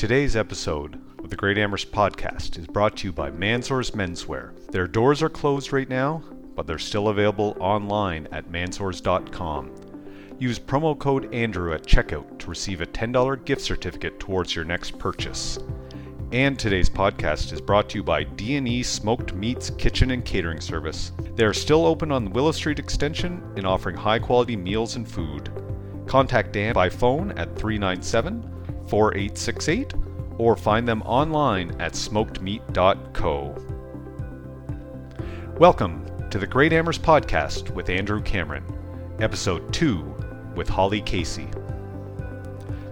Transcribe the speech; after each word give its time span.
Today's 0.00 0.34
episode 0.34 0.98
of 1.18 1.28
the 1.28 1.36
Great 1.36 1.58
Amherst 1.58 1.92
podcast 1.92 2.58
is 2.58 2.66
brought 2.66 2.96
to 2.96 3.08
you 3.08 3.12
by 3.12 3.30
Mansour's 3.30 3.90
Menswear. 3.90 4.52
Their 4.70 4.86
doors 4.86 5.22
are 5.22 5.28
closed 5.28 5.74
right 5.74 5.90
now, 5.90 6.22
but 6.56 6.66
they're 6.66 6.78
still 6.78 7.08
available 7.08 7.54
online 7.60 8.26
at 8.32 8.50
mansours.com. 8.50 9.70
Use 10.38 10.58
promo 10.58 10.98
code 10.98 11.34
Andrew 11.34 11.74
at 11.74 11.82
checkout 11.82 12.38
to 12.38 12.48
receive 12.48 12.80
a 12.80 12.86
$10 12.86 13.44
gift 13.44 13.60
certificate 13.60 14.18
towards 14.18 14.56
your 14.56 14.64
next 14.64 14.98
purchase. 14.98 15.58
And 16.32 16.58
today's 16.58 16.88
podcast 16.88 17.52
is 17.52 17.60
brought 17.60 17.90
to 17.90 17.98
you 17.98 18.02
by 18.02 18.24
D&E 18.24 18.82
Smoked 18.82 19.34
Meats 19.34 19.68
Kitchen 19.68 20.12
and 20.12 20.24
Catering 20.24 20.62
Service. 20.62 21.12
They 21.34 21.44
are 21.44 21.52
still 21.52 21.84
open 21.84 22.10
on 22.10 22.30
Willow 22.30 22.52
Street 22.52 22.78
extension 22.78 23.42
and 23.54 23.66
offering 23.66 23.96
high-quality 23.96 24.56
meals 24.56 24.96
and 24.96 25.06
food. 25.06 25.50
Contact 26.06 26.54
Dan 26.54 26.72
by 26.72 26.88
phone 26.88 27.32
at 27.32 27.54
397 27.54 28.59
4868 28.90 29.94
or 30.36 30.56
find 30.56 30.86
them 30.86 31.00
online 31.02 31.70
at 31.80 31.92
smokedmeat.co. 31.92 33.54
Welcome 35.58 36.06
to 36.30 36.38
the 36.38 36.46
Great 36.46 36.72
Amherst 36.72 37.02
Podcast 37.02 37.70
with 37.70 37.88
Andrew 37.88 38.20
Cameron, 38.20 38.64
Episode 39.20 39.72
2 39.72 40.52
with 40.56 40.68
Holly 40.68 41.00
Casey. 41.02 41.48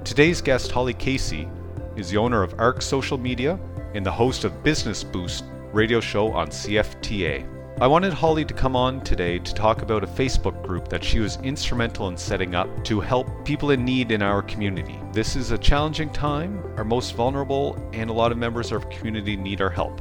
Today's 0.04 0.40
guest, 0.40 0.70
Holly 0.70 0.94
Casey, 0.94 1.48
is 1.96 2.10
the 2.10 2.16
owner 2.16 2.44
of 2.44 2.54
ARC 2.58 2.80
Social 2.80 3.18
Media 3.18 3.58
and 3.94 4.06
the 4.06 4.12
host 4.12 4.44
of 4.44 4.62
Business 4.62 5.02
Boost 5.02 5.44
radio 5.72 5.98
show 5.98 6.30
on 6.32 6.46
CFTA. 6.48 7.57
I 7.80 7.86
wanted 7.86 8.12
Holly 8.12 8.44
to 8.44 8.52
come 8.52 8.74
on 8.74 9.02
today 9.02 9.38
to 9.38 9.54
talk 9.54 9.82
about 9.82 10.02
a 10.02 10.06
Facebook 10.08 10.64
group 10.64 10.88
that 10.88 11.04
she 11.04 11.20
was 11.20 11.36
instrumental 11.44 12.08
in 12.08 12.16
setting 12.16 12.56
up 12.56 12.82
to 12.86 12.98
help 12.98 13.28
people 13.44 13.70
in 13.70 13.84
need 13.84 14.10
in 14.10 14.20
our 14.20 14.42
community. 14.42 14.98
This 15.12 15.36
is 15.36 15.52
a 15.52 15.58
challenging 15.58 16.10
time, 16.10 16.60
our 16.76 16.82
most 16.82 17.14
vulnerable, 17.14 17.80
and 17.92 18.10
a 18.10 18.12
lot 18.12 18.32
of 18.32 18.38
members 18.38 18.72
of 18.72 18.82
our 18.82 18.90
community 18.90 19.36
need 19.36 19.60
our 19.60 19.70
help. 19.70 20.00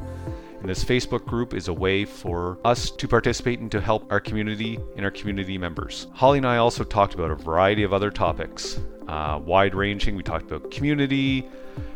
And 0.58 0.68
this 0.68 0.84
Facebook 0.84 1.24
group 1.24 1.54
is 1.54 1.68
a 1.68 1.72
way 1.72 2.04
for 2.04 2.58
us 2.64 2.90
to 2.90 3.06
participate 3.06 3.60
and 3.60 3.70
to 3.70 3.80
help 3.80 4.10
our 4.10 4.18
community 4.18 4.80
and 4.96 5.04
our 5.04 5.12
community 5.12 5.56
members. 5.56 6.08
Holly 6.14 6.38
and 6.38 6.46
I 6.48 6.56
also 6.56 6.82
talked 6.82 7.14
about 7.14 7.30
a 7.30 7.36
variety 7.36 7.84
of 7.84 7.92
other 7.92 8.10
topics, 8.10 8.80
uh, 9.06 9.40
wide 9.40 9.76
ranging. 9.76 10.16
We 10.16 10.24
talked 10.24 10.50
about 10.50 10.68
community. 10.72 11.48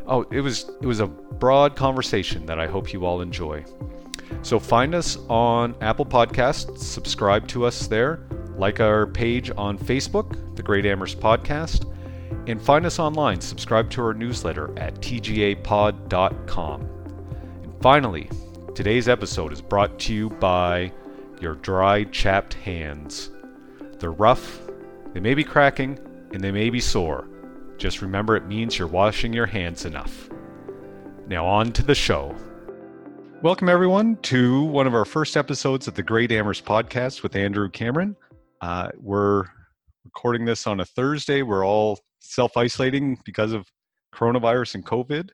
Oh, 0.07 0.23
it 0.31 0.43
was 0.43 0.71
it 0.81 0.87
was 0.87 1.01
a 1.01 1.09
broad 1.09 1.75
conversation 1.75 2.47
that 2.47 2.61
I 2.61 2.69
hope 2.69 2.93
you 2.93 3.05
all 3.05 3.21
enjoy. 3.21 3.65
So 4.43 4.59
find 4.59 4.95
us 4.95 5.19
on 5.29 5.75
Apple 5.81 6.07
Podcasts, 6.07 6.79
subscribe 6.79 7.47
to 7.49 7.65
us 7.65 7.87
there, 7.87 8.21
like 8.57 8.81
our 8.81 9.07
page 9.07 9.51
on 9.57 9.79
Facebook, 9.79 10.57
The 10.57 10.63
Great 10.63 10.87
Amherst 10.87 11.21
Podcast, 11.21 11.89
and 12.49 12.61
find 12.61 12.85
us 12.87 12.99
online. 12.99 13.41
Subscribe 13.41 13.89
to 13.91 14.03
our 14.03 14.15
newsletter 14.15 14.77
at 14.79 14.95
tgapod.com. 14.97 16.81
And 17.63 17.83
finally, 17.83 18.29
today's 18.75 19.09
episode 19.09 19.53
is 19.53 19.61
brought 19.61 19.99
to 20.01 20.15
you 20.15 20.31
by 20.31 20.93
your 21.41 21.55
dry, 21.57 22.05
chapped 22.05 22.55
hands. 22.55 23.31
They're 23.99 24.13
rough, 24.13 24.61
they 25.13 25.21
may 25.21 25.35
be 25.35 25.45
cracking, 25.45 25.99
and 26.33 26.43
they 26.43 26.53
may 26.53 26.71
be 26.71 26.81
sore. 26.81 27.29
Just 27.77 28.03
remember 28.03 28.37
it 28.37 28.47
means 28.47 28.79
you're 28.79 28.89
washing 28.89 29.33
your 29.33 29.47
hands 29.47 29.85
enough. 29.85 30.29
Now, 31.27 31.47
on 31.47 31.73
to 31.73 31.83
the 31.83 31.95
show. 31.95 32.37
Welcome, 33.43 33.69
everyone, 33.69 34.19
to 34.19 34.63
one 34.63 34.87
of 34.87 34.95
our 34.95 35.05
first 35.05 35.37
episodes 35.37 35.89
of 35.89 35.95
the 35.95 36.03
Great 36.05 36.31
Amherst 36.31 36.65
podcast 36.65 37.25
with 37.25 37.35
Andrew 37.35 37.69
Cameron. 37.69 38.15
Uh, 38.61 38.91
we're 39.01 39.47
recording 40.05 40.45
this 40.45 40.69
on 40.69 40.79
a 40.79 40.85
Thursday. 40.85 41.43
We're 41.43 41.67
all 41.67 41.99
self 42.21 42.57
isolating 42.57 43.19
because 43.25 43.51
of 43.51 43.67
coronavirus 44.15 44.77
and 44.77 44.87
COVID. 44.87 45.31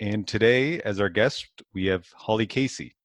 And 0.00 0.26
today, 0.26 0.80
as 0.80 0.98
our 0.98 1.10
guest, 1.10 1.46
we 1.74 1.84
have 1.88 2.06
Holly 2.14 2.46
Casey. 2.46 2.96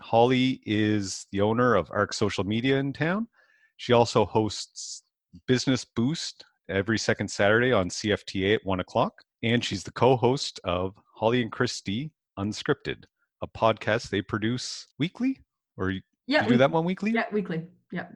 Holly 0.00 0.62
is 0.64 1.26
the 1.30 1.42
owner 1.42 1.74
of 1.74 1.90
ARC 1.90 2.14
Social 2.14 2.42
Media 2.42 2.78
in 2.78 2.94
town. 2.94 3.28
She 3.76 3.92
also 3.92 4.24
hosts 4.24 5.02
Business 5.46 5.84
Boost 5.84 6.42
every 6.70 6.98
second 6.98 7.28
Saturday 7.28 7.70
on 7.70 7.90
CFTA 7.90 8.54
at 8.54 8.64
one 8.64 8.80
o'clock. 8.80 9.12
And 9.42 9.62
she's 9.62 9.84
the 9.84 9.92
co 9.92 10.16
host 10.16 10.58
of 10.64 10.94
Holly 11.14 11.42
and 11.42 11.52
Christy 11.52 12.12
Unscripted 12.38 13.04
a 13.42 13.48
podcast 13.48 14.10
they 14.10 14.22
produce 14.22 14.86
weekly? 14.98 15.38
Or 15.76 15.92
yeah, 16.26 16.42
you 16.42 16.50
do 16.50 16.56
that 16.58 16.70
one 16.70 16.84
weekly? 16.84 17.10
Yeah 17.10 17.24
weekly. 17.32 17.62
Yeah 17.92 18.06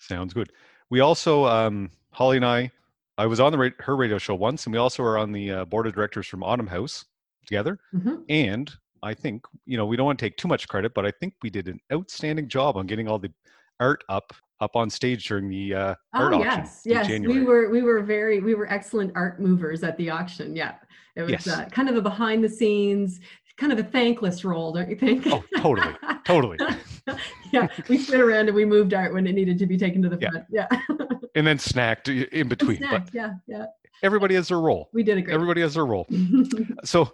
sounds 0.00 0.32
good. 0.34 0.50
We 0.90 1.00
also 1.00 1.46
um 1.46 1.90
holly 2.12 2.36
and 2.36 2.44
i 2.44 2.70
i 3.18 3.26
was 3.26 3.38
on 3.38 3.52
the 3.52 3.58
ra- 3.58 3.70
her 3.78 3.94
radio 3.96 4.18
show 4.18 4.34
once 4.34 4.66
and 4.66 4.72
we 4.72 4.78
also 4.78 5.02
are 5.02 5.16
on 5.16 5.30
the 5.30 5.50
uh, 5.50 5.64
board 5.64 5.86
of 5.86 5.94
directors 5.94 6.26
from 6.26 6.42
autumn 6.42 6.66
house 6.66 7.04
together. 7.46 7.78
Mm-hmm. 7.94 8.16
and 8.28 8.70
i 9.02 9.14
think 9.14 9.46
you 9.64 9.76
know 9.76 9.86
we 9.86 9.96
don't 9.96 10.06
want 10.06 10.18
to 10.18 10.24
take 10.24 10.36
too 10.36 10.48
much 10.48 10.66
credit 10.68 10.92
but 10.94 11.06
i 11.06 11.10
think 11.10 11.34
we 11.42 11.50
did 11.50 11.68
an 11.68 11.78
outstanding 11.92 12.48
job 12.48 12.76
on 12.76 12.86
getting 12.86 13.06
all 13.08 13.18
the 13.18 13.32
art 13.78 14.02
up 14.08 14.32
up 14.60 14.76
on 14.76 14.90
stage 14.90 15.26
during 15.28 15.48
the 15.48 15.74
uh, 15.74 15.94
art 16.12 16.34
oh, 16.34 16.42
auction 16.42 16.64
yes 16.64 16.82
yes. 16.84 17.08
We 17.08 17.42
were 17.42 17.70
we 17.70 17.82
were 17.82 18.02
very 18.02 18.40
we 18.40 18.54
were 18.54 18.70
excellent 18.70 19.12
art 19.14 19.40
movers 19.40 19.82
at 19.82 19.96
the 19.96 20.10
auction. 20.10 20.54
Yeah 20.54 20.74
it 21.16 21.22
was 21.22 21.30
yes. 21.30 21.48
uh, 21.48 21.64
kind 21.70 21.88
of 21.88 21.96
a 21.96 22.02
behind 22.02 22.44
the 22.44 22.48
scenes 22.48 23.20
kind 23.60 23.72
of 23.72 23.78
a 23.78 23.84
thankless 23.84 24.42
role, 24.42 24.72
don't 24.72 24.88
you 24.88 24.96
think? 24.96 25.26
Oh, 25.26 25.44
totally, 25.58 25.94
totally. 26.24 26.58
yeah, 27.52 27.68
we 27.88 27.98
stood 27.98 28.20
around 28.20 28.48
and 28.48 28.54
we 28.56 28.64
moved 28.64 28.94
art 28.94 29.12
when 29.12 29.26
it 29.26 29.34
needed 29.34 29.58
to 29.58 29.66
be 29.66 29.76
taken 29.76 30.00
to 30.02 30.08
the 30.08 30.18
front. 30.18 30.46
Yeah. 30.50 30.66
and 31.34 31.46
then 31.46 31.58
snacked 31.58 32.08
in 32.08 32.48
between. 32.48 32.78
Snacked, 32.78 33.12
but 33.12 33.14
yeah, 33.14 33.34
yeah. 33.46 33.66
Everybody 34.02 34.34
has 34.34 34.48
their 34.48 34.60
role. 34.60 34.88
We 34.94 35.02
did 35.02 35.18
a 35.18 35.22
great. 35.22 35.34
Everybody 35.34 35.60
has 35.60 35.74
their 35.74 35.84
role. 35.84 36.08
so, 36.84 37.12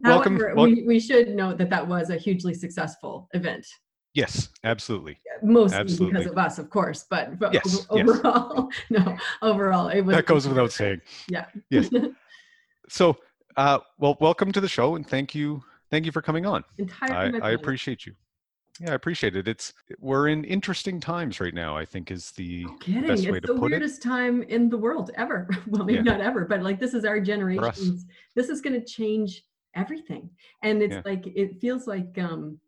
welcome. 0.00 0.40
However, 0.40 0.62
we, 0.62 0.82
we 0.84 0.98
should 0.98 1.28
note 1.28 1.58
that 1.58 1.68
that 1.68 1.86
was 1.86 2.08
a 2.08 2.16
hugely 2.16 2.54
successful 2.54 3.28
event. 3.34 3.66
Yes, 4.14 4.48
absolutely. 4.64 5.18
Mostly 5.42 5.78
absolutely. 5.78 6.18
because 6.18 6.32
of 6.32 6.38
us, 6.38 6.58
of 6.58 6.70
course, 6.70 7.06
but, 7.08 7.38
but 7.38 7.54
yes, 7.54 7.86
overall, 7.88 8.68
yes. 8.90 9.06
no, 9.06 9.16
overall, 9.40 9.88
it 9.88 10.02
was. 10.02 10.16
That 10.16 10.26
goes 10.26 10.46
without 10.48 10.72
saying. 10.72 11.00
Yeah. 11.28 11.46
Yes. 11.70 11.88
So, 12.88 13.16
uh, 13.56 13.78
well, 13.98 14.18
welcome 14.20 14.52
to 14.52 14.60
the 14.60 14.68
show, 14.68 14.96
and 14.96 15.06
thank 15.06 15.34
you 15.34 15.62
thank 15.92 16.06
you 16.06 16.10
for 16.10 16.22
coming 16.22 16.44
on. 16.46 16.64
Entirely 16.78 17.40
I, 17.40 17.50
I 17.50 17.50
appreciate 17.52 18.04
you. 18.06 18.14
Yeah, 18.80 18.92
I 18.92 18.94
appreciate 18.94 19.36
it. 19.36 19.46
It's 19.46 19.74
we're 20.00 20.28
in 20.28 20.42
interesting 20.44 20.98
times 20.98 21.38
right 21.40 21.52
now. 21.54 21.76
I 21.76 21.84
think 21.84 22.10
is 22.10 22.32
the 22.32 22.64
no 22.64 22.72
kidding. 22.78 23.02
best 23.02 23.28
way 23.28 23.36
it's 23.38 23.46
to 23.46 23.52
the 23.52 23.58
put 23.60 23.70
weirdest 23.70 23.98
it. 24.04 24.08
time 24.08 24.42
in 24.44 24.70
the 24.70 24.78
world 24.78 25.10
ever. 25.16 25.46
Well, 25.68 25.84
maybe 25.84 25.98
Yeah. 25.98 26.12
not 26.16 26.20
ever, 26.22 26.46
but 26.46 26.62
like 26.62 26.80
this 26.80 26.94
is 26.94 27.04
our 27.04 27.20
generation. 27.20 27.98
This 28.34 28.48
is 28.48 28.60
going 28.62 28.72
to 28.80 28.84
change 28.84 29.44
everything, 29.74 30.30
and 30.62 30.82
it's 30.82 30.94
Yeah. 30.94 31.02
like 31.04 31.26
it 31.26 31.60
feels 31.60 31.86
like 31.86 32.16
um 32.18 32.58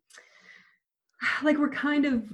like 1.43 1.57
we're 1.57 1.71
kind 1.71 2.05
of 2.05 2.31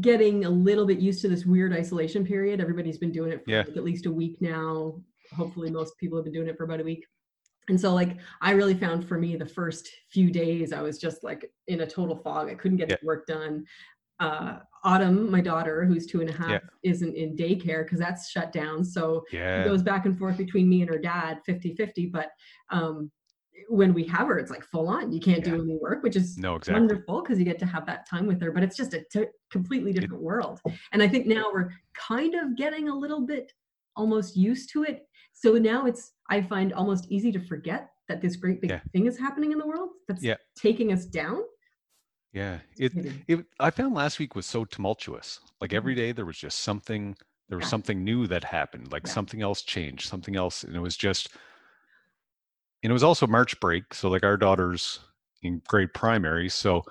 getting 0.00 0.44
a 0.44 0.50
little 0.50 0.86
bit 0.86 0.98
used 1.00 1.20
to 1.22 1.28
this 1.28 1.44
weird 1.44 1.72
isolation 1.72 2.24
period. 2.24 2.60
Everybody's 2.60 2.98
been 2.98 3.10
doing 3.12 3.32
it 3.32 3.44
for 3.44 3.50
Yeah. 3.50 3.64
like 3.66 3.76
at 3.76 3.84
least 3.84 4.06
a 4.06 4.12
week 4.12 4.40
now. 4.40 5.02
Hopefully, 5.34 5.70
most 5.72 5.98
people 5.98 6.16
have 6.18 6.24
been 6.24 6.32
doing 6.32 6.46
it 6.48 6.56
for 6.56 6.64
about 6.64 6.80
a 6.80 6.84
week. 6.84 7.04
And 7.68 7.80
so, 7.80 7.94
like, 7.94 8.16
I 8.40 8.52
really 8.52 8.74
found 8.74 9.06
for 9.06 9.18
me 9.18 9.36
the 9.36 9.46
first 9.46 9.88
few 10.10 10.30
days, 10.30 10.72
I 10.72 10.80
was 10.80 10.98
just 10.98 11.22
like 11.22 11.50
in 11.66 11.80
a 11.82 11.86
total 11.86 12.16
fog. 12.16 12.48
I 12.48 12.54
couldn't 12.54 12.78
get 12.78 12.90
Yeah. 12.90 12.96
the 13.00 13.06
work 13.06 13.26
done. 13.26 13.64
Uh, 14.20 14.58
Autumn, 14.84 15.30
my 15.30 15.40
daughter, 15.40 15.84
who's 15.84 16.06
two 16.06 16.20
and 16.20 16.30
a 16.30 16.32
half, 16.32 16.50
Yeah. 16.50 16.58
isn't 16.82 17.14
in 17.14 17.36
daycare 17.36 17.84
because 17.84 17.98
that's 17.98 18.30
shut 18.30 18.52
down. 18.52 18.84
So 18.84 19.24
Yeah. 19.32 19.60
it 19.62 19.64
goes 19.64 19.82
back 19.82 20.06
and 20.06 20.18
forth 20.18 20.36
between 20.38 20.68
me 20.68 20.80
and 20.82 20.90
her 20.90 20.98
dad 20.98 21.40
50 21.44 21.74
50. 21.74 22.06
But 22.06 22.30
um, 22.70 23.10
when 23.68 23.92
we 23.92 24.04
have 24.04 24.28
her, 24.28 24.38
it's 24.38 24.50
like 24.50 24.64
full 24.64 24.88
on. 24.88 25.12
You 25.12 25.20
can't 25.20 25.44
do 25.44 25.54
any 25.62 25.76
work, 25.76 26.02
which 26.02 26.16
is 26.16 26.38
No, 26.38 26.54
exactly. 26.56 26.80
wonderful 26.80 27.22
because 27.22 27.38
you 27.38 27.44
get 27.44 27.58
to 27.58 27.66
have 27.66 27.86
that 27.86 28.08
time 28.08 28.26
with 28.26 28.40
her. 28.40 28.50
But 28.52 28.62
it's 28.62 28.76
just 28.76 28.94
a 28.94 29.04
t- 29.12 29.26
completely 29.50 29.92
different 29.92 30.22
world. 30.22 30.60
And 30.92 31.02
I 31.02 31.08
think 31.08 31.26
now 31.26 31.50
we're 31.52 31.70
kind 31.94 32.34
of 32.34 32.56
getting 32.56 32.88
a 32.88 32.94
little 32.94 33.20
bit 33.26 33.52
almost 33.96 34.36
used 34.36 34.70
to 34.72 34.84
it. 34.84 35.06
So 35.32 35.54
now 35.58 35.86
it's, 35.86 36.12
I 36.28 36.42
find 36.42 36.72
almost 36.72 37.06
easy 37.10 37.32
to 37.32 37.40
forget 37.40 37.90
that 38.08 38.20
this 38.20 38.36
great 38.36 38.60
big 38.60 38.70
Yeah. 38.70 38.80
thing 38.92 39.06
is 39.06 39.18
happening 39.18 39.52
in 39.52 39.58
the 39.58 39.66
world 39.66 39.90
that's 40.06 40.22
Yeah. 40.22 40.36
taking 40.56 40.92
us 40.92 41.06
down. 41.06 41.42
Yeah. 42.32 42.60
It 42.78 42.92
it 43.26 43.46
I 43.58 43.70
found 43.70 43.94
last 43.94 44.18
week 44.18 44.34
was 44.34 44.46
so 44.46 44.64
tumultuous. 44.64 45.40
Like 45.60 45.72
every 45.72 45.94
Mhm. 45.96 46.16
there 46.16 46.26
was 46.26 46.38
just 46.38 46.60
something 46.60 47.16
there 47.48 47.56
was 47.56 47.64
Yeah. 47.66 47.70
something 47.70 48.04
new 48.04 48.26
that 48.26 48.44
happened. 48.44 48.92
Like 48.92 49.06
something 49.06 49.40
else 49.40 49.62
changed, 49.62 50.06
something 50.08 50.36
else 50.36 50.62
and 50.64 50.76
it 50.76 50.80
was 50.80 50.96
just 50.96 51.30
and 52.82 52.90
it 52.90 52.92
was 52.92 53.02
also 53.02 53.26
March 53.26 53.58
break, 53.60 53.92
so 53.92 54.08
like 54.08 54.22
our 54.22 54.36
daughter's 54.36 55.00
in 55.42 55.60
grade 55.66 55.92
primary, 55.94 56.48
so 56.48 56.84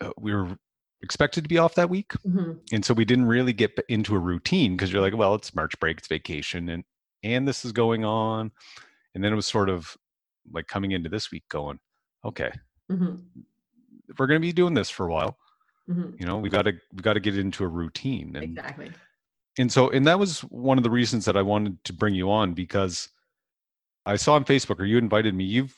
uh, 0.00 0.10
we 0.18 0.34
were 0.34 0.58
expected 1.02 1.44
to 1.44 1.48
be 1.48 1.58
off 1.58 1.74
that 1.76 1.88
week. 1.90 2.12
Mhm. 2.26 2.60
and 2.72 2.84
so 2.84 2.94
we 2.94 3.04
didn't 3.04 3.26
really 3.26 3.52
get 3.52 3.78
into 3.88 4.14
a 4.14 4.18
routine 4.18 4.76
because 4.76 4.92
you're 4.92 5.00
like 5.02 5.14
well 5.16 5.34
it's 5.34 5.54
march 5.54 5.78
break 5.80 5.98
it's 5.98 6.08
vacation 6.08 6.68
and 6.68 6.84
and 7.22 7.46
this 7.46 7.64
is 7.64 7.72
going 7.72 8.04
on 8.04 8.50
and 9.14 9.22
then 9.22 9.32
it 9.32 9.36
was 9.36 9.46
sort 9.46 9.68
of 9.68 9.96
like 10.52 10.66
coming 10.66 10.92
into 10.92 11.08
this 11.08 11.30
week 11.30 11.44
going 11.48 11.78
okay 12.24 12.50
Mhm. 12.90 13.20
we're 14.18 14.26
going 14.26 14.40
to 14.40 14.46
be 14.46 14.52
doing 14.52 14.74
this 14.74 14.90
for 14.90 15.06
a 15.06 15.12
while 15.12 15.36
Mhm. 15.88 16.18
you 16.20 16.26
know 16.26 16.38
we 16.38 16.48
got 16.48 16.62
to 16.62 16.72
we 16.92 17.02
got 17.02 17.14
to 17.14 17.20
get 17.20 17.36
it 17.36 17.40
into 17.40 17.64
a 17.64 17.68
routine 17.68 18.34
and 18.36 18.44
Exactly. 18.44 18.90
and 19.58 19.70
so 19.70 19.90
and 19.90 20.06
that 20.06 20.18
was 20.18 20.40
one 20.42 20.78
of 20.78 20.84
the 20.84 20.90
reasons 20.90 21.24
that 21.24 21.36
i 21.36 21.42
wanted 21.42 21.82
to 21.84 21.92
bring 21.92 22.14
you 22.14 22.30
on 22.30 22.54
because 22.54 23.08
i 24.06 24.16
saw 24.16 24.34
on 24.34 24.44
facebook 24.44 24.78
or 24.80 24.84
you 24.84 24.98
invited 24.98 25.34
me 25.34 25.44
you've 25.44 25.74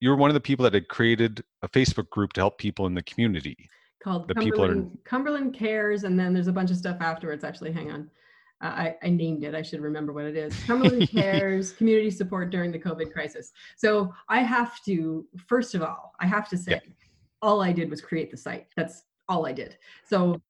you 0.00 0.10
were 0.10 0.16
one 0.16 0.30
of 0.30 0.34
the 0.34 0.40
people 0.40 0.62
that 0.62 0.74
had 0.74 0.86
created 0.86 1.42
a 1.62 1.68
Facebook 1.68 2.08
group 2.10 2.32
to 2.34 2.40
help 2.40 2.56
people 2.56 2.86
in 2.86 2.94
the 2.94 3.02
community. 3.02 3.56
called 4.00 4.28
The 4.28 4.34
people 4.36 4.62
are- 4.62 4.68
Cumberland, 4.68 4.98
Cumberland 5.04 5.54
Cares, 5.54 6.04
and 6.04 6.16
then 6.16 6.32
there's 6.32 6.46
a 6.46 6.52
bunch 6.52 6.70
of 6.70 6.76
stuff 6.76 6.98
afterwards. 7.00 7.42
Actually, 7.42 7.72
hang 7.72 7.90
on. 7.90 8.08
I, 8.60 8.96
I 9.02 9.08
named 9.10 9.44
it. 9.44 9.54
I 9.54 9.62
should 9.62 9.80
remember 9.80 10.12
what 10.12 10.24
it 10.24 10.36
is. 10.36 10.52
Cumberland 10.64 11.08
Cares, 11.12 11.72
community 11.72 12.10
support 12.10 12.50
during 12.50 12.72
the 12.72 12.78
COVID 12.78 13.12
crisis. 13.12 13.52
So 13.76 14.12
I 14.28 14.40
have 14.40 14.82
to, 14.84 15.26
first 15.46 15.74
of 15.74 15.82
all, 15.82 16.12
I 16.20 16.26
have 16.26 16.48
to 16.48 16.58
say, 16.58 16.80
all 17.40 17.62
I 17.62 17.72
did 17.72 17.88
was 17.88 18.00
create 18.00 18.30
the 18.32 18.36
site. 18.36 18.66
That's 18.76 19.04
all 19.28 19.46
I 19.46 19.52
did. 19.52 19.78
So 20.04 20.40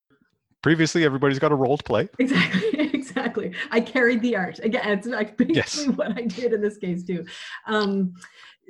Previously, 0.63 1.05
everybody's 1.05 1.39
got 1.39 1.53
a 1.53 1.55
role 1.55 1.77
to 1.77 1.85
play. 1.85 2.09
exactly, 2.19 2.69
exactly. 2.95 3.53
I 3.71 3.81
carried 3.81 4.21
the 4.23 4.35
art. 4.37 4.59
Again, 4.59 4.89
it's 4.91 5.07
like 5.07 5.37
basically 5.37 5.55
Yes. 5.57 5.87
what 5.97 6.17
I 6.19 6.23
did 6.23 6.53
in 6.53 6.61
this 6.61 6.79
case 6.79 7.05
too. 7.05 7.25
Um, 7.67 8.15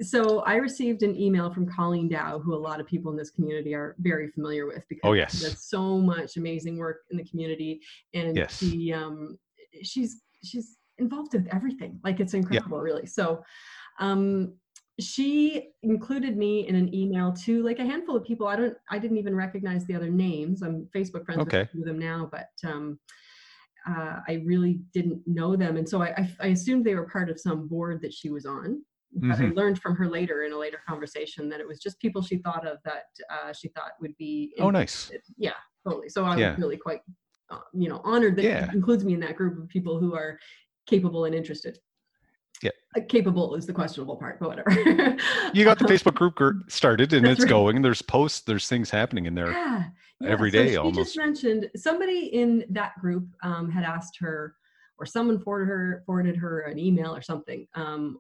so 0.01 0.41
I 0.41 0.57
received 0.57 1.03
an 1.03 1.19
email 1.19 1.53
from 1.53 1.67
Colleen 1.67 2.09
Dow, 2.09 2.39
who 2.39 2.55
a 2.55 2.57
lot 2.57 2.81
of 2.81 2.87
people 2.87 3.11
in 3.11 3.17
this 3.17 3.31
community 3.31 3.75
are 3.75 3.97
very 3.99 4.29
familiar 4.29 4.67
with 4.67 4.85
because 4.89 5.01
Oh, 5.09 5.13
yes. 5.15 5.37
she 5.37 5.45
does 5.45 5.61
so 5.63 5.99
much 5.99 6.37
amazing 6.37 6.79
work 6.79 7.01
in 7.11 7.17
the 7.17 7.25
community, 7.25 7.81
and 8.15 8.37
Yes. 8.37 8.59
she 8.59 8.93
um, 8.93 9.39
she's 9.83 10.23
she's 10.45 10.77
involved 10.99 11.33
with 11.35 11.47
everything. 11.53 12.01
Like 12.05 12.21
it's 12.21 12.35
incredible, 12.35 12.81
really. 12.81 13.07
So. 13.07 13.43
Um, 14.01 14.55
she 15.01 15.71
included 15.85 16.37
me 16.37 16.67
in 16.67 16.75
an 16.75 16.93
email 16.93 17.33
to 17.45 17.63
like 17.63 17.79
a 17.79 17.85
handful 17.85 18.17
of 18.17 18.25
people. 18.25 18.49
I 18.49 18.57
don't, 18.57 18.77
I 18.91 18.99
didn't 18.99 19.17
even 19.19 19.33
recognize 19.35 19.85
the 19.87 19.95
other 19.95 20.11
names. 20.11 20.61
I'm 20.63 20.89
Facebook 20.93 21.25
friends 21.25 21.39
with 21.45 21.55
Okay. 21.55 21.69
of 21.73 21.85
them 21.85 22.01
now, 22.01 22.29
but 22.33 22.49
um, 22.65 22.99
uh, 23.89 24.17
I 24.27 24.43
really 24.45 24.81
didn't 24.93 25.23
know 25.25 25.55
them, 25.55 25.77
and 25.77 25.89
so 25.89 26.03
I, 26.03 26.09
I, 26.17 26.31
I 26.41 26.47
assumed 26.49 26.85
they 26.85 26.97
were 26.97 27.09
part 27.09 27.31
of 27.31 27.39
some 27.39 27.69
board 27.69 28.03
that 28.03 28.13
she 28.13 28.29
was 28.31 28.45
on. 28.45 28.83
But 29.13 29.41
I 29.41 29.47
learned 29.49 29.81
from 29.81 29.97
her 29.97 30.07
later 30.09 30.45
in 30.45 30.53
a 30.53 30.59
later 30.59 30.81
conversation 30.87 31.49
that 31.49 31.61
it 31.61 31.67
was 31.67 31.79
just 31.81 31.99
people 31.99 32.23
she 32.23 32.39
thought 32.39 32.67
of 32.67 32.79
that 32.85 33.05
uh, 33.31 33.53
she 33.53 33.69
thought 33.69 33.93
would 34.01 34.17
be. 34.19 34.55
Oh, 34.61 34.71
nice. 34.71 35.11
Yeah, 35.37 35.53
totally. 35.87 36.09
So 36.09 36.25
I 36.25 36.37
Yeah. 36.37 36.51
was 36.51 36.59
really 36.59 36.77
quite, 36.77 37.01
uh, 37.51 37.61
you 37.73 37.89
know, 37.89 38.01
honored 38.05 38.37
that 38.37 38.45
Yeah. 38.45 38.71
includes 38.73 39.05
me 39.05 39.15
in 39.15 39.21
that 39.21 39.37
group 39.37 39.59
of 39.59 39.69
people 39.69 39.99
who 39.99 40.15
are 40.15 40.39
capable 40.87 41.25
and 41.25 41.35
interested. 41.35 41.79
Yeah. 42.63 42.71
Uh, 42.97 43.01
capable 43.09 43.55
is 43.55 43.67
the 43.67 43.73
questionable 43.73 44.17
part, 44.17 44.39
but 44.41 44.49
whatever. 44.51 44.71
You 45.55 45.65
got 45.65 45.79
the 45.79 45.85
Facebook 45.93 46.15
group 46.15 46.71
started 46.71 47.13
and 47.13 47.25
That's 47.25 47.35
it's 47.41 47.45
right. 47.45 47.49
going. 47.51 47.83
There's 47.83 48.03
posts, 48.03 48.41
there's 48.41 48.69
things 48.69 48.91
happening 48.91 49.27
in 49.27 49.35
there. 49.35 49.53
yeah, 49.53 49.85
every 50.25 50.51
so 50.51 50.59
day 50.65 50.77
almost. 50.77 50.97
just 51.15 51.17
mentioned 51.17 51.71
somebody 51.77 52.27
in 52.27 52.65
that 52.71 52.99
group 53.01 53.27
um, 53.43 53.71
had 53.71 53.85
asked 53.85 54.19
her, 54.19 54.55
or 54.99 55.07
someone 55.07 55.39
forwarded 55.39 55.69
her 55.69 56.03
forwarded 56.05 56.37
her 56.37 56.61
an 56.63 56.79
email 56.79 57.15
or 57.15 57.23
something, 57.23 57.67
um, 57.75 58.19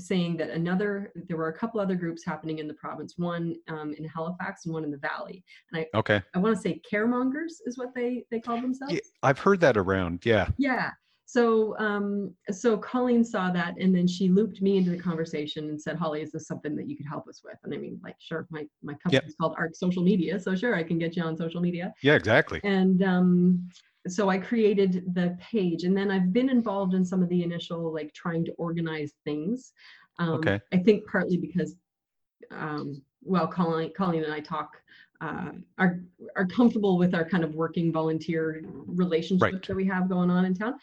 saying 0.00 0.36
that 0.36 0.50
another 0.50 1.12
there 1.28 1.36
were 1.36 1.48
a 1.48 1.52
couple 1.58 1.80
other 1.80 1.94
groups 1.94 2.24
happening 2.24 2.58
in 2.58 2.68
the 2.68 2.74
province, 2.74 3.14
one 3.16 3.56
um, 3.68 3.94
in 3.94 4.04
Halifax 4.04 4.66
and 4.66 4.74
one 4.74 4.84
in 4.84 4.90
the 4.90 4.98
Valley. 4.98 5.42
And 5.72 5.80
I, 5.94 5.98
Okay. 5.98 6.22
I 6.34 6.38
want 6.38 6.54
to 6.54 6.60
say 6.60 6.80
caremongers 6.90 7.54
is 7.64 7.78
what 7.78 7.94
they 7.94 8.24
they 8.30 8.40
call 8.40 8.60
themselves. 8.60 8.94
Yeah, 8.94 9.00
I've 9.22 9.38
heard 9.38 9.60
that 9.60 9.76
around. 9.76 10.24
Yeah. 10.24 10.48
Yeah. 10.58 10.90
So 11.28 11.76
um 11.78 12.34
so 12.50 12.78
Colleen 12.78 13.24
saw 13.24 13.50
that 13.50 13.74
and 13.80 13.94
then 13.94 14.06
she 14.06 14.28
looped 14.28 14.62
me 14.62 14.76
into 14.76 14.90
the 14.90 14.98
conversation 14.98 15.70
and 15.70 15.80
said, 15.80 15.96
Holly, 15.96 16.22
is 16.22 16.30
this 16.30 16.46
something 16.46 16.76
that 16.76 16.88
you 16.88 16.96
could 16.96 17.06
help 17.08 17.26
us 17.26 17.40
with? 17.42 17.56
And 17.64 17.74
I 17.74 17.78
mean, 17.78 17.98
like, 18.02 18.16
sure, 18.20 18.46
my 18.50 18.66
my 18.82 18.94
company's 18.94 19.34
called 19.40 19.54
Arc 19.58 19.74
Social 19.74 20.02
Media, 20.02 20.38
so 20.38 20.54
sure 20.54 20.76
I 20.76 20.84
can 20.84 20.98
get 20.98 21.16
you 21.16 21.22
on 21.22 21.36
social 21.36 21.60
media. 21.60 21.92
Yeah, 22.02 22.14
exactly. 22.14 22.60
And 22.64 23.02
um 23.02 23.68
so 24.08 24.28
I 24.28 24.38
created 24.38 25.14
the 25.14 25.36
page 25.40 25.84
and 25.84 25.96
then 25.96 26.10
I've 26.10 26.32
been 26.32 26.48
involved 26.48 26.94
in 26.94 27.04
some 27.04 27.22
of 27.22 27.28
the 27.28 27.42
initial 27.42 27.92
like 27.92 28.12
trying 28.14 28.44
to 28.46 28.52
organize 28.52 29.12
things. 29.24 29.72
Um, 30.18 30.30
Okay. 30.34 30.60
I 30.72 30.78
think 30.78 31.06
partly 31.06 31.36
because 31.36 31.76
um 32.50 33.02
well 33.22 33.46
Colleen 33.46 33.92
Colleen 33.96 34.24
and 34.24 34.32
I 34.32 34.40
talk 34.40 34.76
uh, 35.20 35.50
are 35.78 36.00
are 36.36 36.46
comfortable 36.46 36.98
with 36.98 37.14
our 37.14 37.24
kind 37.24 37.42
of 37.42 37.54
working 37.54 37.90
volunteer 37.92 38.62
relationship 38.86 39.42
Right. 39.42 39.66
that 39.66 39.74
we 39.74 39.86
have 39.86 40.08
going 40.08 40.30
on 40.30 40.44
in 40.44 40.54
town. 40.54 40.74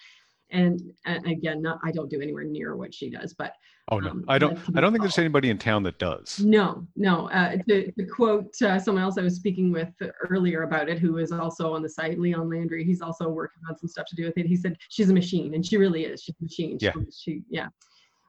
And, 0.53 0.93
and 1.05 1.25
again, 1.25 1.61
not 1.61 1.79
I 1.83 1.91
don't 1.91 2.09
do 2.09 2.21
anywhere 2.21 2.43
near 2.43 2.75
what 2.77 2.93
she 2.93 3.09
does, 3.09 3.33
but 3.33 3.53
Oh 3.89 3.99
no, 3.99 4.11
um, 4.11 4.23
I 4.29 4.37
don't. 4.37 4.57
I 4.77 4.79
don't 4.79 4.93
think 4.93 5.01
there's 5.01 5.17
anybody 5.17 5.49
in 5.49 5.57
town 5.57 5.83
that 5.83 5.99
does. 5.99 6.39
no, 6.39 6.87
no. 6.95 7.27
Uh, 7.31 7.57
to, 7.67 7.91
to 7.91 8.05
quote 8.05 8.53
uh, 8.61 8.79
someone 8.79 9.03
else 9.03 9.17
I 9.17 9.23
was 9.23 9.35
speaking 9.35 9.73
with 9.73 9.89
earlier 10.29 10.63
about 10.63 10.87
it, 10.87 10.99
who 10.99 11.17
is 11.17 11.33
also 11.33 11.73
on 11.73 11.81
the 11.81 11.89
site, 11.89 12.17
Leon 12.17 12.49
Landry. 12.49 12.85
He's 12.85 13.01
also 13.01 13.27
working 13.27 13.61
on 13.69 13.77
some 13.77 13.89
stuff 13.89 14.05
to 14.07 14.15
do 14.15 14.23
with 14.23 14.37
it. 14.37 14.45
He 14.45 14.55
said 14.55 14.77
she's 14.87 15.09
a 15.09 15.13
machine, 15.13 15.53
and 15.53 15.65
she 15.65 15.75
really 15.75 16.05
is. 16.05 16.21
She's 16.23 16.35
a 16.39 16.43
machine. 16.43 16.79
She- 16.79 16.85
Yeah. 16.85 16.93
She, 17.11 17.41
yeah. 17.49 17.67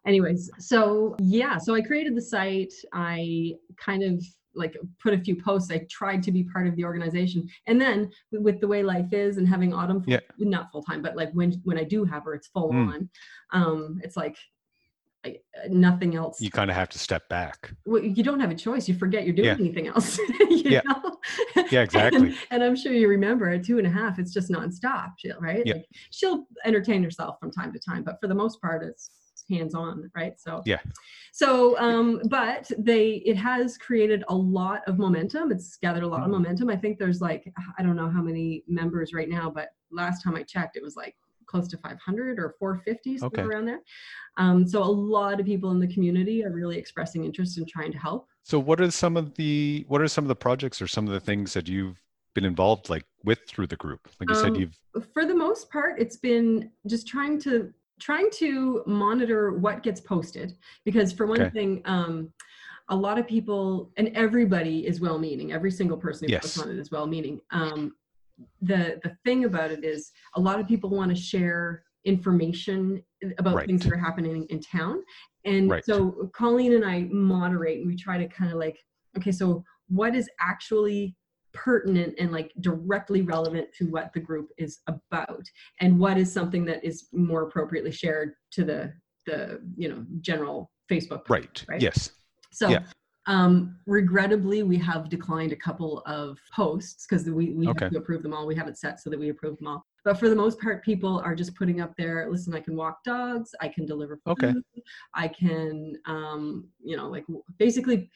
Anyways, 0.07 0.51
so 0.59 1.15
yeah, 1.21 1.57
so 1.59 1.73
I 1.75 1.83
created 1.83 2.17
the 2.17 2.23
site. 2.23 2.73
I 2.93 3.53
kind 3.79 4.03
of 4.03 4.25
like 4.55 4.77
put 5.03 5.15
a 5.15 5.19
few 5.19 5.37
posts. 5.37 5.71
I 5.71 5.87
tried 5.91 6.23
to 6.25 6.33
be 6.33 6.45
part 6.45 6.67
of 6.67 6.77
the 6.77 6.85
organization, 6.85 7.49
and 7.67 7.81
then 7.81 8.11
with 8.33 8.61
the 8.61 8.69
way 8.69 8.83
life 8.83 9.13
is 9.13 9.37
and 9.37 9.49
having 9.49 9.73
autumn, 9.75 10.03
full, 10.03 10.13
Yeah. 10.13 10.21
not 10.39 10.71
full 10.73 10.83
time, 10.83 11.03
but 11.03 11.17
like 11.17 11.31
when 11.33 11.53
when 11.65 11.79
I 11.79 11.85
do 11.85 12.05
have 12.05 12.25
her, 12.25 12.35
it's 12.35 12.49
full 12.49 12.71
Mm. 12.73 12.89
on. 12.95 13.11
Um, 13.53 14.01
it's 14.03 14.17
like 14.17 14.37
I, 15.27 15.39
nothing 15.71 16.17
else 16.17 16.39
You 16.39 16.51
kind 16.51 16.69
of 16.69 16.77
have 16.77 16.91
to 16.91 16.99
step 16.99 17.27
back. 17.31 17.73
well, 17.87 18.03
you 18.03 18.23
don't 18.23 18.41
have 18.41 18.51
a 18.51 18.55
choice. 18.55 18.87
You 18.89 18.95
forget 18.95 19.25
you're 19.25 19.35
doing 19.35 19.49
Yeah. 19.49 19.55
anything 19.59 19.87
else. 19.89 20.19
you 20.41 20.63
Yeah. 20.65 20.83
know? 20.85 21.17
Yeah, 21.71 21.81
exactly. 21.89 22.29
And, 22.29 22.37
and 22.51 22.63
I'm 22.63 22.77
sure 22.77 22.93
you 22.93 23.09
remember 23.09 23.49
at 23.49 23.65
two 23.65 23.79
and 23.79 23.87
a 23.87 23.91
half, 23.91 24.19
it's 24.19 24.35
just 24.35 24.51
nonstop, 24.51 25.13
right? 25.41 25.63
Yeah. 25.65 25.75
Like, 25.77 25.87
she'll 26.11 26.45
entertain 26.67 27.03
herself 27.03 27.37
from 27.41 27.51
time 27.51 27.73
to 27.73 27.79
time, 27.79 28.03
but 28.03 28.19
for 28.21 28.27
the 28.29 28.35
most 28.35 28.61
part, 28.61 28.83
it's 28.85 29.11
hands 29.49 29.75
on, 29.75 30.11
right? 30.15 30.39
So 30.41 30.63
Yeah. 30.67 30.81
So, 31.33 31.79
um, 31.79 32.23
but 32.29 32.71
they 32.79 33.15
it 33.27 33.37
has 33.37 33.77
created 33.77 34.25
a 34.29 34.35
lot 34.35 34.83
of 34.87 34.99
momentum. 34.99 35.51
It's 35.51 35.77
gathered 35.77 36.03
a 36.05 36.07
lot 36.07 36.21
of 36.23 36.29
Mhm. 36.29 36.33
momentum. 36.33 36.71
I 36.71 36.77
think 36.77 36.99
there's 36.99 37.21
like 37.21 37.53
I 37.79 37.83
don't 37.83 37.97
know 37.97 38.09
how 38.09 38.23
many 38.23 38.65
members 38.69 39.13
right 39.13 39.29
now, 39.29 39.51
but 39.51 39.71
last 39.91 40.23
time 40.23 40.37
I 40.37 40.43
checked, 40.43 40.77
it 40.77 40.83
was 40.83 40.97
like 40.97 41.17
close 41.47 41.69
to 41.69 41.77
500 41.79 42.39
or 42.39 42.55
450 42.59 43.19
somewhere 43.19 43.47
Okay. 43.47 43.55
around 43.55 43.67
there. 43.67 43.81
Um, 44.39 44.67
so 44.67 44.83
a 44.83 44.85
lot 44.85 45.41
of 45.41 45.47
people 45.47 45.71
in 45.73 45.79
the 45.81 45.87
community 45.93 46.45
are 46.45 46.51
really 46.51 46.79
expressing 46.79 47.25
interest 47.25 47.59
in 47.59 47.67
trying 47.67 47.93
to 47.93 47.99
help. 47.99 48.29
So, 48.45 48.59
what 48.59 48.81
are 48.81 48.91
some 48.91 49.17
of 49.17 49.35
the 49.35 49.85
what 49.89 50.01
are 50.01 50.09
some 50.09 50.25
of 50.25 50.29
the 50.29 50.37
projects 50.37 50.81
or 50.81 50.87
some 50.87 51.07
of 51.07 51.13
the 51.13 51.21
things 51.21 51.53
that 51.55 51.69
you've 51.69 52.01
been 52.35 52.45
involved 52.45 52.89
like 52.91 53.05
with 53.25 53.41
through 53.47 53.67
the 53.69 53.77
group? 53.77 54.09
Like 54.21 54.29
you 54.29 54.35
said, 54.35 54.57
Um, 54.57 54.61
you've 54.63 54.79
for 55.13 55.27
the 55.27 55.35
most 55.35 55.71
part 55.71 56.01
it's 56.01 56.17
been 56.17 56.71
just 56.87 57.07
trying 57.09 57.39
to 57.41 57.73
trying 58.01 58.29
to 58.31 58.83
monitor 58.87 59.53
what 59.53 59.83
gets 59.83 60.01
posted 60.01 60.57
because 60.85 61.13
for 61.13 61.27
one 61.27 61.41
Okay. 61.43 61.51
thing 61.51 61.83
um 61.85 62.33
a 62.89 62.97
lot 62.97 63.19
of 63.19 63.27
people 63.27 63.91
and 63.97 64.09
everybody 64.15 64.87
is 64.87 65.01
well 65.01 65.19
meaning 65.19 65.53
every 65.53 65.71
single 65.71 65.97
person 65.97 66.27
who 66.29 66.33
Yes. 66.33 66.43
posts 66.43 66.59
on 66.59 66.71
it 66.71 66.79
is 66.79 66.91
well 66.91 67.07
meaning 67.07 67.41
um 67.51 67.95
the 68.63 69.01
the 69.05 69.17
thing 69.25 69.45
about 69.45 69.71
it 69.71 69.85
is 69.85 70.11
a 70.35 70.41
lot 70.41 70.59
of 70.59 70.67
people 70.67 70.91
want 70.91 71.15
to 71.15 71.21
share 71.21 71.85
information 72.05 73.03
about 73.39 73.55
Right. 73.57 73.67
things 73.67 73.85
that 73.85 73.93
are 73.93 73.97
happening 73.99 74.45
in 74.51 74.61
town 74.61 75.03
and 75.45 75.71
Right. 75.71 75.85
so 75.85 76.29
colleen 76.35 76.75
and 76.75 76.85
i 76.85 77.03
moderate 77.13 77.79
and 77.79 77.87
we 77.87 77.97
try 77.97 78.19
to 78.19 78.27
kind 78.29 78.51
of 78.53 78.59
like 78.59 78.77
okay 79.17 79.33
so 79.33 79.65
what 79.89 80.15
is 80.17 80.29
actually 80.41 81.15
pertinent 81.55 82.15
and 82.19 82.33
like 82.33 82.53
directly 82.61 83.23
relevant 83.23 83.69
to 83.79 83.85
what 83.87 84.13
the 84.13 84.21
group 84.21 84.51
is 84.59 84.81
about 84.89 85.45
and 85.81 85.99
what 85.99 86.19
is 86.19 86.31
something 86.31 86.65
that 86.65 86.85
is 86.85 87.09
more 87.13 87.43
appropriately 87.45 87.93
shared 87.93 88.35
to 88.51 88.65
the 88.65 88.93
the 89.27 89.61
you 89.77 89.89
know 89.89 90.05
general 90.21 90.71
facebook 90.91 91.23
right. 91.31 91.65
right? 91.69 91.81
Yes. 91.81 92.11
so 92.53 92.69
Yeah. 92.69 92.81
um 93.27 93.79
regrettably 93.87 94.63
we 94.65 94.77
have 94.79 95.09
declined 95.09 95.53
a 95.53 95.57
couple 95.57 96.03
of 96.07 96.39
posts 96.55 97.07
because 97.09 97.25
we, 97.31 97.51
we 97.55 97.69
Okay. 97.69 97.85
have 97.85 97.93
to 97.93 97.99
approve 97.99 98.23
them 98.23 98.35
all 98.35 98.47
we 98.47 98.57
have 98.57 98.69
it 98.69 98.77
set 98.77 99.01
so 99.01 99.09
that 99.09 99.19
we 99.19 99.31
approve 99.31 99.57
them 99.59 99.69
all 99.69 99.87
but 100.05 100.19
for 100.19 100.29
the 100.29 100.37
most 100.37 100.61
part 100.61 100.85
people 100.85 101.21
are 101.25 101.35
just 101.35 101.55
putting 101.57 101.81
up 101.81 101.93
there 101.97 102.29
listen 102.31 102.55
i 102.55 102.61
can 102.61 102.77
walk 102.77 103.03
dogs 103.05 103.51
i 103.61 103.69
can 103.69 103.85
deliver 103.87 104.17
food 104.25 104.33
Okay. 104.39 104.55
i 105.15 105.27
can 105.27 105.95
um 106.07 106.69
you 106.83 106.97
know 106.97 107.09
like 107.09 107.25
basically 107.59 108.11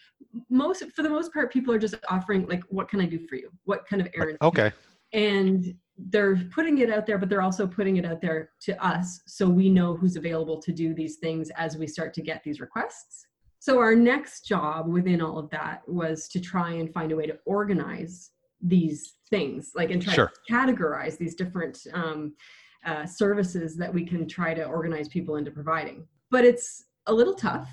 most 0.49 0.85
for 0.95 1.03
the 1.03 1.09
most 1.11 1.33
part 1.33 1.53
people 1.53 1.73
are 1.75 1.79
just 1.79 1.97
offering 2.09 2.47
like 2.47 2.63
what 2.69 2.89
can 2.89 3.01
i 3.01 3.07
do 3.07 3.27
for 3.27 3.37
you 3.37 3.51
what 3.65 3.87
kind 3.87 4.01
of 4.01 4.09
errands 4.15 4.39
Okay. 4.43 4.73
and 5.13 5.75
they're 6.11 6.37
putting 6.55 6.79
it 6.79 6.91
out 6.91 7.07
there 7.07 7.19
but 7.19 7.29
they're 7.29 7.43
also 7.43 7.67
putting 7.67 7.97
it 7.97 8.05
out 8.05 8.21
there 8.21 8.51
to 8.61 8.85
us 8.85 9.21
so 9.27 9.49
we 9.49 9.69
know 9.69 9.97
who's 9.97 10.15
available 10.17 10.61
to 10.63 10.73
do 10.73 10.95
these 10.95 11.17
things 11.17 11.51
as 11.57 11.77
we 11.77 11.87
start 11.87 12.15
to 12.15 12.23
get 12.23 12.43
these 12.45 12.61
requests 12.61 13.27
so 13.61 13.81
our 13.81 13.97
next 13.97 14.47
job 14.47 14.87
within 14.87 15.21
all 15.21 15.37
of 15.39 15.51
that 15.51 15.83
was 15.89 16.29
to 16.29 16.39
try 16.41 16.71
and 16.75 16.93
find 16.95 17.11
a 17.11 17.17
way 17.17 17.27
to 17.27 17.37
organize 17.47 18.31
these 18.61 19.15
things 19.31 19.73
like 19.75 19.91
and 19.91 20.03
try 20.03 20.13
Sure. 20.15 20.33
to 20.47 20.53
categorize 20.53 21.17
these 21.19 21.35
different 21.35 21.79
um, 21.93 22.35
uh, 22.85 23.07
services 23.07 23.77
that 23.77 23.93
we 23.93 24.05
can 24.05 24.27
try 24.27 24.55
to 24.55 24.65
organize 24.65 25.09
people 25.09 25.37
into 25.37 25.51
providing 25.51 26.07
but 26.31 26.45
it's 26.45 26.85
a 27.07 27.13
little 27.13 27.35
tough 27.35 27.69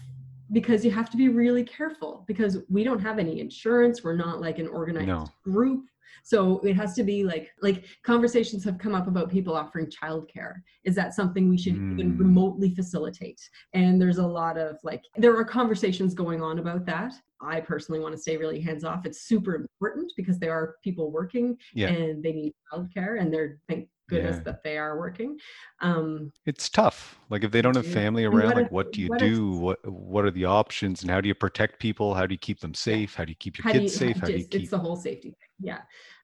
because 0.52 0.86
you 0.86 0.92
have 0.92 1.10
to 1.10 1.18
be 1.18 1.28
really 1.30 1.64
careful 1.64 2.24
because 2.28 2.60
we 2.70 2.84
don't 2.84 3.00
have 3.00 3.18
any 3.20 3.40
insurance 3.40 4.04
we're 4.04 4.16
not 4.16 4.42
like 4.42 4.60
an 4.60 4.68
organized 4.68 5.08
No. 5.08 5.28
group 5.44 5.86
So 6.24 6.60
it 6.60 6.76
has 6.76 6.94
to 6.96 7.04
be 7.04 7.24
like 7.24 7.52
like 7.62 7.86
conversations 8.04 8.64
have 8.64 8.78
come 8.78 8.96
up 8.96 9.08
about 9.08 9.30
people 9.30 9.56
offering 9.56 9.88
childcare. 9.88 10.56
Is 10.84 10.96
that 10.96 11.14
something 11.14 11.50
we 11.50 11.58
should 11.58 11.76
even 11.76 12.14
Mm. 12.14 12.20
remotely 12.20 12.74
facilitate? 12.74 13.42
And 13.74 14.02
there's 14.02 14.18
a 14.18 14.28
lot 14.28 14.58
of 14.58 14.78
like 14.84 15.04
there 15.18 15.36
are 15.36 15.46
conversations 15.46 16.14
going 16.14 16.42
on 16.42 16.60
about 16.60 16.86
that. 16.86 17.14
I 17.42 17.60
personally 17.62 18.00
want 18.00 18.16
to 18.16 18.22
stay 18.22 18.38
really 18.38 18.60
hands 18.62 18.84
off. 18.84 19.06
It's 19.06 19.22
super 19.22 19.56
important 19.56 20.12
because 20.16 20.40
there 20.40 20.54
are 20.54 20.76
people 20.84 21.12
working 21.12 21.58
Yeah. 21.74 21.90
and 21.90 22.24
they 22.24 22.32
need 22.34 22.54
childcare 22.72 23.20
and 23.20 23.34
they're 23.34 23.60
thank 23.68 23.90
goodness 24.08 24.38
Yeah. 24.38 24.44
that 24.44 24.64
they 24.64 24.78
are 24.78 24.98
working. 25.00 25.38
Um, 25.82 26.32
It's 26.46 26.70
tough. 26.70 27.20
Like 27.30 27.44
if 27.44 27.52
they 27.52 27.62
don't 27.62 27.76
have 27.76 27.86
family 27.88 28.24
around, 28.26 28.46
what 28.48 28.56
like 28.56 28.66
if- 28.68 28.72
what 28.72 28.92
do 28.92 29.02
you 29.02 29.10
what 29.10 29.22
if- 29.22 29.30
do? 29.30 29.52
What 29.52 29.80
what 29.92 30.26
are 30.26 30.32
the 30.32 30.46
options 30.46 31.02
and 31.02 31.10
how 31.12 31.22
do 31.22 31.28
you 31.28 31.36
protect 31.36 31.80
people? 31.80 32.14
How 32.14 32.26
do 32.26 32.34
you 32.34 32.40
keep 32.40 32.60
them 32.60 32.74
safe? 32.74 33.16
How 33.16 33.26
do 33.26 33.32
you 33.32 33.36
keep 33.38 33.58
your 33.58 33.64
how 33.64 33.72
kids 33.72 33.96
safe? 33.96 34.18
How 34.20 34.28
do 34.28 34.34
you 34.34 34.46
keep 34.46 34.62
it's 34.62 34.72
the 34.72 34.78
whole 34.78 34.96
safety 34.96 35.30
thing 35.30 35.50
yeah 35.60 35.82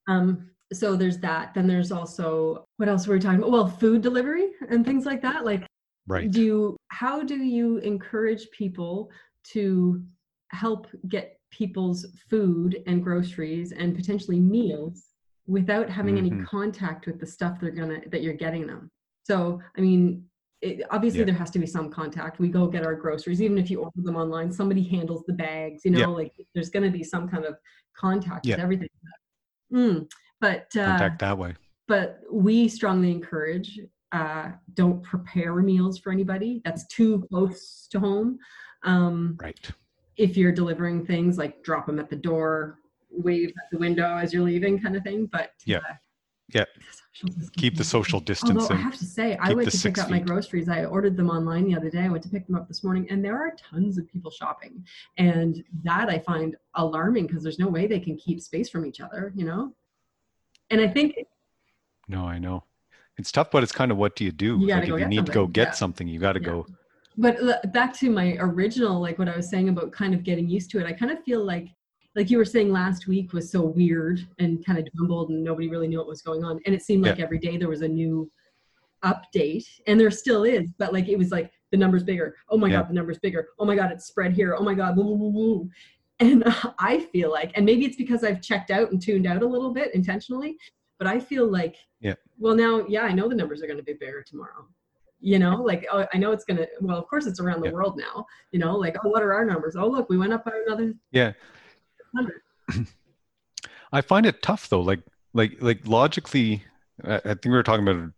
um 0.07 0.49
so 0.73 0.95
there's 0.95 1.17
that 1.19 1.53
then 1.53 1.67
there's 1.67 1.91
also 1.91 2.65
what 2.77 2.89
else 2.89 3.07
were 3.07 3.15
we 3.15 3.19
talking 3.21 3.39
about 3.39 3.51
well 3.51 3.67
food 3.67 4.01
delivery 4.01 4.49
and 4.69 4.85
things 4.85 5.05
like 5.05 5.21
that 5.21 5.45
like 5.45 5.65
right? 6.07 6.29
do 6.31 6.41
you 6.41 6.77
how 6.89 7.23
do 7.23 7.37
you 7.37 7.77
encourage 7.77 8.49
people 8.51 9.09
to 9.53 10.03
help 10.49 10.87
get 11.07 11.39
people's 11.51 12.05
food 12.29 12.83
and 12.87 13.03
groceries 13.03 13.71
and 13.71 13.95
potentially 13.95 14.39
meals 14.39 15.10
without 15.47 15.89
having 15.89 16.17
any 16.17 16.31
Mhm. 16.31 16.45
contact 16.45 17.07
with 17.07 17.19
the 17.19 17.25
stuff 17.25 17.59
they're 17.59 17.71
gonna 17.71 18.01
that 18.09 18.21
you're 18.21 18.33
getting 18.33 18.67
them 18.67 18.91
so 19.23 19.59
i 19.77 19.81
mean 19.81 20.25
it, 20.61 20.85
obviously 20.91 21.19
Yeah. 21.21 21.25
there 21.25 21.35
has 21.35 21.49
to 21.51 21.59
be 21.59 21.65
some 21.65 21.89
contact 21.89 22.39
we 22.39 22.47
go 22.47 22.67
get 22.67 22.85
our 22.85 22.95
groceries 22.95 23.41
even 23.41 23.57
if 23.57 23.71
you 23.71 23.79
order 23.81 24.01
them 24.01 24.15
online 24.15 24.51
somebody 24.51 24.83
handles 24.83 25.23
the 25.25 25.33
bags 25.33 25.83
you 25.83 25.91
know 25.91 25.99
Yeah. 25.99 26.05
like 26.07 26.33
there's 26.53 26.69
going 26.69 26.83
to 26.83 26.95
be 26.95 27.03
some 27.03 27.27
kind 27.27 27.45
of 27.45 27.55
contact 27.95 28.45
with 28.45 28.57
Yeah. 28.57 28.63
everything 28.63 28.89
mm, 29.73 30.11
but 30.39 30.67
uh, 30.77 30.85
Contact 30.85 31.19
that 31.19 31.37
way. 31.37 31.55
but 31.87 32.19
we 32.31 32.67
strongly 32.67 33.11
encourage 33.11 33.79
uh, 34.11 34.51
don't 34.73 35.01
prepare 35.03 35.55
meals 35.55 35.97
for 35.97 36.11
anybody 36.11 36.61
that's 36.65 36.85
too 36.87 37.25
close 37.29 37.87
to 37.89 37.99
home 37.99 38.37
um, 38.83 39.37
Right. 39.41 39.71
if 40.17 40.35
you're 40.37 40.51
delivering 40.51 41.05
things 41.05 41.37
like 41.39 41.63
drop 41.63 41.85
them 41.87 41.97
at 41.97 42.09
the 42.09 42.15
door 42.15 42.77
wave 43.11 43.49
at 43.49 43.69
the 43.71 43.77
window 43.77 44.15
as 44.17 44.33
you're 44.33 44.43
leaving 44.43 44.79
kind 44.81 44.95
of 44.95 45.03
thing 45.03 45.25
but 45.25 45.51
Yeah. 45.65 45.77
uh, 45.77 45.93
Yeah. 46.53 46.65
Keep 47.57 47.77
the 47.77 47.83
social 47.83 48.23
Although 48.43 48.67
I 48.69 48.75
have 48.77 48.97
to 48.97 49.05
say, 49.05 49.37
I 49.37 49.53
went 49.53 49.69
to 49.71 49.77
pick 49.77 49.97
up 49.97 50.09
my 50.09 50.19
groceries. 50.19 50.67
I 50.69 50.85
ordered 50.85 51.15
them 51.17 51.29
online 51.29 51.65
the 51.67 51.75
other 51.75 51.89
day. 51.89 51.99
I 51.99 52.09
went 52.09 52.23
to 52.23 52.29
pick 52.29 52.47
them 52.47 52.55
up 52.55 52.67
this 52.67 52.83
morning, 52.83 53.05
and 53.09 53.23
there 53.23 53.37
are 53.37 53.51
tons 53.57 53.97
of 53.97 54.07
people 54.07 54.31
shopping. 54.31 54.83
And 55.17 55.63
that 55.83 56.09
I 56.09 56.19
find 56.19 56.55
alarming 56.75 57.27
because 57.27 57.43
there's 57.43 57.59
no 57.59 57.67
way 57.67 57.85
they 57.85 57.99
can 57.99 58.15
keep 58.17 58.39
space 58.41 58.69
from 58.69 58.85
each 58.85 59.01
other, 59.01 59.33
you 59.35 59.45
know? 59.45 59.73
And 60.71 60.79
I 60.81 60.87
think 60.87 61.15
No, 62.07 62.25
I 62.25 62.39
know. 62.39 62.63
It's 63.17 63.31
tough, 63.31 63.51
but 63.51 63.61
it's 63.61 63.71
kind 63.73 63.91
of 63.91 63.97
what 63.97 64.15
do 64.15 64.23
you 64.23 64.31
do? 64.31 64.57
You 64.59 64.67
like 64.67 64.83
if 64.83 64.87
you 64.99 65.05
need 65.05 65.25
to 65.25 65.31
go 65.31 65.47
get 65.47 65.67
Yeah. 65.69 65.71
something, 65.73 66.07
you 66.07 66.19
got 66.19 66.33
to 66.33 66.39
Yeah. 66.41 66.45
go. 66.53 66.67
but 67.17 67.71
back 67.73 67.93
to 67.93 68.09
my 68.09 68.37
original 68.39 69.01
like 69.01 69.19
what 69.19 69.27
i 69.27 69.35
was 69.35 69.49
saying 69.49 69.67
about 69.67 69.91
kind 69.91 70.13
of 70.13 70.23
getting 70.23 70.47
used 70.47 70.71
to 70.71 70.79
it 70.79 70.85
i 70.87 70.93
kind 70.93 71.11
of 71.11 71.21
feel 71.25 71.43
like 71.43 71.67
like 72.15 72.29
you 72.29 72.37
were 72.37 72.45
saying 72.45 72.71
last 72.71 73.07
week 73.07 73.31
was 73.33 73.49
so 73.51 73.61
weird 73.61 74.19
and 74.39 74.65
kind 74.65 74.77
of 74.79 74.87
jumbled 74.95 75.29
and 75.29 75.43
nobody 75.43 75.69
really 75.69 75.87
knew 75.87 75.97
what 75.97 76.07
was 76.07 76.21
going 76.21 76.43
on 76.43 76.59
and 76.65 76.75
it 76.75 76.81
seemed 76.81 77.03
like 77.03 77.17
Yeah. 77.17 77.23
every 77.23 77.39
day 77.39 77.57
there 77.57 77.69
was 77.69 77.81
a 77.81 77.87
new 77.87 78.29
update 79.03 79.65
and 79.87 79.99
there 79.99 80.11
still 80.11 80.43
is 80.43 80.69
but 80.77 80.93
like 80.93 81.07
it 81.07 81.17
was 81.17 81.31
like 81.31 81.51
the 81.71 81.77
number's 81.77 82.03
bigger 82.03 82.35
oh 82.49 82.57
my 82.57 82.67
Yeah. 82.67 82.77
god 82.81 82.89
the 82.89 82.93
number's 82.93 83.17
bigger 83.19 83.47
oh 83.57 83.65
my 83.65 83.75
god 83.75 83.91
it's 83.91 84.05
spread 84.05 84.33
here 84.33 84.55
oh 84.57 84.63
my 84.63 84.73
god 84.75 84.95
woo, 84.95 85.03
woo, 85.15 85.29
woo, 85.29 85.69
and 86.19 86.43
i 86.79 86.99
feel 87.11 87.31
like 87.31 87.51
and 87.55 87.65
maybe 87.65 87.85
it's 87.85 87.95
because 87.97 88.23
i've 88.23 88.41
checked 88.41 88.69
out 88.69 88.91
and 88.91 89.01
tuned 89.01 89.25
out 89.25 89.41
a 89.41 89.45
little 89.47 89.73
bit 89.73 89.93
intentionally 89.95 90.55
but 90.99 91.07
i 91.07 91.19
feel 91.19 91.47
like 91.49 91.75
Yeah. 91.99 92.13
well 92.37 92.55
now 92.55 92.85
yeah 92.87 93.01
i 93.03 93.11
know 93.11 93.27
the 93.27 93.35
numbers 93.35 93.63
are 93.63 93.67
going 93.67 93.77
to 93.79 93.83
be 93.83 93.93
bigger 93.93 94.21
tomorrow 94.21 94.67
you 95.19 95.39
know 95.39 95.55
like 95.61 95.87
oh, 95.91 96.05
i 96.13 96.17
know 96.17 96.31
it's 96.31 96.45
going 96.45 96.57
to 96.57 96.67
well 96.81 96.97
of 96.99 97.07
course 97.07 97.25
it's 97.25 97.39
around 97.39 97.61
the 97.61 97.67
Yeah. 97.67 97.73
world 97.73 97.97
now 97.97 98.25
you 98.51 98.59
know 98.59 98.75
like 98.75 98.97
oh 99.03 99.09
what 99.09 99.23
are 99.23 99.33
our 99.33 99.45
numbers 99.45 99.75
oh 99.75 99.87
look 99.87 100.09
we 100.09 100.17
went 100.19 100.33
up 100.33 100.45
by 100.45 100.51
another 100.67 100.93
Yeah. 101.11 101.31
100 102.11 102.87
I 103.91 104.01
find 104.01 104.25
it 104.25 104.41
tough 104.41 104.69
though. 104.69 104.81
Like 104.81 105.01
like 105.33 105.57
like 105.61 105.85
logically, 105.87 106.63
I, 107.03 107.15
I 107.17 107.19
think 107.21 107.45
we 107.45 107.51
were 107.51 107.63
talking 107.63 107.87
about 107.87 108.11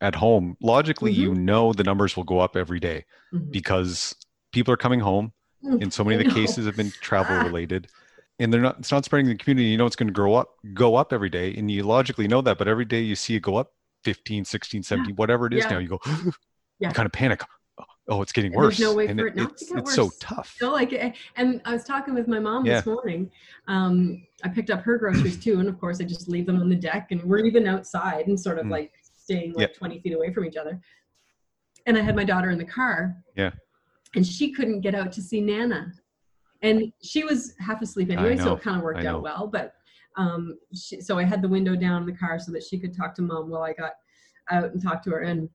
at 0.00 0.14
home. 0.16 0.56
Logically, 0.62 1.12
you 1.12 1.30
Mm-hmm. 1.30 1.44
know 1.44 1.72
the 1.72 1.84
numbers 1.84 2.16
will 2.16 2.24
go 2.24 2.38
up 2.40 2.56
every 2.56 2.80
day 2.80 3.04
Mhm. 3.34 3.50
because 3.52 4.14
people 4.52 4.72
are 4.72 4.76
coming 4.78 5.00
home, 5.00 5.32
and 5.80 5.92
so 5.92 6.04
many 6.04 6.16
of 6.16 6.18
the 6.26 6.32
cases 6.32 6.66
have 6.66 6.76
been 6.76 6.92
travel 7.00 7.40
related. 7.42 7.88
And 8.38 8.52
they're 8.52 8.62
not. 8.62 8.78
It's 8.78 8.90
not 8.90 9.04
spreading 9.04 9.26
in 9.26 9.36
the 9.36 9.42
community. 9.42 9.68
You 9.68 9.76
know 9.76 9.86
it's 9.86 9.96
going 9.96 10.06
to 10.08 10.12
grow 10.14 10.34
up, 10.34 10.48
go 10.72 10.96
up 10.96 11.12
every 11.12 11.28
day, 11.28 11.54
and 11.56 11.70
you 11.70 11.82
logically 11.82 12.26
know 12.26 12.40
that. 12.40 12.56
But 12.56 12.68
every 12.68 12.86
day 12.86 13.00
you 13.02 13.14
see 13.14 13.34
it 13.36 13.40
go 13.42 13.56
up 13.56 13.72
15, 14.04 14.44
16, 14.46 14.82
17, 14.82 15.14
whatever 15.16 15.46
it 15.46 15.52
is 15.52 15.64
Yeah. 15.64 15.74
now. 15.74 15.78
You 15.80 15.88
go, 15.88 16.00
Yeah. 16.78 16.88
you 16.88 16.94
kind 16.94 17.04
of 17.06 17.12
panic. 17.12 17.42
Oh, 18.10 18.22
it's 18.22 18.32
getting 18.32 18.52
And 18.52 18.62
there's 18.64 18.80
no 18.80 18.92
way 18.92 19.06
and 19.06 19.18
for 19.20 19.28
it 19.28 19.36
not 19.36 19.50
to 19.50 19.54
it's 19.54 19.68
get 19.70 19.78
it's 19.78 19.94
so 19.94 20.10
tough. 20.18 20.56
You 20.60 20.66
know, 20.66 20.72
like, 20.72 20.92
eh, 20.92 21.12
and 21.36 21.62
I 21.64 21.72
was 21.72 21.84
talking 21.84 22.12
with 22.12 22.26
my 22.26 22.40
mom 22.40 22.66
Yeah. 22.66 22.76
this 22.76 22.86
morning. 22.86 23.30
Um, 23.68 24.26
I 24.42 24.48
picked 24.48 24.68
up 24.68 24.80
her 24.82 24.98
groceries 24.98 25.38
too, 25.42 25.60
and 25.60 25.68
of 25.68 25.78
course, 25.78 26.00
I 26.00 26.04
just 26.04 26.28
leave 26.28 26.44
them 26.44 26.60
on 26.60 26.68
the 26.68 26.74
deck, 26.74 27.12
and 27.12 27.22
we're 27.22 27.44
even 27.46 27.68
outside 27.68 28.26
and 28.26 28.38
sort 28.38 28.58
of 28.58 28.66
Mm. 28.66 28.70
like 28.72 28.92
staying 29.02 29.52
like 29.52 29.68
Yeah. 29.68 29.74
20 29.78 30.00
feet 30.00 30.12
away 30.12 30.32
from 30.32 30.44
each 30.44 30.56
other. 30.56 30.80
And 31.86 31.96
I 31.96 32.00
had 32.00 32.16
my 32.16 32.24
daughter 32.24 32.50
in 32.50 32.58
the 32.58 32.64
car. 32.64 33.16
Yeah. 33.36 33.52
And 34.16 34.26
she 34.26 34.50
couldn't 34.50 34.80
get 34.80 34.96
out 34.96 35.12
to 35.12 35.22
see 35.22 35.40
Nana, 35.40 35.92
and 36.62 36.92
she 37.00 37.22
was 37.22 37.54
half 37.60 37.80
asleep 37.80 38.10
anyway, 38.10 38.36
so 38.36 38.56
it 38.56 38.60
kind 38.62 38.76
of 38.76 38.82
worked 38.82 39.04
out 39.04 39.22
well. 39.22 39.46
But 39.46 39.74
um, 40.16 40.58
she, 40.74 41.00
so 41.00 41.16
I 41.16 41.22
had 41.22 41.42
the 41.42 41.48
window 41.48 41.76
down 41.76 42.02
in 42.02 42.06
the 42.06 42.16
car 42.16 42.40
so 42.40 42.50
that 42.50 42.64
she 42.64 42.76
could 42.76 42.92
talk 42.92 43.14
to 43.14 43.22
mom 43.22 43.48
while 43.50 43.62
I 43.62 43.72
got 43.72 43.92
out 44.50 44.72
and 44.72 44.82
talked 44.82 45.04
to 45.04 45.10
her. 45.10 45.20
And 45.20 45.48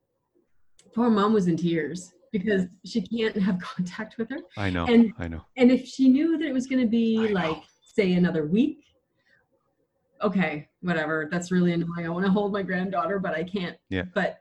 poor 0.93 1.09
mom 1.09 1.33
was 1.33 1.47
in 1.47 1.57
tears 1.57 2.13
because 2.37 2.63
she 2.85 3.01
can't 3.01 3.35
have 3.37 3.59
contact 3.61 4.17
with 4.17 4.29
her. 4.29 4.39
I 4.57 4.69
know. 4.69 4.85
And 4.85 5.13
I 5.17 5.27
know. 5.29 5.41
and 5.55 5.71
if 5.71 5.85
she 5.87 6.09
knew 6.09 6.37
that 6.37 6.45
it 6.45 6.53
was 6.53 6.67
going 6.67 6.81
to 6.81 6.87
I 6.87 6.89
be 6.89 7.17
know. 7.29 7.33
like, 7.33 7.57
say, 7.81 8.13
another 8.13 8.45
week, 8.45 8.79
okay, 10.21 10.67
whatever. 10.81 11.29
That's 11.31 11.49
really 11.51 11.71
annoying. 11.71 12.05
I 12.05 12.09
want 12.09 12.25
to 12.25 12.31
hold 12.31 12.51
my 12.51 12.61
granddaughter, 12.61 13.19
but 13.19 13.33
I 13.33 13.43
can't. 13.43 13.77
Yeah. 13.89 14.03
But 14.13 14.39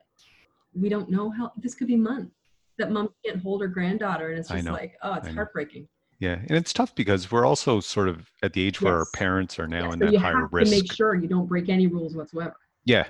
we 0.75 0.89
don't 0.89 1.09
know 1.09 1.31
how 1.31 1.53
this 1.57 1.75
could 1.75 1.87
be 1.87 1.97
months 1.97 2.35
that 2.79 2.91
mom 2.91 3.09
can't 3.25 3.41
hold 3.41 3.61
her 3.61 3.69
granddaughter, 3.69 4.31
and 4.31 4.41
it's 4.41 4.49
just 4.49 4.67
like, 4.67 4.95
oh, 5.03 5.15
it's 5.15 5.27
I 5.29 5.31
know. 5.31 5.37
heartbreaking. 5.37 5.87
Yeah, 6.19 6.33
and 6.35 6.51
it's 6.51 6.73
tough 6.73 6.93
because 6.97 7.31
we're 7.31 7.45
also 7.47 7.79
sort 7.79 8.09
of 8.09 8.29
at 8.43 8.53
the 8.53 8.67
age 8.67 8.81
where 8.81 8.99
our 8.99 9.07
parents 9.15 9.59
are 9.61 9.69
now 9.69 9.87
Yeah, 9.87 9.93
in 9.93 9.99
so 10.01 10.05
that 10.07 10.13
you 10.13 10.19
higher 10.19 10.41
have 10.41 10.53
risk. 10.53 10.73
to 10.73 10.81
make 10.83 10.93
sure 10.93 11.15
you 11.15 11.29
don't 11.29 11.47
break 11.47 11.69
any 11.69 11.87
rules 11.87 12.17
whatsoever. 12.17 12.57
Yeah, 12.85 13.05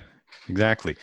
exactly. 0.47 0.95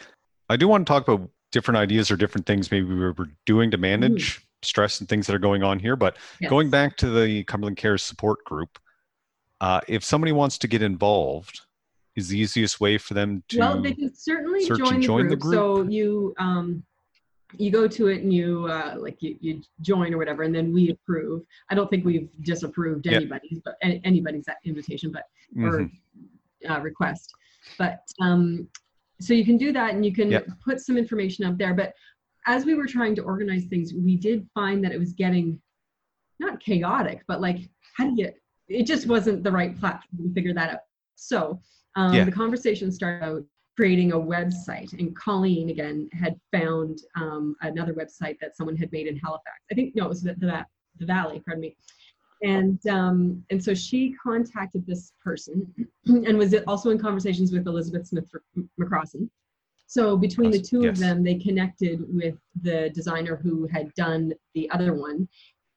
I 0.49 0.57
do 0.57 0.69
want 0.69 0.87
to 0.87 0.93
talk 0.93 1.09
about 1.09 1.29
different 1.53 1.79
ideas 1.79 2.11
or 2.11 2.17
different 2.17 2.47
things 2.47 2.71
maybe 2.71 2.87
we 2.87 2.97
were 2.99 3.15
doing 3.47 3.71
to 3.71 3.77
manage 3.79 4.45
stress 4.63 5.01
and 5.01 5.09
things 5.09 5.27
that 5.27 5.35
are 5.35 5.39
going 5.41 5.63
on 5.63 5.79
here. 5.79 5.95
But 5.97 6.17
Yes. 6.41 6.51
going 6.51 6.71
back 6.71 6.97
to 6.99 7.11
the 7.11 7.45
Cumberland 7.45 7.77
Cares 7.77 8.03
support 8.03 8.43
group, 8.45 8.79
uh, 9.61 9.81
if 9.87 10.03
somebody 10.03 10.33
wants 10.33 10.59
to 10.59 10.67
get 10.69 10.83
involved, 10.83 11.61
is 12.17 12.29
the 12.29 12.39
easiest 12.39 12.81
way 12.81 12.99
for 12.99 13.15
them 13.15 13.43
to 13.49 13.59
well 13.59 13.81
they 13.81 13.93
can 13.95 14.15
certainly 14.15 14.67
join, 14.67 15.01
the, 15.01 15.07
join 15.07 15.29
group. 15.29 15.41
the 15.41 15.47
so 15.57 15.83
you 15.89 16.35
um 16.39 16.83
you 17.57 17.71
go 17.71 17.89
to 17.89 18.09
it 18.09 18.23
and 18.23 18.31
you 18.33 18.67
uh 18.67 18.95
like 18.99 19.23
you, 19.23 19.35
you 19.41 19.63
join 19.81 20.13
or 20.13 20.19
whatever 20.19 20.43
and 20.43 20.55
then 20.55 20.75
we 20.75 20.91
approve 20.91 21.43
i 21.71 21.75
don't 21.75 21.89
think 21.89 22.05
we've 22.05 22.29
disapproved 22.43 23.07
Yep. 23.07 23.15
anybody's 23.17 23.61
but 23.65 23.77
any- 23.81 24.03
anybody's 24.05 24.45
invitation 24.67 25.11
but 25.11 25.25
or 25.65 25.81
Mhm. 25.81 25.91
uh, 26.69 26.81
request 26.83 27.33
but 27.79 28.03
um 28.21 28.69
so 29.23 29.35
you 29.35 29.45
can 29.45 29.57
do 29.57 29.73
that 29.73 29.95
and 29.95 30.05
you 30.05 30.13
can 30.13 30.31
Yep. 30.31 30.49
put 30.65 30.81
some 30.81 30.97
information 30.97 31.45
up 31.45 31.57
there 31.59 31.75
but 31.75 31.93
as 32.47 32.65
we 32.67 32.75
were 32.75 32.87
trying 32.87 33.15
to 33.17 33.23
organize 33.23 33.65
things 33.67 33.93
we 33.95 34.17
did 34.17 34.47
find 34.55 34.85
that 34.85 34.93
it 34.93 34.99
was 34.99 35.13
getting 35.13 35.61
not 36.41 36.61
chaotic 36.61 37.23
but 37.29 37.41
like 37.41 37.59
how 37.97 38.09
do 38.09 38.15
you 38.23 38.31
it 38.69 38.85
just 38.85 39.07
wasn't 39.07 39.43
the 39.43 39.51
right 39.53 39.79
platform 39.79 40.29
to 40.29 40.35
figure 40.35 40.55
that 40.55 40.71
out 40.75 40.81
so 41.15 41.61
um, 41.95 42.15
Yeah. 42.15 42.25
the 42.25 42.33
conversation 42.33 42.91
started 42.91 43.25
out 43.25 43.43
creating 43.77 44.13
a 44.13 44.17
website 44.19 44.93
and 44.99 45.15
colleen 45.17 45.71
again 45.71 46.09
had 46.13 46.39
found 46.53 46.99
um, 47.17 47.55
another 47.63 47.95
website 47.95 48.39
that 48.41 48.57
someone 48.57 48.77
had 48.77 48.91
made 48.93 49.07
in 49.07 49.17
halifax 49.17 49.59
i 49.71 49.75
think 49.75 49.95
no 49.95 50.07
it 50.07 50.09
was 50.09 50.23
the, 50.23 50.35
the, 50.35 50.65
the 50.99 51.07
valley 51.07 51.41
pardon 51.45 51.61
me 51.61 51.77
and 52.43 52.85
um, 52.89 53.43
and 53.51 53.63
so 53.63 53.73
she 53.75 54.15
contacted 54.23 54.85
this 54.87 55.13
person 55.25 55.73
and 56.07 56.37
was 56.37 56.55
also 56.67 56.91
in 56.91 56.99
conversations 56.99 57.53
with 57.53 57.67
elizabeth 57.67 58.07
smith 58.07 58.25
mccrossin 58.81 59.29
so 59.87 60.17
between 60.17 60.51
the 60.51 60.61
two 60.61 60.83
Yes. 60.83 60.91
of 60.93 60.99
them 60.99 61.23
they 61.23 61.37
connected 61.37 62.01
with 62.09 62.37
the 62.63 62.91
designer 62.91 63.37
who 63.37 63.67
had 63.67 63.93
done 63.95 64.33
the 64.55 64.69
other 64.71 64.95
one 64.95 65.29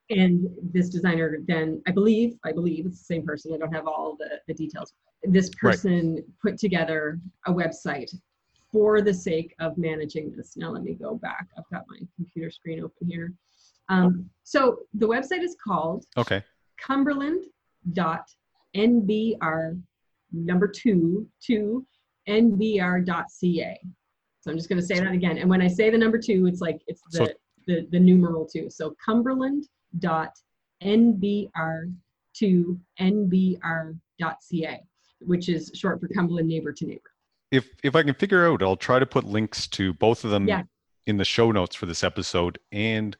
and 0.10 0.48
this 0.74 0.90
designer 0.90 1.38
then 1.48 1.82
i 1.88 1.92
believe 1.92 2.34
i 2.44 2.52
believe 2.52 2.86
it's 2.86 3.00
the 3.00 3.06
same 3.06 3.26
person 3.26 3.54
i 3.54 3.58
don't 3.58 3.74
have 3.74 3.88
all 3.88 4.16
the, 4.20 4.40
the 4.48 4.54
details 4.54 4.94
this 5.24 5.50
Right. 5.64 5.74
person 5.74 6.24
put 6.42 6.58
together 6.58 7.20
a 7.48 7.54
website 7.54 8.14
for 8.72 9.02
the 9.02 9.14
sake 9.14 9.56
of 9.60 9.78
managing 9.78 10.32
this 10.36 10.58
now 10.58 10.70
let 10.72 10.84
me 10.84 10.94
go 10.94 11.16
back 11.16 11.48
i've 11.58 11.70
got 11.72 11.86
my 11.88 11.98
computer 12.16 12.50
screen 12.52 12.84
open 12.84 13.08
here 13.08 13.34
um, 13.88 14.28
so 14.44 14.80
the 14.96 15.08
website 15.08 15.44
is 15.44 15.56
called 15.64 16.06
Okay. 16.18 16.44
Number 20.32 20.68
two 20.68 21.28
to 21.46 21.86
nbr.ca. 22.28 23.80
So 24.42 24.52
I'm 24.52 24.58
just 24.58 24.70
going 24.70 24.80
to 24.80 24.86
say 24.86 25.00
that 25.00 25.12
again. 25.12 25.38
And 25.40 25.50
when 25.50 25.62
I 25.62 25.68
say 25.68 25.90
the 25.90 25.98
number 25.98 26.20
two, 26.20 26.46
it's 26.48 26.62
like 26.62 26.82
it's 26.88 27.02
the, 27.12 27.18
So- 27.18 27.28
the, 27.68 27.88
the 27.92 28.00
numeral 28.00 28.46
two. 28.46 28.70
So 28.70 28.96
cumberland.nbr 29.04 31.94
to 32.38 32.80
nbr.ca, 33.00 34.80
which 35.22 35.50
is 35.50 35.72
short 35.74 36.00
for 36.02 36.08
Cumberland 36.10 36.48
Neighbor 36.48 36.74
to 36.74 36.86
Neighbor. 36.86 37.02
If 37.52 37.70
if 37.84 37.96
I 37.96 38.04
can 38.04 38.14
figure 38.14 38.46
out, 38.48 38.62
I'll 38.62 38.76
try 38.76 39.00
to 39.00 39.06
put 39.06 39.24
links 39.24 39.68
to 39.70 39.94
both 39.94 40.26
of 40.26 40.32
them 40.32 40.48
Yeah. 40.48 40.64
in 41.06 41.18
the 41.18 41.26
show 41.26 41.52
notes 41.52 41.76
for 41.76 41.86
this 41.86 42.04
episode, 42.04 42.60
and 42.72 43.16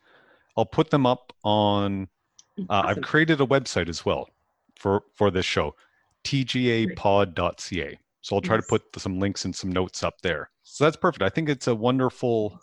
I'll 0.58 0.66
put 0.66 0.90
them 0.90 1.06
up 1.06 1.32
on. 1.44 2.10
Uh, 2.70 2.84
I've 2.86 3.02
created 3.02 3.42
a 3.42 3.46
website 3.46 3.90
as 3.90 4.06
well 4.06 4.30
for 4.78 5.04
for 5.14 5.30
this 5.32 5.46
show, 5.46 5.76
tgapod.ca. 6.24 8.00
So 8.22 8.36
I'll 8.36 8.42
try 8.42 8.56
Yes. 8.56 8.66
to 8.66 8.70
put 8.70 8.84
some 9.02 9.20
links 9.20 9.46
and 9.46 9.56
some 9.56 9.72
notes 9.72 10.04
up 10.04 10.22
there. 10.22 10.50
So 10.64 10.84
that's 10.84 10.98
perfect. 10.98 11.22
I 11.24 11.30
think 11.30 11.50
it's 11.50 11.68
a 11.68 11.76
wonderful 11.76 12.60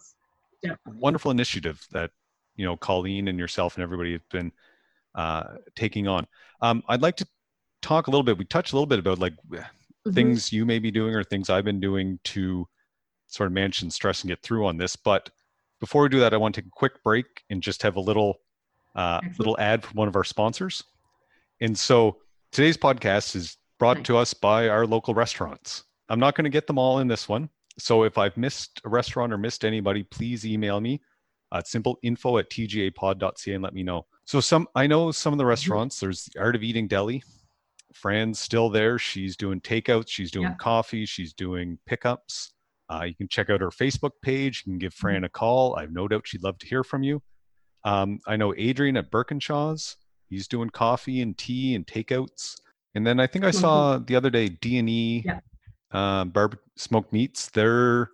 Definitely. 0.63 1.01
wonderful 1.01 1.31
initiative 1.31 1.87
that 1.93 2.11
you 2.57 2.65
know 2.65 2.77
Colleen 2.77 3.29
and 3.29 3.39
yourself 3.39 3.77
and 3.77 3.83
everybody 3.83 4.13
have 4.13 4.29
been 4.31 4.53
uh, 5.15 5.45
taking 5.77 6.09
on. 6.09 6.27
Um, 6.61 6.83
I'd 6.89 7.03
like 7.03 7.17
to 7.17 7.27
talk 7.81 8.07
a 8.07 8.11
little 8.11 8.25
bit. 8.25 8.39
We 8.39 8.45
touched 8.45 8.73
a 8.73 8.77
little 8.77 8.87
bit 8.87 8.99
about 8.99 9.19
like 9.19 9.35
Mhm. 10.07 10.15
things 10.15 10.53
you 10.53 10.65
may 10.65 10.79
be 10.79 10.91
doing 10.91 11.15
or 11.15 11.23
things 11.25 11.51
I've 11.51 11.65
been 11.65 11.81
doing 11.81 12.19
to 12.25 12.67
sort 13.27 13.47
of 13.47 13.53
manage 13.53 13.83
and 13.83 13.93
stress 13.93 14.23
and 14.23 14.29
get 14.29 14.43
through 14.43 14.67
on 14.67 14.77
this. 14.77 14.97
But 14.97 15.31
before 15.81 16.03
we 16.03 16.09
do 16.09 16.21
that, 16.21 16.35
I 16.35 16.37
want 16.37 16.55
to 16.55 16.61
take 16.63 16.69
a 16.69 16.71
quick 16.73 17.03
break 17.03 17.27
and 17.51 17.63
just 17.63 17.83
have 17.83 17.97
a 17.97 18.01
little 18.01 18.41
uh, 18.95 19.21
little 19.39 19.59
ad 19.59 19.83
from 19.85 19.97
one 19.97 20.09
of 20.09 20.17
our 20.17 20.25
sponsors. 20.25 20.83
And 21.61 21.79
so 21.79 22.19
today's 22.51 22.77
podcast 22.77 23.37
is 23.37 23.57
brought 23.79 23.99
Nice. 23.99 24.07
to 24.07 24.17
us 24.17 24.35
by 24.35 24.69
our 24.69 24.87
local 24.87 25.15
restaurants. 25.15 25.85
I'm 26.09 26.21
not 26.21 26.35
going 26.35 26.45
to 26.45 26.51
get 26.51 26.67
them 26.67 26.79
all 26.79 26.99
in 26.99 27.09
this 27.09 27.29
one. 27.29 27.49
So 27.79 28.03
if 28.05 28.19
I've 28.19 28.37
missed 28.37 28.81
a 28.85 28.89
restaurant 28.89 29.33
or 29.33 29.39
missed 29.39 29.65
anybody, 29.65 30.03
please 30.03 30.45
email 30.45 30.81
me 30.81 31.01
at 31.55 31.67
simple 31.67 31.99
info 32.03 32.39
at 32.39 32.51
tgapod.ca 32.51 33.53
and 33.55 33.63
let 33.63 33.75
me 33.75 33.83
know. 33.83 34.07
So 34.25 34.41
some 34.41 34.69
I 34.75 34.87
know 34.87 35.11
some 35.11 35.33
of 35.33 35.39
the 35.39 35.47
restaurants, 35.47 35.99
there's 36.01 36.25
the 36.27 36.41
Art 36.41 36.55
of 36.55 36.63
Eating 36.63 36.87
Deli. 36.89 37.23
Fran's 37.95 38.39
still 38.39 38.71
there. 38.71 38.99
She's 38.99 39.37
doing 39.37 39.61
takeouts, 39.61 40.09
she's 40.09 40.31
doing 40.31 40.49
Yeah. 40.49 40.55
coffee, 40.59 41.07
she's 41.07 41.33
doing 41.33 41.79
pickups. 41.87 42.53
Uh, 42.89 43.05
you 43.05 43.15
can 43.15 43.29
check 43.29 43.49
out 43.51 43.61
her 43.61 43.71
Facebook 43.71 44.13
page. 44.23 44.65
You 44.67 44.73
can 44.73 44.79
give 44.79 44.93
Fran 44.93 45.25
a 45.25 45.29
call. 45.29 45.77
I 45.77 45.83
have 45.83 45.93
no 45.93 46.09
doubt 46.09 46.27
she'd 46.27 46.43
love 46.43 46.59
to 46.59 46.67
hear 46.67 46.85
from 46.85 47.03
you. 47.03 47.23
Um, 47.85 48.21
I 48.27 48.37
know 48.37 48.55
Adrian 48.57 48.97
at 48.97 49.11
Birkenshaw's. 49.11 49.97
He's 50.29 50.49
doing 50.49 50.71
coffee 50.71 51.21
and 51.21 51.37
tea 51.37 51.75
and 51.75 51.87
takeouts. 51.87 52.57
And 52.95 53.07
then 53.07 53.21
I 53.21 53.27
think 53.27 53.45
I 53.45 53.51
Mhm. 53.51 53.61
saw 53.61 53.99
the 53.99 54.17
other 54.17 54.31
day 54.31 54.49
D 54.49 54.79
and 54.79 54.89
E, 54.89 55.23
Yeah. 55.25 55.41
uh, 55.91 56.25
Barb 56.25 56.59
Smoked 56.77 57.13
Meats. 57.13 57.51
They're 57.51 58.11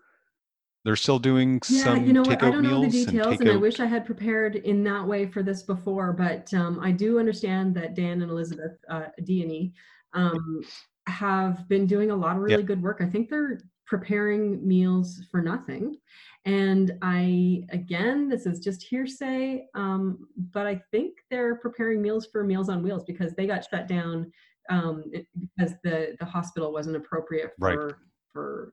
they're 0.85 0.97
still 0.97 1.19
doing 1.19 1.61
Yeah, 1.69 1.83
some 1.83 2.07
you 2.07 2.13
know 2.13 2.23
what? 2.23 2.43
I 2.43 2.51
don't 2.51 2.63
know 2.63 2.81
the 2.81 2.87
meals 2.87 2.95
and 2.95 3.07
details, 3.07 3.41
and 3.41 3.51
I 3.51 3.57
wish 3.57 3.79
I 3.81 3.85
had 3.87 4.07
prepared 4.07 4.57
in 4.57 4.83
that 4.85 5.07
way 5.07 5.27
for 5.27 5.43
this 5.43 5.63
before. 5.63 6.13
But 6.13 6.53
um, 6.55 6.79
I 6.81 6.93
do 6.93 7.19
understand 7.19 7.75
that 7.75 7.95
Dan 7.95 8.23
and 8.23 8.31
Elizabeth 8.31 8.79
uh, 8.89 9.07
D 9.25 9.43
and 9.43 9.53
E 9.53 9.75
um, 10.15 10.63
have 11.07 11.69
been 11.69 11.87
doing 11.87 12.11
a 12.11 12.17
lot 12.17 12.37
of 12.37 12.43
really 12.43 12.63
good 12.63 12.81
work. 12.83 13.01
I 13.01 13.07
think 13.07 13.29
they're 13.29 13.61
preparing 13.89 14.67
meals 14.67 15.23
for 15.31 15.41
nothing. 15.41 15.97
And 16.45 16.93
I, 17.03 17.65
again, 17.71 18.29
this 18.29 18.47
is 18.47 18.61
just 18.61 18.83
hearsay, 18.83 19.67
um, 19.75 20.29
but 20.53 20.67
I 20.67 20.81
think 20.91 21.19
they're 21.31 21.57
preparing 21.57 22.01
meals 22.01 22.27
for 22.31 22.45
Meals 22.45 22.69
on 22.69 22.83
Wheels 22.83 23.05
because 23.05 23.35
they 23.35 23.47
got 23.47 23.67
shut 23.69 23.89
down 23.89 24.31
um, 24.71 25.05
because 25.11 25.75
the 25.83 26.17
the 26.21 26.27
hospital 26.27 26.73
wasn't 26.73 26.97
appropriate 26.97 27.53
Right. 27.59 27.75
for 27.75 27.99
for 28.33 28.73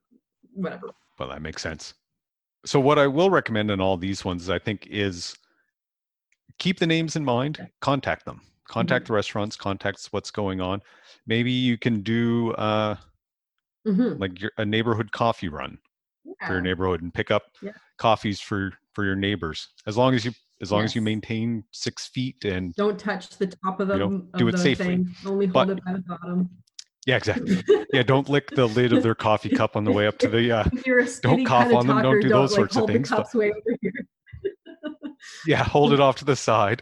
whatever. 0.53 0.89
Well, 1.17 1.29
that 1.29 1.41
makes 1.41 1.61
sense. 1.61 1.93
So 2.65 2.79
what 2.79 2.99
I 2.99 3.07
will 3.07 3.29
recommend 3.29 3.71
in 3.71 3.79
all 3.79 3.95
these 3.97 4.25
ones, 4.25 4.49
I 4.49 4.59
think, 4.59 4.87
is 4.89 5.35
keep 6.57 6.79
the 6.79 6.87
names 6.87 7.15
in 7.15 7.23
mind. 7.23 7.67
Contact 7.79 8.25
them. 8.25 8.41
Contact 8.67 9.07
the 9.07 9.13
restaurants. 9.13 9.55
Contact 9.55 10.07
what's 10.11 10.31
going 10.31 10.59
on. 10.59 10.81
Maybe 11.27 11.51
you 11.51 11.77
can 11.77 12.01
do 12.01 12.53
uh, 12.53 12.95
Mhm. 13.85 14.19
like 14.19 14.39
your, 14.41 14.51
a 14.57 14.65
neighborhood 14.65 15.11
coffee 15.11 15.47
run 15.49 15.77
for 16.45 16.53
your 16.53 16.61
neighborhood 16.61 17.01
and 17.01 17.13
pick 17.13 17.31
up 17.31 17.43
Yeah. 17.61 17.71
coffees 17.97 18.39
for 18.39 18.71
for 18.93 19.03
your 19.05 19.15
neighbors. 19.15 19.69
As 19.85 19.95
long 19.97 20.13
as 20.15 20.25
you 20.25 20.31
as 20.61 20.71
long 20.71 20.83
as 20.83 20.95
you 20.95 21.01
maintain 21.01 21.63
six 21.71 22.07
feet 22.07 22.45
and 22.45 22.73
Don't 22.75 22.97
touch 22.97 23.29
the 23.37 23.47
top 23.47 23.79
of 23.81 23.87
the, 23.89 23.95
You 23.95 23.99
know, 23.99 24.15
of 24.33 24.39
do 24.39 24.47
it 24.47 24.57
safely. 24.57 24.85
thing. 24.85 25.15
Only 25.25 25.47
But- 25.47 25.67
hold 25.67 25.77
it 25.79 25.83
by 25.85 25.93
the 25.93 25.99
bottom. 25.99 26.49
yeah, 27.05 27.17
exactly. 27.17 27.61
Yeah, 27.93 28.03
don't 28.03 28.27
lick 28.29 28.49
the 28.51 28.65
lid 28.67 28.91
of 28.91 29.03
their 29.03 29.15
coffee 29.15 29.49
cup 29.49 29.75
on 29.77 29.83
the 29.85 29.91
way 29.91 30.05
up 30.07 30.17
to 30.19 30.27
the. 30.27 30.51
Uh, 30.51 30.63
if 30.73 30.85
you're 30.87 30.99
a 30.99 31.07
skinny 31.07 31.45
cough 31.45 31.63
kind 31.63 31.71
of 31.71 31.77
on 31.77 31.87
them, 31.87 32.01
don't 32.01 32.19
do 32.21 32.27
those 32.29 32.51
like, 32.51 32.71
sorts 32.73 32.75
of 32.77 32.87
things, 32.87 33.09
but- 33.09 33.33
way 33.33 33.51
over 33.51 33.77
here. 33.81 33.93
yeah, 35.45 35.63
hold 35.63 35.93
it 35.93 35.99
off 36.01 36.15
to 36.17 36.25
the 36.25 36.35
side. 36.35 36.81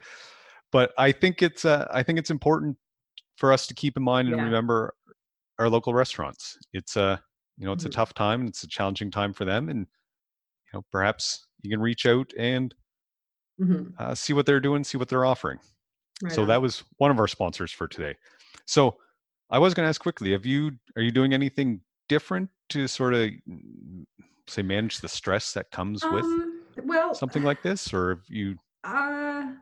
But 0.72 0.92
I 0.98 1.12
think 1.12 1.42
it's 1.44 1.66
uh, 1.66 1.88
I 1.92 2.02
think 2.04 2.18
it's 2.20 2.32
important 2.32 2.78
for 3.38 3.52
us 3.54 3.68
to 3.68 3.74
keep 3.74 3.98
in 3.98 4.04
mind 4.04 4.28
and 4.30 4.38
Yeah. 4.38 4.44
remember 4.44 4.94
our 5.60 5.70
local 5.70 5.94
restaurants. 5.94 6.58
It's 6.74 6.96
a 6.96 7.24
you 7.58 7.66
know 7.66 7.74
it's 7.74 7.86
a 7.86 7.89
tough 7.89 8.13
time 8.13 8.42
and 8.42 8.50
it's 8.50 8.63
a 8.63 8.68
challenging 8.68 9.12
time 9.12 9.34
for 9.34 9.46
them, 9.46 9.70
and 9.70 9.80
you 9.82 10.72
know 10.74 10.86
perhaps 10.92 11.48
you 11.63 11.70
can 11.72 11.82
reach 11.82 12.06
out 12.06 12.34
and 12.38 12.74
Mhm. 13.60 13.94
uh, 14.00 14.16
see 14.16 14.34
what 14.34 14.46
they're 14.46 14.60
doing, 14.60 14.84
see 14.84 14.98
what 14.98 15.10
they're 15.10 15.26
offering. 15.26 15.60
Right 16.22 16.34
so 16.34 16.44
on. 16.44 16.48
that 16.48 16.62
was 16.62 16.84
one 16.98 17.12
of 17.12 17.20
our 17.20 17.28
sponsors 17.28 17.72
for 17.72 17.88
today. 17.88 18.16
So 18.66 18.98
I 19.50 19.60
was 19.60 19.74
going 19.74 19.86
to 19.86 19.89
ask 19.89 20.02
quickly: 20.02 20.32
Have 20.32 20.46
you 20.46 20.72
are 20.96 21.02
you 21.02 21.12
doing 21.12 21.34
anything 21.34 21.82
different 22.10 22.50
to 22.70 22.88
sort 22.88 23.13
of 23.13 23.32
mm, 23.50 24.06
say 24.48 24.62
manage 24.62 25.00
the 25.00 25.10
stress 25.10 25.54
that 25.54 25.72
comes 25.72 26.10
with 26.12 26.26
Um, 26.26 26.63
well, 26.84 27.13
something 27.13 27.44
like 27.44 27.62
this, 27.62 27.94
or 27.94 28.16
have 28.16 28.24
you? 28.30 28.58
uh, 28.84 29.54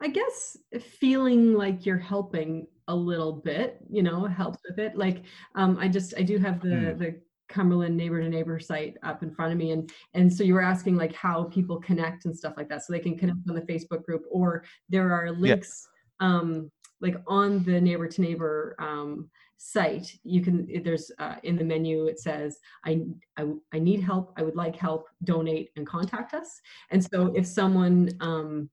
I 0.00 0.08
guess 0.08 0.56
feeling 0.80 1.54
like 1.54 1.86
you're 1.86 1.98
helping 1.98 2.66
a 2.88 2.94
little 2.94 3.32
bit, 3.32 3.78
you 3.90 4.02
know, 4.02 4.24
helps 4.24 4.58
with 4.68 4.78
it. 4.78 4.96
Like, 4.96 5.24
um, 5.54 5.76
I 5.78 5.88
just 5.88 6.14
I 6.16 6.22
do 6.22 6.38
have 6.38 6.60
the 6.60 6.68
Hmm. 6.68 6.98
the 6.98 7.20
Cumberland 7.48 7.96
neighbor 7.96 8.20
to 8.20 8.28
neighbor 8.28 8.58
site 8.58 8.96
up 9.02 9.22
in 9.22 9.30
front 9.30 9.52
of 9.52 9.58
me, 9.58 9.70
and 9.72 9.90
and 10.14 10.32
so 10.32 10.44
you 10.44 10.54
were 10.54 10.62
asking 10.62 10.96
like 10.96 11.14
how 11.14 11.44
people 11.44 11.80
connect 11.80 12.24
and 12.24 12.36
stuff 12.36 12.54
like 12.56 12.68
that, 12.68 12.84
so 12.84 12.92
they 12.92 13.00
can 13.00 13.18
connect 13.18 13.38
on 13.48 13.54
the 13.54 13.60
Facebook 13.62 14.04
group, 14.04 14.24
or 14.30 14.64
there 14.88 15.12
are 15.12 15.30
links, 15.30 15.86
um, 16.20 16.70
like 17.00 17.16
on 17.26 17.62
the 17.64 17.80
neighbor 17.80 18.08
to 18.08 18.20
neighbor 18.20 18.74
um, 18.78 19.30
site. 19.58 20.12
You 20.24 20.40
can 20.42 20.66
there's 20.84 21.10
uh, 21.18 21.36
in 21.44 21.56
the 21.56 21.64
menu 21.64 22.06
it 22.06 22.18
says 22.20 22.58
I, 22.84 23.02
I 23.36 23.46
I 23.72 23.78
need 23.78 24.00
help, 24.00 24.32
I 24.36 24.42
would 24.42 24.56
like 24.56 24.76
help, 24.76 25.08
donate 25.24 25.70
and 25.76 25.86
contact 25.86 26.34
us. 26.34 26.60
And 26.90 27.02
so 27.02 27.32
if 27.34 27.46
someone 27.46 28.10
um, 28.20 28.68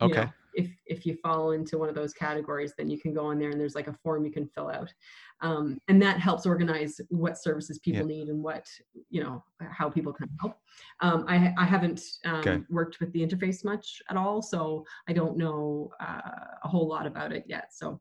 Okay. 0.00 0.22
know, 0.22 0.28
if 0.54 0.70
if 0.86 1.06
you 1.06 1.16
fall 1.22 1.52
into 1.52 1.78
one 1.78 1.88
of 1.88 1.94
those 1.94 2.12
categories, 2.12 2.74
then 2.76 2.90
you 2.90 3.00
can 3.00 3.14
go 3.14 3.26
on 3.26 3.38
there 3.38 3.50
and 3.50 3.60
there's 3.60 3.74
like 3.74 3.88
a 3.88 3.96
form 4.02 4.24
you 4.24 4.32
can 4.32 4.46
fill 4.46 4.68
out, 4.68 4.92
um, 5.40 5.78
and 5.88 6.00
that 6.02 6.18
helps 6.18 6.46
organize 6.46 7.00
what 7.08 7.38
services 7.38 7.78
people 7.78 8.04
need 8.06 8.28
and 8.28 8.42
what 8.42 8.66
you 9.08 9.22
know 9.22 9.42
how 9.70 9.88
people 9.88 10.12
can 10.12 10.28
help. 10.40 10.56
Um, 11.00 11.24
I 11.28 11.52
I 11.56 11.64
haven't 11.64 12.02
um, 12.24 12.40
Okay. 12.40 12.60
worked 12.68 13.00
with 13.00 13.12
the 13.12 13.26
interface 13.26 13.64
much 13.64 14.02
at 14.08 14.16
all, 14.16 14.42
so 14.42 14.84
I 15.08 15.12
don't 15.12 15.36
know 15.36 15.90
uh, 16.00 16.20
a 16.64 16.68
whole 16.68 16.88
lot 16.88 17.06
about 17.06 17.32
it 17.32 17.44
yet. 17.46 17.72
So, 17.72 18.00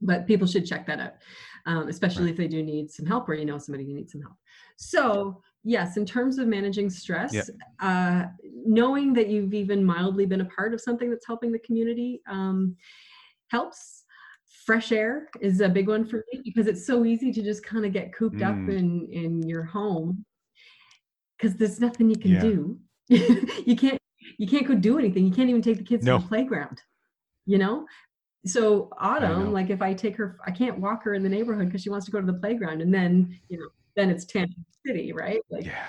but 0.00 0.26
people 0.26 0.46
should 0.46 0.66
check 0.66 0.86
that 0.86 1.00
out, 1.00 1.14
um, 1.66 1.88
especially 1.88 2.30
if 2.30 2.36
they 2.36 2.48
do 2.48 2.62
need 2.62 2.90
some 2.90 3.06
help 3.06 3.28
or 3.28 3.34
you 3.34 3.44
know 3.44 3.58
somebody 3.58 3.84
who 3.86 3.94
needs 3.94 4.12
some 4.12 4.22
help. 4.22 4.36
So 4.76 5.42
yes, 5.64 5.96
in 5.96 6.06
terms 6.06 6.38
of 6.38 6.46
managing 6.46 6.88
stress, 6.88 7.50
uh, 7.80 8.24
knowing 8.64 9.12
that 9.14 9.28
you've 9.28 9.54
even 9.54 9.84
mildly 9.84 10.26
been 10.26 10.40
a 10.40 10.44
part 10.46 10.74
of 10.74 10.80
something 10.80 11.10
that's 11.10 11.26
helping 11.26 11.52
the 11.52 11.58
community 11.60 12.20
um, 12.28 12.76
helps. 13.48 14.04
Fresh 14.64 14.92
air 14.92 15.28
is 15.40 15.60
a 15.60 15.68
big 15.68 15.88
one 15.88 16.04
for 16.06 16.24
me 16.32 16.40
because 16.44 16.66
it's 16.66 16.86
so 16.86 17.04
easy 17.04 17.32
to 17.32 17.42
just 17.42 17.62
kind 17.64 17.84
of 17.86 17.92
get 17.92 18.14
cooped 18.14 18.42
up 18.42 18.54
Mm. 18.56 18.78
in 18.78 19.08
in 19.12 19.42
your 19.48 19.62
home 19.62 20.24
because 21.36 21.56
there's 21.56 21.80
nothing 21.80 22.10
you 22.10 22.16
can 22.18 22.32
Yeah. 22.32 22.40
do. 22.40 22.78
you 23.66 23.76
can't 23.76 23.98
you 24.38 24.46
can't 24.46 24.66
go 24.66 24.74
do 24.74 24.98
anything. 24.98 25.24
You 25.24 25.32
can't 25.32 25.48
even 25.50 25.62
take 25.62 25.78
the 25.78 25.84
kids 25.84 26.04
No. 26.04 26.16
to 26.16 26.22
the 26.22 26.28
playground. 26.28 26.80
You 27.46 27.58
know, 27.58 27.86
so 28.44 28.90
autumn, 28.98 29.52
like 29.52 29.70
if 29.70 29.80
I 29.80 29.94
take 29.94 30.16
her, 30.16 30.38
I 30.46 30.50
can't 30.50 30.78
walk 30.78 31.02
her 31.04 31.14
in 31.14 31.22
the 31.22 31.28
neighborhood 31.30 31.66
because 31.66 31.82
she 31.82 31.90
wants 31.90 32.04
to 32.06 32.12
go 32.12 32.20
to 32.20 32.26
the 32.26 32.38
playground, 32.38 32.82
and 32.82 32.92
then 32.92 33.38
you 33.48 33.58
know, 33.58 33.68
then 33.96 34.10
it's 34.10 34.24
Tangent 34.26 34.66
City, 34.86 35.12
right? 35.12 35.40
Like, 35.50 35.64
Yeah. 35.64 35.86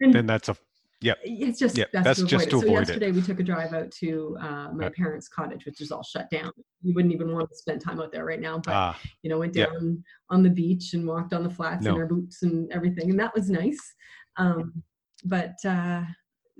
and 0.00 0.12
Then 0.12 0.26
that's 0.26 0.48
a 0.48 0.56
it's 1.02 1.58
just 1.58 1.76
Yeah, 1.78 1.84
best 1.92 2.04
that's 2.04 2.18
to 2.20 2.24
avoid 2.24 2.30
just 2.30 2.46
it. 2.46 2.50
to 2.50 2.56
so 2.58 2.66
avoid 2.66 2.76
it. 2.82 2.88
yesterday 2.88 3.12
we 3.12 3.22
took 3.22 3.40
a 3.40 3.42
drive 3.42 3.72
out 3.72 3.90
to 3.92 4.36
uh, 4.40 4.68
my 4.72 4.86
Uh, 4.86 4.90
parents' 4.96 5.28
cottage, 5.28 5.64
which 5.64 5.80
is 5.80 5.90
all 5.92 6.02
shut 6.02 6.28
down. 6.30 6.50
You 6.82 6.94
wouldn't 6.94 7.14
even 7.14 7.32
want 7.32 7.48
to 7.50 7.56
spend 7.56 7.80
time 7.80 8.00
out 8.00 8.12
there 8.12 8.24
right 8.24 8.40
now, 8.40 8.58
but 8.58 8.74
ah 8.74 9.00
you 9.22 9.30
know, 9.30 9.38
went 9.38 9.54
yeah. 9.54 9.66
down 9.66 10.02
on 10.30 10.42
the 10.42 10.50
beach 10.50 10.94
and 10.94 11.06
walked 11.06 11.32
on 11.32 11.42
the 11.42 11.50
flats 11.50 11.86
in 11.86 11.92
No. 11.94 12.00
our 12.00 12.06
boots 12.06 12.42
and 12.42 12.70
everything, 12.72 13.10
and 13.10 13.18
that 13.20 13.34
was 13.34 13.48
nice. 13.50 13.78
Um, 14.36 14.82
but 15.24 15.54
uh, 15.64 16.02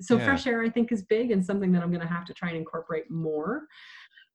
so 0.01 0.17
Yeah. 0.17 0.25
fresh 0.25 0.47
air, 0.47 0.63
I 0.63 0.71
think, 0.71 0.93
is 0.93 1.03
big 1.03 1.31
and 1.33 1.45
something 1.45 1.73
that 1.73 1.83
I'm 1.83 1.91
going 1.91 2.07
to 2.07 2.13
have 2.13 2.25
to 2.27 2.35
try 2.35 2.49
and 2.49 2.59
incorporate 2.59 3.11
more 3.11 3.67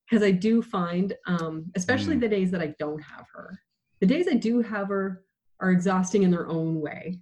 because 0.09 0.23
I 0.23 0.31
do 0.31 0.61
find, 0.61 1.15
um, 1.27 1.71
especially 1.75 2.17
Mm. 2.17 2.21
the 2.21 2.29
days 2.29 2.51
that 2.51 2.61
I 2.61 2.75
don't 2.79 2.99
have 3.01 3.25
her, 3.33 3.57
the 4.01 4.05
days 4.05 4.27
I 4.27 4.33
do 4.35 4.61
have 4.61 4.89
her, 4.89 5.23
are 5.61 5.71
exhausting 5.71 6.23
in 6.23 6.31
their 6.31 6.47
own 6.47 6.81
way. 6.81 7.21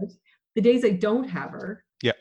Right? 0.00 0.10
The 0.54 0.62
days 0.62 0.82
I 0.84 0.90
don't 0.90 1.28
have 1.28 1.50
her, 1.50 1.84
Yeah. 2.02 2.12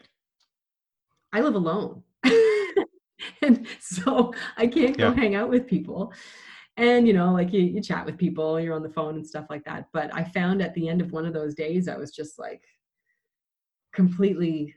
I 1.33 1.41
live 1.41 1.55
alone. 1.55 2.03
and 3.41 3.67
so 3.79 4.33
I 4.57 4.67
can't 4.67 4.97
go 4.97 5.09
Yeah. 5.09 5.15
hang 5.15 5.35
out 5.35 5.49
with 5.49 5.67
people. 5.67 6.13
And 6.77 7.07
you 7.07 7.13
know, 7.13 7.31
like 7.33 7.51
you, 7.51 7.61
you 7.61 7.81
chat 7.81 8.05
with 8.05 8.17
people, 8.17 8.59
you're 8.59 8.75
on 8.75 8.83
the 8.83 8.89
phone 8.89 9.15
and 9.15 9.27
stuff 9.27 9.45
like 9.49 9.63
that. 9.65 9.87
But 9.93 10.13
I 10.15 10.23
found 10.23 10.61
at 10.61 10.73
the 10.73 10.87
end 10.87 11.01
of 11.01 11.11
one 11.11 11.25
of 11.25 11.33
those 11.33 11.53
days, 11.53 11.87
I 11.87 11.97
was 11.97 12.11
just 12.11 12.39
like 12.39 12.63
completely, 13.93 14.73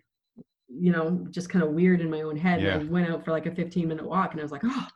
you 0.68 0.90
know, 0.92 1.26
just 1.30 1.48
kind 1.48 1.64
of 1.64 1.70
weird 1.70 2.00
in 2.00 2.10
my 2.10 2.22
own 2.22 2.36
head. 2.36 2.60
Yeah. 2.62 2.74
And 2.74 2.88
I 2.88 2.92
went 2.92 3.08
out 3.10 3.24
for 3.24 3.30
like 3.30 3.46
a 3.46 3.54
15 3.54 3.88
minute 3.88 4.04
walk 4.06 4.32
and 4.32 4.40
I 4.40 4.42
was 4.42 4.52
like, 4.52 4.62
oh, 4.64 4.86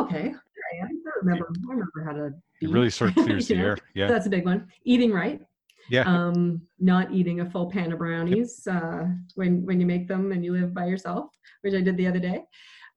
okay, 0.00 0.32
I 0.32 0.86
remember, 1.22 1.48
I 1.68 1.70
remember 1.72 2.04
how 2.04 2.12
to 2.12 2.30
be. 2.60 2.66
It 2.66 2.72
really 2.72 2.90
sort 2.90 3.10
of 3.16 3.24
clears 3.24 3.48
the 3.48 3.56
know? 3.56 3.64
air. 3.64 3.78
Yeah. 3.94 4.06
That's 4.08 4.26
a 4.26 4.30
big 4.30 4.44
one. 4.44 4.68
Eating 4.84 5.12
right. 5.12 5.40
Yeah. 5.88 6.02
Um, 6.02 6.62
not 6.78 7.12
eating 7.12 7.40
a 7.40 7.50
full 7.50 7.70
pan 7.70 7.92
of 7.92 7.98
brownies 7.98 8.66
uh, 8.66 9.04
when 9.34 9.64
when 9.64 9.80
you 9.80 9.86
make 9.86 10.08
them 10.08 10.32
and 10.32 10.44
you 10.44 10.52
live 10.52 10.74
by 10.74 10.86
yourself, 10.86 11.30
which 11.62 11.74
I 11.74 11.80
did 11.80 11.96
the 11.96 12.06
other 12.06 12.18
day. 12.18 12.44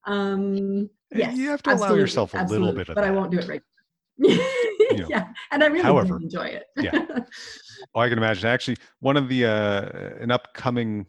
Um, 0.06 0.90
yes, 1.14 1.36
you 1.36 1.50
have 1.50 1.62
to 1.64 1.74
allow 1.74 1.94
yourself 1.94 2.34
a 2.34 2.44
little 2.46 2.74
bit 2.74 2.90
of 2.90 2.96
but 2.96 3.04
I 3.04 3.12
won't 3.12 3.32
do 3.32 3.40
it 3.40 3.48
right. 3.48 3.62
know. 4.18 4.38
yeah, 5.10 5.28
and 5.52 5.64
I 5.64 5.68
really 5.68 5.84
However, 5.84 6.18
enjoy 6.18 6.46
it. 6.46 6.66
yeah. 6.78 7.06
Oh, 7.96 8.02
I 8.02 8.10
can 8.10 8.18
imagine. 8.18 8.50
Actually, 8.50 8.76
one 9.00 9.16
of 9.16 9.30
the 9.30 9.46
uh, 9.46 9.90
an 10.20 10.32
upcoming, 10.32 11.06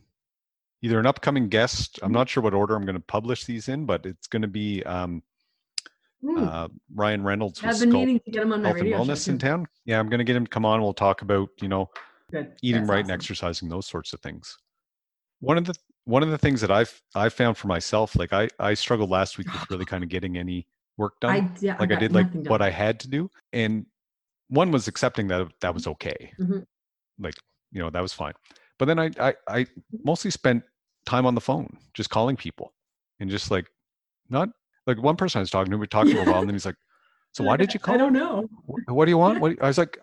either 0.83 1.01
an 1.01 1.07
upcoming 1.07 1.49
guest. 1.49 1.99
I'm 2.01 2.13
not 2.13 2.29
sure 2.29 2.45
what 2.45 2.55
order 2.55 2.77
I'm 2.77 2.85
going 2.85 2.95
to 2.95 3.01
publish 3.01 3.45
these 3.45 3.69
in, 3.69 3.87
but 3.87 4.07
it's 4.07 4.29
going 4.29 4.43
to 4.43 4.49
be 4.49 4.85
um, 4.85 5.25
Mm, 6.23 6.47
uh, 6.47 6.69
Ryan 6.95 7.25
Reynolds 7.25 7.63
I've 7.65 7.81
been 7.81 7.91
Sculpt 7.91 7.93
meaning 7.93 8.21
to 8.21 8.31
get 8.31 8.43
him 8.43 8.53
on 8.53 8.61
my 8.63 8.69
Health 8.69 8.79
and 8.79 8.85
radio 8.85 8.99
show 8.99 9.11
Wellness 9.11 9.29
in 9.29 9.39
town. 9.39 9.67
Yeah, 9.87 9.99
I'm 9.99 10.09
going 10.09 10.19
to 10.19 10.25
get 10.25 10.37
him 10.37 10.45
to 10.45 10.51
come 10.51 10.67
on. 10.67 10.83
We'll 10.83 10.93
talk 10.93 11.23
about 11.23 11.49
you 11.63 11.69
know 11.69 11.89
Good. 12.31 12.53
eating 12.63 12.83
That's 12.83 12.91
right 12.91 13.05
and 13.05 13.11
exercising, 13.11 13.69
those 13.69 13.87
sorts 13.87 14.13
of 14.13 14.21
things. 14.21 14.59
One 15.41 15.57
of 15.57 15.65
the 15.65 15.75
one 16.05 16.23
of 16.23 16.31
the 16.31 16.37
things 16.39 16.61
that 16.61 16.71
I've 16.71 17.01
I 17.15 17.31
found 17.31 17.57
for 17.57 17.69
myself, 17.69 18.17
like 18.17 18.33
I 18.35 18.49
I 18.59 18.75
struggled 18.75 19.09
last 19.09 19.39
week 19.39 19.51
with 19.53 19.71
really 19.71 19.87
kind 19.87 20.05
of 20.05 20.11
getting 20.11 20.37
any 20.37 20.67
work 20.99 21.15
done. 21.21 21.31
I, 21.63 21.69
like 21.69 21.81
I 21.81 21.87
got 21.87 22.01
did 22.01 22.13
like 22.13 22.27
nothing 22.27 22.45
what. 22.51 22.61
I 22.61 22.69
had 22.71 23.01
to 23.01 23.09
do, 23.09 23.31
and 23.55 23.87
one 24.49 24.71
was 24.71 24.89
accepting 24.89 25.29
that 25.29 25.49
that 25.63 25.73
was 25.73 25.87
okay. 25.87 26.33
Mhm. 26.39 26.67
Like 27.19 27.35
you 27.73 27.81
know 27.81 27.89
that 27.89 28.03
was 28.03 28.13
fine. 28.13 28.35
But 28.79 28.87
then 28.87 28.99
I 28.99 29.11
I 29.19 29.35
I 29.49 29.67
mostly 30.05 30.31
spent 30.31 30.65
time 31.07 31.25
on 31.25 31.35
the 31.35 31.41
phone 31.41 31.79
just 31.95 32.11
calling 32.11 32.37
people 32.37 32.75
and 33.21 33.31
just 33.31 33.51
like 33.51 33.67
not 34.29 34.51
like 34.95 35.03
one 35.03 35.17
person 35.17 35.39
I 35.39 35.43
was 35.43 35.51
talking 35.51 35.71
to, 35.71 35.79
we 35.79 35.87
talking 35.87 36.15
for 36.15 36.23
a 36.23 36.25
while, 36.31 36.41
and 36.41 36.49
then 36.49 36.55
he's 36.55 36.67
like, 36.67 36.77
"So 37.33 37.45
why 37.45 37.57
did 37.57 37.73
you 37.75 37.81
call? 37.81 37.95
I 37.97 37.99
don't 37.99 38.13
know. 38.13 38.49
Wh- 38.67 38.93
What 38.93 39.05
do 39.07 39.11
you 39.11 39.19
want?" 39.19 39.41
What 39.41 39.63
I 39.63 39.67
was 39.69 39.79
like, 39.79 39.99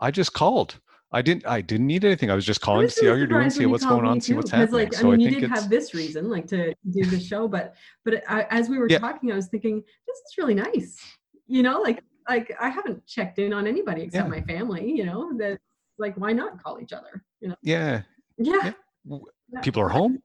"I 0.00 0.10
just 0.10 0.32
called. 0.32 0.80
I 1.12 1.22
didn't 1.22 1.44
I 1.46 1.60
didn't 1.60 1.86
need 1.88 2.04
anything. 2.04 2.30
I 2.30 2.34
was 2.34 2.46
just 2.46 2.60
calling 2.60 2.86
to 2.86 2.92
see 2.92 3.06
how 3.06 3.14
you're 3.14 3.26
doing, 3.26 3.50
see 3.50 3.62
you 3.64 3.70
what's 3.70 3.84
going 3.84 4.04
on, 4.04 4.14
me 4.14 4.20
see 4.20 4.34
what's 4.34 4.50
happening." 4.50 4.84
Like, 4.84 4.94
so 4.94 5.08
I 5.08 5.16
mean, 5.16 5.20
I 5.20 5.24
you 5.24 5.30
did 5.40 5.44
it's 5.50 5.60
have 5.60 5.68
this 5.70 5.92
reason, 5.94 6.28
like 6.30 6.46
to 6.48 6.72
do 6.90 7.04
the 7.04 7.18
show, 7.18 7.48
but 7.48 7.74
but 8.04 8.22
I, 8.28 8.46
as 8.50 8.68
we 8.68 8.78
were 8.78 8.88
Yeah. 8.88 8.98
talking, 8.98 9.32
I 9.32 9.36
was 9.36 9.48
thinking 9.48 9.82
this 10.06 10.16
is 10.16 10.38
really 10.38 10.54
nice. 10.54 10.98
You 11.46 11.62
know, 11.64 11.80
like 11.80 12.02
like 12.28 12.56
I 12.60 12.68
haven't 12.68 13.04
checked 13.06 13.38
in 13.40 13.52
on 13.52 13.66
anybody 13.66 14.02
except 14.02 14.26
Yeah. 14.28 14.30
my 14.36 14.42
family. 14.42 14.88
You 14.92 15.04
know 15.04 15.36
that 15.38 15.58
like 15.98 16.14
why 16.16 16.32
not 16.32 16.62
call 16.62 16.80
each 16.80 16.92
other? 16.92 17.24
You 17.40 17.48
know, 17.48 17.56
yeah. 17.62 18.02
Yeah. 18.38 18.72
yeah. 19.04 19.60
people 19.62 19.82
are 19.82 19.88
home. 19.88 20.22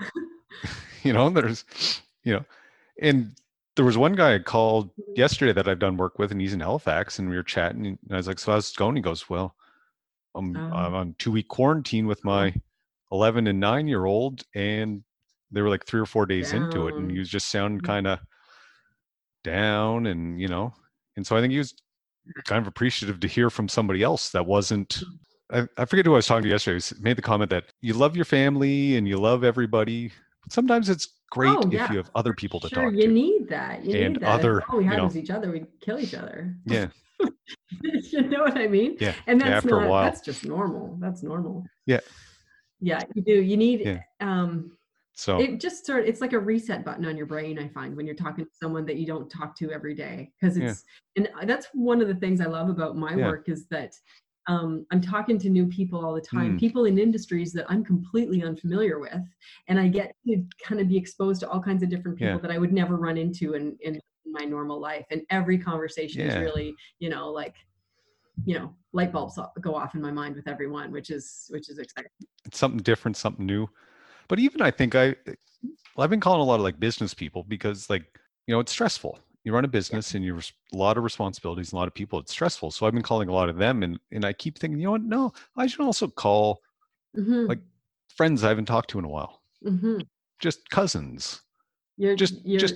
you 1.02 1.12
know, 1.12 1.28
there's 1.30 1.64
you 2.24 2.32
know, 2.32 2.44
and 3.00 3.32
there 3.76 3.84
was 3.84 3.98
one 3.98 4.14
guy 4.14 4.34
I 4.34 4.38
called 4.38 4.90
Mhm. 4.96 5.16
yesterday 5.16 5.52
that 5.52 5.68
I've 5.68 5.78
done 5.78 5.96
work 5.96 6.18
with, 6.18 6.32
and 6.32 6.40
he's 6.40 6.54
in 6.54 6.60
Halifax, 6.60 7.18
and 7.18 7.28
we 7.30 7.36
were 7.36 7.42
chatting, 7.42 7.86
and 7.86 7.98
I 8.10 8.16
was 8.16 8.26
like, 8.28 8.38
"So 8.38 8.52
how's 8.52 8.70
it 8.70 8.76
going?" 8.76 8.96
He 8.96 9.02
goes, 9.02 9.28
"Well, 9.28 9.54
I'm 10.34 10.56
Oh. 10.56 10.76
I'm 10.76 10.94
on 10.94 11.14
two 11.18 11.32
week 11.32 11.48
quarantine 11.48 12.06
with 12.06 12.24
my 12.24 12.54
11 13.12 13.46
and 13.46 13.60
nine 13.60 13.88
year 13.88 14.04
old, 14.06 14.44
and 14.54 15.04
they 15.50 15.62
were 15.62 15.70
like 15.70 15.86
three 15.86 16.00
or 16.00 16.06
four 16.06 16.26
days 16.26 16.52
into 16.52 16.88
it, 16.88 16.96
and 16.96 17.10
he 17.10 17.18
was 17.18 17.28
just 17.30 17.48
sounding 17.48 17.80
Mhm. 17.80 17.84
kind 17.84 18.06
of 18.06 18.20
down, 19.44 20.06
and 20.06 20.40
you 20.40 20.48
know, 20.48 20.74
and 21.16 21.26
so 21.26 21.36
I 21.36 21.40
think 21.40 21.52
he 21.52 21.58
was 21.58 21.74
kind 22.44 22.60
of 22.60 22.66
appreciative 22.66 23.20
to 23.20 23.28
hear 23.28 23.50
from 23.50 23.68
somebody 23.68 24.02
else 24.02 24.30
that 24.30 24.46
wasn't. 24.46 25.02
I, 25.52 25.68
I 25.76 25.84
forget 25.84 26.04
who 26.06 26.12
I 26.14 26.16
was 26.16 26.26
talking 26.26 26.42
to 26.44 26.48
yesterday. 26.48 26.80
He 26.84 27.00
made 27.02 27.16
the 27.16 27.22
comment 27.22 27.50
that 27.50 27.66
you 27.80 27.94
love 27.94 28.16
your 28.16 28.24
family 28.24 28.96
and 28.96 29.06
you 29.06 29.18
love 29.18 29.44
everybody. 29.44 30.12
But 30.46 30.52
sometimes 30.52 30.88
it's 30.88 31.08
great 31.30 31.56
Oh, 31.56 31.62
if 31.70 31.90
you 31.90 31.96
have 31.96 32.10
other 32.14 32.32
people 32.32 32.60
to 32.60 32.68
Sure, 32.68 32.84
talk 32.84 32.92
you 32.94 33.02
to. 33.08 33.12
need 33.12 33.48
that. 33.48 33.84
You 33.84 33.96
And 33.96 34.14
need 34.14 34.22
that. 34.22 34.28
If 34.28 34.34
other, 34.40 34.62
all 34.68 34.78
we 34.78 34.84
you 34.84 34.90
had 34.90 34.98
know- 34.98 35.04
was 35.04 35.16
each 35.16 35.30
other, 35.30 35.50
we'd 35.50 35.66
kill 35.80 35.98
each 35.98 36.14
other. 36.14 36.54
Yeah, 36.64 36.88
you 38.12 38.22
know 38.22 38.40
what 38.42 38.56
I 38.56 38.66
mean? 38.68 38.96
yeah, 39.00 39.14
and 39.26 39.40
yeah, 39.40 39.46
that's 39.50 39.64
after 39.64 39.80
a 39.80 39.88
while. 39.88 40.04
that's 40.04 40.20
just 40.20 40.44
normal 40.44 40.96
that's 41.00 41.22
normal 41.22 41.64
Yeah. 41.86 42.00
yeah 42.80 43.00
you 43.14 43.22
do 43.22 43.32
you 43.40 43.56
need 43.56 43.80
Yeah. 43.80 44.02
um 44.20 44.76
So 45.14 45.40
it 45.40 45.58
just 45.60 45.86
sort 45.86 46.00
of, 46.02 46.06
it's 46.06 46.20
like 46.20 46.34
a 46.34 46.38
reset 46.38 46.84
button 46.84 47.06
on 47.06 47.16
your 47.16 47.24
brain 47.26 47.58
i 47.58 47.68
find 47.68 47.96
when 47.96 48.04
you're 48.06 48.14
talking 48.14 48.44
to 48.44 48.50
someone 48.52 48.84
that 48.86 48.96
you 48.96 49.06
don't 49.06 49.30
talk 49.30 49.56
to 49.60 49.72
every 49.72 49.94
day 49.94 50.30
because 50.38 50.58
Yeah. 50.58 50.68
it's 50.70 50.84
and 51.16 51.28
that's 51.48 51.68
one 51.72 52.02
of 52.02 52.08
the 52.08 52.14
things 52.16 52.40
i 52.42 52.46
love 52.46 52.68
about 52.68 52.96
my 52.98 53.14
Yeah. 53.14 53.26
work 53.28 53.48
is 53.48 53.66
that 53.68 53.94
um, 54.46 54.86
i'm 54.92 55.00
talking 55.00 55.38
to 55.38 55.48
new 55.48 55.66
people 55.66 56.04
all 56.04 56.14
the 56.14 56.20
time 56.20 56.54
Mm. 56.54 56.58
people 56.60 56.84
in 56.84 56.98
industries 56.98 57.52
that 57.52 57.66
i'm 57.68 57.84
completely 57.84 58.42
unfamiliar 58.42 58.98
with 58.98 59.22
and 59.68 59.78
i 59.80 59.88
get 59.88 60.14
to 60.26 60.42
kind 60.62 60.80
of 60.80 60.88
be 60.88 60.96
exposed 60.96 61.40
to 61.40 61.48
all 61.48 61.60
kinds 61.60 61.82
of 61.82 61.88
different 61.88 62.18
people 62.18 62.34
Yeah. 62.34 62.40
that 62.42 62.50
i 62.50 62.58
would 62.58 62.72
never 62.72 62.96
run 62.96 63.16
into 63.16 63.54
in, 63.54 63.76
in 63.80 64.00
my 64.24 64.44
normal 64.44 64.80
life 64.80 65.06
and 65.10 65.22
every 65.30 65.58
conversation 65.58 66.20
is 66.22 66.36
really 66.36 66.74
you 66.98 67.08
know 67.08 67.30
like 67.30 67.54
you 68.44 68.58
know 68.58 68.74
light 68.92 69.12
bulbs 69.12 69.38
go 69.60 69.74
off 69.74 69.94
in 69.94 70.02
my 70.02 70.10
mind 70.10 70.36
with 70.36 70.46
everyone 70.48 70.92
which 70.92 71.10
is 71.10 71.46
which 71.50 71.68
is 71.70 71.78
exciting 71.78 72.10
it's 72.46 72.58
something 72.58 72.80
different, 72.80 73.16
something 73.16 73.44
new. 73.44 73.68
But 74.28 74.38
even 74.38 74.62
I 74.62 74.70
think 74.70 74.94
I, 74.94 75.16
well, 75.26 76.04
I've 76.04 76.10
been 76.10 76.20
calling 76.20 76.40
a 76.40 76.44
lot 76.44 76.56
of 76.56 76.60
like 76.62 76.78
business 76.80 77.12
people 77.14 77.42
because 77.42 77.90
like 77.90 78.04
you 78.46 78.54
know 78.54 78.60
it's 78.60 78.72
stressful. 78.72 79.18
You 79.46 79.54
run 79.54 79.64
a 79.64 79.68
business 79.68 80.16
and 80.16 80.24
you're 80.24 80.38
a 80.40 80.76
lot 80.76 80.98
of 80.98 81.04
responsibilities, 81.04 81.72
a 81.72 81.76
lot 81.76 81.86
of 81.86 81.94
people. 81.94 82.18
It's 82.18 82.32
stressful. 82.32 82.72
So 82.72 82.84
I've 82.84 82.92
been 82.92 83.02
calling 83.04 83.28
a 83.28 83.32
lot 83.32 83.48
of 83.48 83.56
them, 83.56 83.84
and 83.84 83.96
and 84.10 84.24
I 84.24 84.32
keep 84.32 84.58
thinking, 84.58 84.80
you 84.80 84.86
know 84.86 84.90
what? 84.90 85.02
No, 85.04 85.32
I 85.56 85.68
should 85.68 85.82
also 85.82 86.08
call 86.08 86.62
Mhm, 87.16 87.48
Like, 87.48 87.60
friends 88.08 88.42
I 88.42 88.48
haven't 88.48 88.64
talked 88.66 88.90
to 88.90 88.98
in 88.98 89.04
a 89.04 89.08
while, 89.08 89.40
mhm. 89.64 90.04
just 90.40 90.68
cousins, 90.68 91.42
You're 91.96 92.16
just- 92.16 92.44
you're, 92.44 92.58
just 92.60 92.74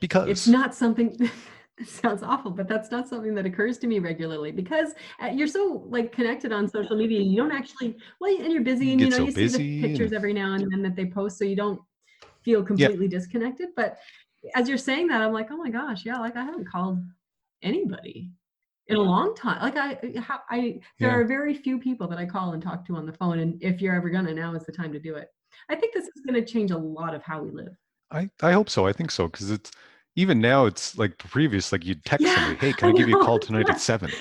because 0.00 0.28
it's 0.28 0.48
not 0.48 0.74
something 0.74 1.16
it 1.78 1.88
sounds 1.88 2.22
awful 2.24 2.50
but 2.50 2.66
that's 2.68 2.90
not 2.90 3.08
something 3.08 3.34
that 3.34 3.46
occurs 3.46 3.78
to 3.78 3.86
me 3.86 4.00
regularly 4.00 4.50
because 4.52 4.94
uh, 5.22 5.26
you're 5.28 5.46
so 5.46 5.84
like 5.88 6.10
connected 6.12 6.52
on 6.52 6.68
social 6.68 6.96
media 6.96 7.20
you 7.20 7.36
don't 7.36 7.52
actually 7.52 7.96
well 8.20 8.36
and 8.42 8.52
you're 8.52 8.62
busy 8.62 8.90
and 8.92 9.00
you 9.00 9.08
know 9.08 9.16
so 9.18 9.24
you 9.24 9.30
see 9.32 9.46
the 9.46 9.80
pictures 9.80 10.10
and- 10.12 10.16
every 10.18 10.32
now 10.32 10.54
and 10.54 10.70
then 10.70 10.82
that 10.82 10.94
they 10.96 11.06
post 11.06 11.38
so 11.38 11.44
you 11.44 11.56
don't 11.56 11.80
feel 12.42 12.62
completely 12.62 13.08
disconnected 13.08 13.70
but 13.76 13.98
as 14.54 14.68
you're 14.68 14.78
saying 14.78 15.06
that 15.08 15.22
i'm 15.22 15.32
like 15.32 15.48
oh 15.50 15.56
my 15.56 15.70
gosh 15.70 16.04
yeah 16.04 16.18
like 16.18 16.36
i 16.36 16.42
haven't 16.44 16.68
called 16.68 16.98
anybody 17.62 18.30
in 18.88 18.96
a 18.96 19.00
long 19.00 19.34
time 19.34 19.60
like 19.62 19.76
i 19.76 19.98
how 20.20 20.40
i 20.50 20.78
there 21.00 21.10
Yeah. 21.10 21.16
are 21.16 21.24
very 21.24 21.54
few 21.54 21.78
people 21.78 22.06
that 22.08 22.18
i 22.18 22.26
call 22.26 22.52
and 22.52 22.62
talk 22.62 22.86
to 22.86 22.96
on 22.96 23.06
the 23.06 23.12
phone 23.12 23.38
and 23.38 23.62
if 23.62 23.80
you're 23.80 23.94
ever 23.94 24.10
gonna 24.10 24.34
now 24.34 24.54
is 24.54 24.64
the 24.64 24.72
time 24.72 24.92
to 24.92 24.98
do 24.98 25.14
it 25.14 25.28
i 25.70 25.74
think 25.74 25.94
this 25.94 26.04
is 26.04 26.22
going 26.26 26.34
to 26.34 26.44
change 26.52 26.70
a 26.70 26.76
lot 26.76 27.14
of 27.14 27.22
how 27.22 27.42
we 27.42 27.50
live 27.50 27.74
I 28.10 28.28
I 28.42 28.52
hope 28.52 28.68
so. 28.70 28.86
I 28.86 28.92
think 28.92 29.10
so 29.10 29.26
because 29.26 29.50
it's 29.50 29.70
even 30.16 30.40
now 30.40 30.66
it's 30.66 30.96
like 30.96 31.18
previous. 31.18 31.72
Like 31.72 31.84
you'd 31.84 32.04
text 32.04 32.26
Yeah, 32.26 32.34
somebody, 32.34 32.56
hey, 32.58 32.72
can 32.78 32.88
I 32.88 32.92
I 32.92 32.94
give 32.94 33.08
you 33.08 33.20
a 33.20 33.24
call 33.24 33.38
tonight 33.38 33.66
yeah. 33.68 33.74
at 33.74 33.80
seven? 33.80 34.10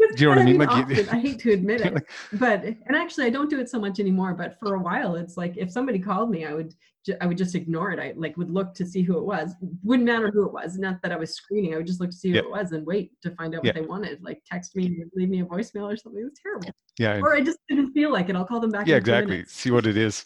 Yeah, 0.00 0.08
Do 0.16 0.22
you 0.24 0.28
know 0.30 0.36
what 0.36 0.42
I 0.42 0.44
mean? 0.44 0.58
Like, 0.58 0.68
often. 0.68 1.08
I 1.10 1.18
hate 1.20 1.38
to 1.40 1.52
admit 1.52 1.80
it, 1.86 1.94
Like, 1.94 2.10
but 2.34 2.64
and 2.64 2.94
actually 2.94 3.24
I 3.26 3.30
don't 3.30 3.48
do 3.48 3.60
it 3.60 3.70
so 3.70 3.78
much 3.78 4.00
anymore. 4.00 4.34
But 4.34 4.58
for 4.58 4.74
a 4.74 4.78
while, 4.78 5.14
it's 5.14 5.36
like 5.36 5.56
if 5.56 5.70
somebody 5.70 5.98
called 5.98 6.28
me, 6.30 6.44
I 6.44 6.52
would 6.52 6.74
ju- 7.06 7.16
I 7.20 7.26
would 7.26 7.38
just 7.38 7.54
ignore 7.54 7.92
it. 7.92 7.98
I 8.00 8.12
like 8.16 8.36
would 8.36 8.50
look 8.50 8.74
to 8.74 8.84
see 8.84 9.02
who 9.02 9.16
it 9.16 9.24
was. 9.24 9.54
Wouldn't 9.82 10.06
matter 10.06 10.30
who 10.30 10.44
it 10.44 10.52
was. 10.52 10.76
Not 10.76 11.00
that 11.02 11.12
I 11.12 11.16
was 11.16 11.34
screening. 11.34 11.72
I 11.72 11.76
would 11.78 11.86
just 11.86 12.00
look 12.00 12.10
to 12.10 12.16
see 12.16 12.32
who 12.32 12.38
it 12.38 12.50
was 12.50 12.72
and 12.72 12.84
wait 12.84 13.12
to 13.22 13.30
find 13.30 13.54
out 13.54 13.64
what 13.64 13.74
they 13.74 13.80
wanted. 13.82 14.22
Like 14.22 14.42
text 14.50 14.76
me, 14.76 15.04
leave 15.14 15.30
me 15.30 15.40
a 15.40 15.44
voicemail 15.46 15.90
or 15.90 15.96
something. 15.96 16.20
It 16.20 16.24
was 16.24 16.38
terrible. 16.42 16.68
yeah, 16.98 17.18
Or 17.20 17.34
I 17.34 17.40
just 17.40 17.58
didn't 17.68 17.92
feel 17.92 18.12
like 18.12 18.28
it. 18.28 18.36
I'll 18.36 18.44
call 18.44 18.60
them 18.60 18.70
back. 18.70 18.86
yeah, 18.86 18.96
exactly. 18.96 19.44
See 19.46 19.70
what 19.70 19.86
it 19.86 19.96
is. 19.96 20.24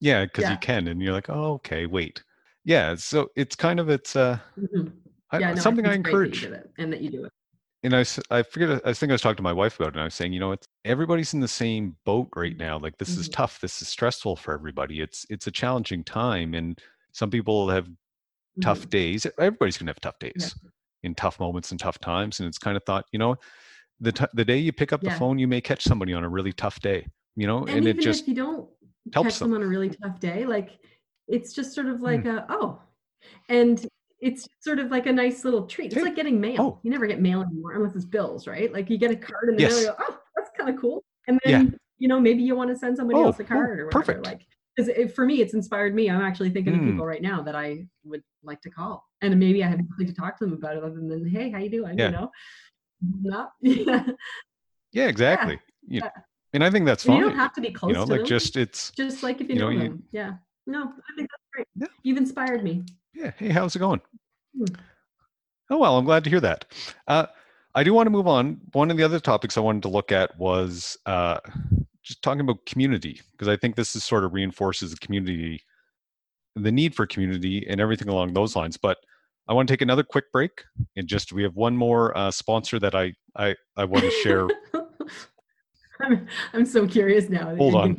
Yeah, 0.00 0.24
because 0.24 0.50
you 0.50 0.56
can, 0.58 0.88
and 0.88 1.00
you're 1.00 1.12
like, 1.12 1.30
oh, 1.30 1.54
okay, 1.54 1.86
wait. 1.86 2.22
Yeah, 2.64 2.94
so 2.94 3.28
it's 3.36 3.56
kind 3.56 3.80
of 3.80 3.88
it's 3.88 4.14
uh 4.16 4.38
Mhm. 4.58 4.92
I, 5.30 5.40
no, 5.40 5.54
something 5.54 5.86
I 5.86 5.90
think 5.90 5.96
it's 5.96 5.98
great 5.98 6.20
that 6.22 6.42
you 6.42 6.52
encourage. 6.52 6.52
it 6.52 6.70
and 6.78 6.92
that 6.92 7.00
you 7.00 7.10
do 7.10 7.24
it. 7.24 7.32
and 7.84 7.96
I, 7.96 8.04
I 8.30 8.42
forget 8.44 8.82
I 8.86 8.92
think 8.94 9.10
I 9.10 9.14
was 9.14 9.22
talking 9.22 9.36
to 9.38 9.42
my 9.42 9.52
wife 9.52 9.76
about 9.80 9.88
it 9.90 9.94
and 9.94 10.02
I 10.02 10.04
was 10.04 10.14
saying, 10.14 10.32
you 10.32 10.40
know, 10.40 10.52
it's 10.52 10.68
everybody's 10.84 11.34
in 11.34 11.40
the 11.40 11.48
same 11.48 11.96
boat 12.04 12.28
right 12.36 12.56
now. 12.56 12.78
Like 12.78 12.98
this 12.98 13.16
is 13.18 13.28
Mhm. 13.28 13.32
tough. 13.32 13.60
This 13.60 13.82
is 13.82 13.88
stressful 13.88 14.36
for 14.36 14.54
everybody. 14.54 15.00
It's 15.00 15.26
it's 15.30 15.46
a 15.48 15.50
challenging 15.52 16.04
time 16.04 16.54
and 16.54 16.80
some 17.12 17.30
people 17.30 17.70
have 17.70 17.88
tough 18.60 18.86
Mhm. 18.86 18.90
days. 18.90 19.26
Everybody's 19.38 19.78
going 19.78 19.86
to 19.88 19.92
have 19.92 20.00
tough 20.00 20.18
days 20.20 20.54
in 21.04 21.14
tough 21.16 21.40
moments 21.40 21.70
and 21.72 21.80
tough 21.80 21.98
times 22.00 22.40
and 22.40 22.48
it's 22.48 22.58
kind 22.58 22.76
of 22.76 22.84
thought, 22.84 23.06
you 23.12 23.18
know, 23.20 23.36
the 24.00 24.12
t- 24.12 24.26
the 24.34 24.44
day 24.46 24.58
you 24.58 24.72
pick 24.72 24.92
up 24.92 25.02
the 25.04 25.10
phone, 25.10 25.38
you 25.38 25.48
may 25.48 25.60
catch 25.62 25.82
somebody 25.84 26.12
on 26.14 26.24
a 26.24 26.28
really 26.30 26.52
tough 26.54 26.80
day, 26.80 27.06
you 27.36 27.46
know, 27.46 27.66
and, 27.66 27.70
and, 27.70 27.88
it 27.88 28.00
just 28.00 28.22
if 28.22 28.28
you 28.28 28.34
don't 28.34 28.70
helps 29.14 29.34
catch 29.34 29.40
them. 29.40 29.50
them. 29.50 29.58
on 29.58 29.64
a 29.64 29.68
really 29.68 29.90
tough 29.90 30.20
day 30.20 30.46
like 30.46 30.80
it's 31.28 31.52
just 31.52 31.74
sort 31.74 31.86
of 31.86 31.98
Hmm. 31.98 32.04
like 32.04 32.24
a, 32.26 32.46
oh 32.48 32.80
and 33.48 33.86
it's 34.20 34.48
sort 34.60 34.78
of 34.78 34.90
like 34.90 35.06
a 35.06 35.12
nice 35.12 35.44
little 35.44 35.66
treat. 35.66 35.92
It's 35.92 36.00
like 36.02 36.14
getting 36.16 36.40
mail. 36.40 36.56
Oh. 36.60 36.78
You 36.84 36.90
never 36.90 37.06
get 37.08 37.20
mail 37.20 37.42
anymore 37.42 37.72
unless 37.74 37.96
it's 37.96 38.04
bills, 38.04 38.46
right? 38.46 38.72
Like 38.72 38.88
you 38.88 38.96
get 38.98 39.10
a 39.10 39.16
card 39.16 39.48
in 39.48 39.56
the 39.56 39.62
Yes. 39.62 39.72
mail, 39.72 39.80
you 39.80 39.86
go, 39.88 39.94
oh, 40.00 40.18
that's 40.36 40.50
kind 40.56 40.70
of 40.72 40.80
cool. 40.80 41.04
And 41.26 41.40
Yeah. 41.44 41.58
then, 41.58 41.76
you 41.98 42.06
know, 42.08 42.20
maybe 42.20 42.42
you 42.42 42.54
want 42.54 42.70
to 42.70 42.76
send 42.76 42.96
somebody 42.96 43.18
Oh, 43.18 43.24
else 43.26 43.40
a 43.40 43.42
oh, 43.42 43.46
card 43.46 43.80
or 43.80 43.86
whatever. 43.86 43.90
perfect. 44.04 44.26
Like, 44.26 44.46
because 44.76 45.12
for 45.12 45.26
me, 45.26 45.40
it's 45.40 45.54
inspired 45.54 45.94
me. 45.94 46.08
I'm 46.08 46.20
actually 46.22 46.50
thinking 46.50 46.72
Mm. 46.74 46.80
of 46.80 46.90
people 46.92 47.04
right 47.04 47.20
now 47.22 47.42
that 47.42 47.56
I 47.56 47.86
would 48.04 48.22
like 48.44 48.60
to 48.62 48.70
call, 48.70 49.08
and 49.20 49.36
maybe 49.38 49.62
I 49.64 49.68
have 49.68 49.80
nothing 49.88 50.06
to 50.06 50.14
talk 50.14 50.38
to 50.38 50.44
them 50.44 50.54
about 50.54 50.76
it 50.76 50.84
other 50.84 50.94
than, 50.94 51.26
hey, 51.28 51.50
how 51.50 51.58
you 51.58 51.68
doing? 51.70 51.98
Yeah. 51.98 52.06
You 52.06 52.12
know, 52.12 52.30
not 53.22 53.52
yeah. 53.60 54.06
Yeah, 54.92 55.08
exactly. 55.08 55.58
You- 55.86 56.00
yeah. 56.04 56.10
And 56.54 56.62
I 56.62 56.70
think 56.70 56.86
that's 56.86 57.04
And 57.06 57.14
fine. 57.14 57.22
you 57.22 57.28
don't 57.30 57.38
have 57.38 57.52
to 57.54 57.60
be 57.60 57.70
close 57.72 57.88
You 57.90 57.94
know, 57.94 58.04
to 58.04 58.10
like 58.10 58.20
them. 58.20 58.26
just 58.28 58.56
it's 58.56 58.90
just 58.92 59.22
like 59.22 59.40
if 59.40 59.48
you, 59.48 59.54
you 59.56 59.60
know, 59.60 59.70
know, 59.70 59.82
you- 59.84 60.02
Yeah. 60.12 60.34
No, 60.66 60.84
I 60.84 61.16
think 61.16 61.28
that's 61.30 61.42
great. 61.52 61.66
Yeah. 61.74 61.86
You've 62.02 62.18
inspired 62.18 62.62
me. 62.62 62.84
yeah. 63.14 63.32
Hey, 63.36 63.48
how's 63.48 63.74
it 63.76 63.80
going? 63.80 64.00
Hmm. 64.56 64.64
Oh 65.70 65.78
well, 65.78 65.96
I'm 65.96 66.04
glad 66.04 66.24
to 66.24 66.30
hear 66.30 66.40
that. 66.40 66.66
Uh, 67.08 67.26
I 67.74 67.82
do 67.82 67.94
want 67.94 68.06
to 68.06 68.10
move 68.10 68.26
on. 68.28 68.60
One 68.72 68.90
of 68.90 68.96
the 68.96 69.02
other 69.02 69.18
topics 69.20 69.56
I 69.56 69.60
wanted 69.60 69.82
to 69.82 69.88
look 69.88 70.12
at 70.12 70.36
was 70.38 70.96
uh, 71.06 71.38
just 72.02 72.22
talking 72.22 72.40
about 72.40 72.64
community 72.66 73.20
because 73.32 73.48
I 73.48 73.56
think 73.56 73.76
this 73.76 73.96
is 73.96 74.04
sort 74.04 74.24
of 74.24 74.34
reinforces 74.34 74.90
the 74.90 74.98
community, 74.98 75.62
the 76.54 76.70
need 76.72 76.94
for 76.94 77.06
community, 77.06 77.66
and 77.66 77.80
everything 77.80 78.08
along 78.08 78.34
those 78.34 78.54
lines. 78.54 78.76
But 78.76 78.98
I 79.48 79.54
want 79.54 79.68
to 79.68 79.72
take 79.72 79.80
another 79.82 80.02
quick 80.02 80.30
break 80.32 80.62
and 80.96 81.08
just 81.08 81.32
we 81.32 81.42
have 81.42 81.56
one 81.56 81.76
more 81.76 82.16
uh, 82.16 82.30
sponsor 82.30 82.78
that 82.78 82.94
I 82.94 83.14
I 83.36 83.54
I 83.76 83.84
want 83.84 84.04
to 84.04 84.10
share. 84.10 84.48
I'm, 86.00 86.26
I'm 86.52 86.66
so 86.66 86.86
curious 86.86 87.28
now. 87.30 87.54
Hold 87.56 87.74
on. 87.76 87.96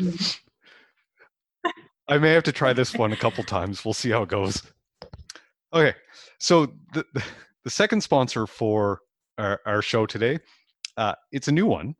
I 2.13 2.19
may 2.19 2.31
have 2.33 2.43
to 2.43 2.51
try 2.51 2.73
this 2.73 2.93
one 2.93 3.11
a 3.11 3.15
couple 3.15 3.43
times. 3.43 3.83
We'll 3.83 3.95
see 3.95 4.11
how 4.11 4.21
it 4.21 4.29
goes. 4.29 4.61
Okay, 5.73 5.95
so 6.37 6.67
the 6.93 7.03
the, 7.15 7.23
the 7.63 7.71
second 7.71 8.01
sponsor 8.01 8.45
for 8.45 8.99
our, 9.39 9.59
our 9.65 9.81
show 9.81 10.05
today, 10.05 10.37
uh, 10.95 11.15
it's 11.31 11.47
a 11.47 11.51
new 11.51 11.65
one. 11.65 11.95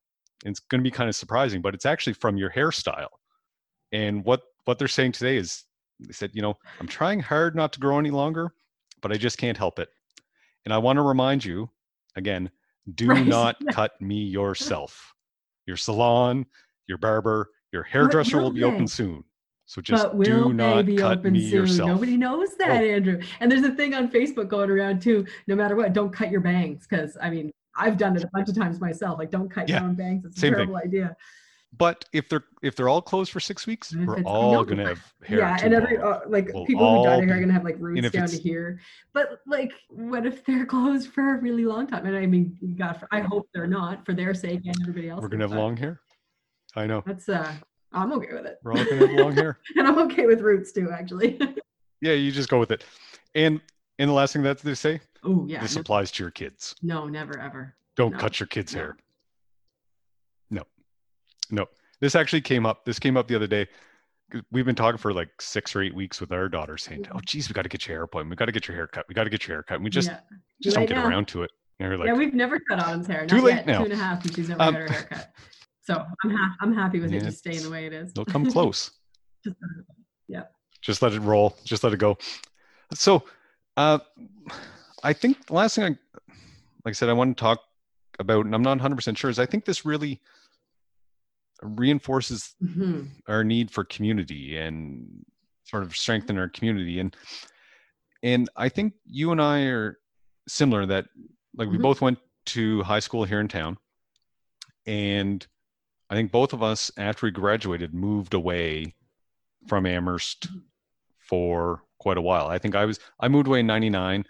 It's 0.45 0.59
going 0.59 0.81
to 0.81 0.83
be 0.83 0.91
kind 0.91 1.09
of 1.09 1.15
surprising, 1.15 1.63
but 1.63 1.73
it's 1.73 1.87
actually 1.87 2.13
from 2.13 2.37
your 2.37 2.51
hairstyle. 2.51 3.07
And 3.91 4.23
what 4.23 4.41
what 4.65 4.77
they're 4.77 4.87
saying 4.87 5.13
today 5.13 5.35
is, 5.37 5.63
they 5.99 6.13
said, 6.13 6.29
you 6.35 6.43
know, 6.43 6.59
I'm 6.79 6.87
trying 6.87 7.19
hard 7.19 7.55
not 7.55 7.73
to 7.73 7.79
grow 7.79 7.97
any 7.97 8.11
longer, 8.11 8.53
but 9.01 9.11
I 9.11 9.17
just 9.17 9.39
can't 9.39 9.57
help 9.57 9.79
it. 9.79 9.89
And 10.65 10.71
I 10.71 10.77
want 10.77 10.97
to 10.97 11.01
remind 11.01 11.43
you, 11.43 11.71
again, 12.15 12.51
do 12.93 13.07
Right. 13.07 13.25
not 13.25 13.55
cut 13.71 13.99
me 13.99 14.23
yourself. 14.25 15.15
Your 15.65 15.75
salon, 15.77 16.45
your 16.85 16.99
barber, 16.99 17.49
your 17.71 17.81
hairdresser 17.81 18.37
will 18.37 18.51
be 18.51 18.63
open 18.63 18.87
soon. 18.87 19.23
So 19.73 19.81
just 19.81 20.03
but 20.03 20.15
will 20.15 20.25
do 20.25 20.43
they 20.49 20.53
not 20.53 20.85
be 20.85 20.97
cut 20.97 21.17
open 21.17 21.33
me 21.33 21.41
soon? 21.49 21.61
yourself. 21.61 21.87
Nobody 21.89 22.15
knows 22.15 22.55
that, 22.57 22.83
Andrew. 22.83 23.19
And 23.39 23.51
there's 23.51 23.63
a 23.63 23.71
thing 23.71 23.95
on 23.95 24.07
Facebook 24.07 24.47
going 24.47 24.69
around 24.69 25.01
too. 25.01 25.25
No 25.47 25.55
matter 25.55 25.75
what, 25.75 25.93
don't 25.93 26.13
cut 26.13 26.29
your 26.29 26.41
bangs 26.41 26.85
because 26.87 27.17
I 27.19 27.31
mean 27.31 27.51
I've 27.75 27.97
done 27.97 28.15
it 28.15 28.23
a 28.23 28.29
bunch 28.31 28.49
of 28.49 28.55
times 28.55 28.79
myself. 28.79 29.17
Like 29.17 29.31
don't 29.31 29.49
cut 29.49 29.67
Yeah, 29.67 29.79
your 29.79 29.89
own 29.89 29.95
bangs. 29.95 30.25
It's 30.25 30.37
a 30.37 30.39
same 30.41 30.51
thing. 30.51 30.57
terrible 30.57 30.75
idea. 30.77 31.17
But 31.75 32.05
if 32.13 32.29
they're 32.29 32.43
if 32.61 32.75
they're 32.75 32.87
all 32.87 33.01
closed 33.01 33.31
for 33.31 33.39
six 33.39 33.65
weeks, 33.65 33.95
we're 33.95 34.21
all 34.25 34.51
know. 34.53 34.63
gonna 34.63 34.89
have 34.89 35.13
hair. 35.23 35.39
yeah, 35.39 35.57
and 35.63 35.73
every 35.73 35.97
uh, 35.97 36.19
like 36.27 36.51
We'll 36.53 36.67
people 36.67 36.97
who 37.01 37.09
dye 37.09 37.15
their 37.17 37.25
hair 37.25 37.37
are 37.37 37.39
gonna 37.39 37.51
have 37.53 37.63
like 37.63 37.77
roots 37.79 38.11
down 38.11 38.27
to 38.27 38.37
here. 38.37 38.79
But 39.11 39.39
like, 39.47 39.71
what 39.89 40.27
if 40.27 40.45
they're 40.45 40.65
closed 40.75 41.09
for 41.11 41.33
a 41.33 41.41
really 41.41 41.65
long 41.65 41.87
time? 41.87 42.05
And 42.05 42.15
I 42.15 42.27
mean, 42.27 42.55
God, 42.77 43.03
I 43.11 43.21
hope 43.21 43.47
they're 43.55 43.65
not 43.65 44.05
for 44.05 44.13
their 44.13 44.35
sake 44.35 44.61
and 44.67 44.75
everybody 44.83 45.09
else. 45.09 45.23
we're 45.23 45.29
gonna 45.29 45.45
have 45.47 45.57
long 45.57 45.75
hair. 45.75 45.99
I 46.75 46.85
know. 46.85 47.01
That's 47.07 47.27
uh, 47.27 47.51
I'm 47.93 48.11
okay 48.13 48.33
with 48.33 48.45
it, 48.45 48.57
We're 48.63 48.73
gonna 48.73 49.07
have 49.07 49.11
long 49.19 49.33
hair. 49.33 49.59
and 49.75 49.87
I'm 49.87 49.99
okay 49.99 50.25
with 50.25 50.41
roots 50.41 50.71
too, 50.71 50.89
actually. 50.91 51.39
Yeah, 52.01 52.11
you 52.13 52.33
just 52.33 52.49
go 52.49 52.59
with 52.59 52.71
it. 52.71 52.83
And 53.33 53.61
and 53.97 54.09
the 54.09 54.13
last 54.13 54.33
thing 54.33 54.43
that 54.43 54.57
they 54.59 54.73
say, 54.73 54.99
oh 55.23 55.45
yeah, 55.47 55.61
this 55.61 55.75
no, 55.75 55.79
applies 55.81 56.11
to 56.11 56.23
your 56.23 56.31
kids. 56.31 56.75
no, 56.81 57.07
never 57.07 57.39
ever. 57.39 57.75
Don't 57.95 58.11
No, 58.11 58.17
cut 58.17 58.41
your 58.41 58.47
kids' 58.47 58.73
no. 58.75 58.79
hair. 58.81 58.97
No, 60.49 60.63
no. 61.49 61.65
This 62.01 62.15
actually 62.15 62.41
came 62.41 62.65
up. 62.65 62.83
This 62.83 62.99
came 62.99 63.15
up 63.15 63.29
the 63.29 63.35
other 63.35 63.47
day. 63.47 63.67
We've 64.51 64.65
been 64.65 64.75
talking 64.75 64.97
for 64.97 65.13
like 65.13 65.29
six 65.41 65.75
or 65.77 65.81
eight 65.81 65.95
weeks 65.95 66.19
with 66.19 66.33
our 66.33 66.49
daughter, 66.49 66.77
saying, 66.77 67.05
"Oh, 67.13 67.19
geez, 67.25 67.47
we 67.47 67.53
got 67.53 67.61
to 67.61 67.69
get 67.69 67.87
your 67.87 67.95
hair 67.95 68.03
appointment. 68.03 68.31
We 68.31 68.35
got 68.35 68.45
to 68.47 68.51
get 68.51 68.67
your 68.67 68.75
hair 68.75 68.87
cut. 68.87 69.05
We 69.07 69.13
got 69.15 69.23
to 69.25 69.29
get 69.29 69.47
your 69.47 69.55
hair 69.57 69.63
cut." 69.63 69.75
And 69.75 69.83
we 69.85 69.89
just 69.89 70.09
yeah. 70.09 70.19
just 70.61 70.75
Right 70.75 70.89
don't 70.89 70.97
get 70.97 71.05
around 71.07 71.27
to 71.29 71.43
it. 71.43 71.51
Like, 71.79 72.05
yeah, 72.07 72.13
we've 72.13 72.33
never 72.33 72.59
cut 72.59 72.79
Autumn's 72.79 73.07
hair. 73.07 73.25
Too 73.27 73.37
not 73.37 73.43
late 73.45 73.55
yet. 73.55 73.65
now. 73.67 73.77
Two 73.79 73.83
and 73.85 73.93
a 73.93 73.97
half, 73.97 74.23
and 74.25 74.35
she's 74.35 74.49
never 74.49 74.61
Um, 74.61 74.73
got 74.73 74.81
her 74.81 74.87
hair 74.93 75.03
cut. 75.09 75.33
So 75.83 76.03
I'm 76.23 76.29
ha- 76.31 76.55
I'm 76.61 76.73
happy 76.73 76.99
with 76.99 77.13
it 77.13 77.19
just 77.23 77.39
staying 77.39 77.61
the 77.63 77.69
way 77.69 77.85
it 77.85 77.93
is. 77.93 78.13
they'll 78.13 78.25
come 78.25 78.45
close. 78.45 78.91
Just- 79.43 79.57
yeah. 80.29 80.43
Just 80.81 81.01
let 81.01 81.11
it 81.13 81.19
roll. 81.19 81.57
Just 81.65 81.83
let 81.83 81.91
it 81.93 81.97
go. 81.97 82.17
So, 82.93 83.23
uh, 83.75 83.99
I 85.03 85.11
think 85.13 85.45
the 85.47 85.53
last 85.53 85.75
thing 85.75 85.83
I, 85.83 85.87
like 86.85 86.87
I 86.87 86.91
said, 86.93 87.09
I 87.09 87.13
want 87.13 87.35
to 87.37 87.41
talk 87.41 87.59
about, 88.19 88.45
and 88.45 88.55
I'm 88.55 88.61
not 88.61 88.77
100% 88.79 89.17
sure, 89.17 89.29
is 89.29 89.39
I 89.39 89.45
think 89.45 89.65
this 89.65 89.85
really 89.85 90.21
reinforces 91.61 92.55
Mhm. 92.61 93.09
our 93.27 93.43
need 93.43 93.71
for 93.71 93.83
community 93.83 94.57
and 94.57 95.25
sort 95.63 95.83
of 95.83 95.95
strengthen 95.95 96.37
our 96.37 96.49
community. 96.49 96.99
And, 96.99 97.15
and 98.21 98.49
I 98.55 98.69
think 98.69 98.93
you 99.05 99.31
and 99.31 99.41
I 99.41 99.63
are 99.63 99.99
similar 100.47 100.85
that 100.85 101.05
like 101.55 101.69
we 101.69 101.77
Mhm. 101.77 101.81
both 101.81 102.01
went 102.01 102.19
to 102.47 102.83
high 102.83 102.99
school 102.99 103.23
here 103.23 103.39
in 103.39 103.47
town. 103.47 103.77
And 104.85 105.45
I 106.13 106.15
think 106.15 106.31
both 106.31 106.53
of 106.53 106.61
us, 106.61 106.91
after 106.95 107.25
we 107.25 107.31
graduated, 107.31 107.91
moved 107.91 108.35
away 108.35 108.93
from 109.65 109.87
Amherst 109.87 110.47
for 111.17 111.81
quite 111.97 112.17
a 112.17 112.21
while. 112.21 112.45
I 112.45 112.59
think 112.59 112.75
I 112.75 112.85
was 112.85 112.99
I 113.19 113.29
moved 113.29 113.47
away 113.47 113.61
in 113.61 113.65
'99, 113.65 114.23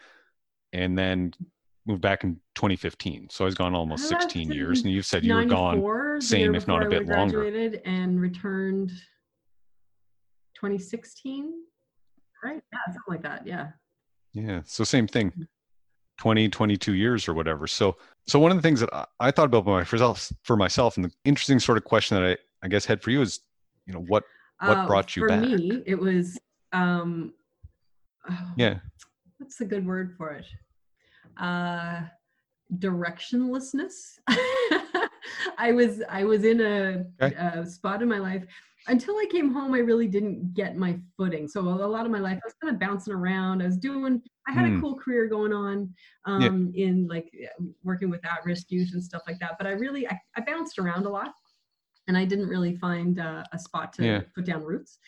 and 0.72 0.98
then 0.98 1.34
moved 1.86 2.02
back 2.02 2.24
in 2.24 2.40
2015. 2.56 3.28
So 3.30 3.44
I 3.44 3.48
was 3.48 3.56
gone 3.56 3.76
almost 3.76 4.08
16 4.08 4.50
years, 4.50 4.84
and 4.84 4.94
you've 4.94 5.06
said 5.06 5.26
you 5.26 5.36
were 5.36 5.44
gone. 5.44 6.22
same, 6.22 6.56
if 6.56 6.70
not 6.70 6.84
a 6.84 6.90
bit 6.90 7.06
longer. 7.06 7.42
Graduated 7.42 7.82
and 7.84 8.22
returned 8.22 8.88
2016, 10.56 11.52
right? 12.46 12.64
Yeah, 12.72 12.80
something 12.86 13.02
like 13.10 13.24
that. 13.24 13.46
Yeah. 13.46 13.72
Yeah, 14.32 14.62
so 14.64 14.86
same 14.86 15.06
thing. 15.08 15.32
Mm-hmm. 15.32 15.44
20, 16.20 16.48
22 16.48 16.94
years 16.94 17.28
or 17.28 17.34
whatever. 17.34 17.68
So 17.68 17.98
so 18.28 18.40
one 18.40 18.52
of 18.52 18.58
the 18.58 18.62
things 18.62 18.80
that 18.80 18.90
I, 18.94 19.06
I 19.20 19.32
thought 19.32 19.46
about 19.46 19.66
myself 19.66 20.32
for 20.44 20.56
myself, 20.56 20.98
and 20.98 21.06
the 21.06 21.12
interesting 21.26 21.60
sort 21.60 21.78
of 21.78 21.84
question 21.84 22.16
that 22.22 22.32
I 22.32 22.38
I 22.66 22.68
guess 22.70 22.86
had 22.86 23.02
for 23.02 23.12
you 23.12 23.22
is, 23.22 23.42
you 23.86 23.94
know, 23.94 24.00
what 24.00 24.24
What 24.60 24.78
Uh, 24.78 24.88
brought 24.88 25.16
you 25.16 25.22
for 25.22 25.28
back? 25.28 25.40
For 25.44 25.46
me, 25.58 25.84
it 25.86 26.00
was 26.00 26.40
um, 26.72 27.34
oh, 28.30 28.52
yeah 28.58 28.80
what's 29.38 29.60
a 29.60 29.66
good 29.66 29.86
word 29.86 30.16
for 30.18 30.32
it? 30.32 30.46
Uh, 31.38 32.02
directionlessness. 32.78 34.20
I 35.58 35.72
was 35.74 36.02
I 36.10 36.24
was 36.24 36.44
in 36.46 36.62
a, 36.62 37.06
Okay. 37.22 37.36
a 37.36 37.66
spot 37.66 38.02
in 38.02 38.08
my 38.10 38.20
life 38.20 38.46
until 38.88 39.16
I 39.18 39.26
came 39.30 39.54
home. 39.54 39.74
I 39.74 39.80
really 39.80 40.08
didn't 40.08 40.54
get 40.54 40.78
my 40.78 41.00
footing. 41.18 41.48
So 41.48 41.62
a 41.62 41.64
lot 41.88 42.06
of 42.06 42.12
my 42.12 42.20
life, 42.20 42.38
I 42.42 42.46
was 42.46 42.56
kind 42.62 42.74
of 42.74 42.80
bouncing 42.80 43.14
around. 43.14 43.62
I 43.62 43.66
was 43.66 43.78
doing. 43.78 44.22
I 44.48 44.52
had 44.52 44.66
Hmm. 44.68 44.78
a 44.78 44.82
cool 44.82 44.96
career 44.96 45.28
going 45.28 45.54
on 45.54 45.94
Yeah. 46.26 46.48
um, 46.50 46.72
in 46.76 47.08
like 47.08 47.32
working 47.84 48.10
with 48.10 48.26
at-risk 48.26 48.72
youth 48.72 48.92
and 48.94 49.04
stuff 49.04 49.24
like 49.28 49.40
that. 49.40 49.56
But 49.58 49.68
I 49.68 49.72
really 49.72 50.08
I, 50.08 50.20
I 50.36 50.42
bounced 50.42 50.80
around 50.80 51.06
a 51.06 51.10
lot, 51.10 51.34
and 52.08 52.18
I 52.18 52.26
didn't 52.26 52.48
really 52.48 52.76
find 52.78 53.20
uh, 53.20 53.44
a 53.52 53.60
spot 53.60 53.94
to 53.94 54.04
Yeah. 54.04 54.22
put 54.36 54.46
down 54.46 54.64
roots 54.64 55.00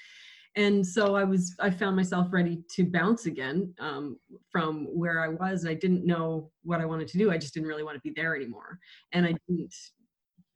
and 0.55 0.85
so 0.87 1.15
i 1.15 1.23
was 1.23 1.53
i 1.59 1.69
found 1.69 1.95
myself 1.95 2.27
ready 2.31 2.63
to 2.69 2.85
bounce 2.85 3.25
again 3.25 3.73
um, 3.79 4.17
from 4.49 4.85
where 4.85 5.19
i 5.21 5.27
was 5.27 5.65
i 5.65 5.73
didn't 5.73 6.05
know 6.05 6.49
what 6.63 6.79
i 6.79 6.85
wanted 6.85 7.07
to 7.07 7.17
do 7.17 7.29
i 7.31 7.37
just 7.37 7.53
didn't 7.53 7.67
really 7.67 7.83
want 7.83 7.95
to 7.95 8.01
be 8.01 8.13
there 8.15 8.35
anymore 8.35 8.79
and 9.11 9.25
i 9.25 9.33
didn't 9.47 9.73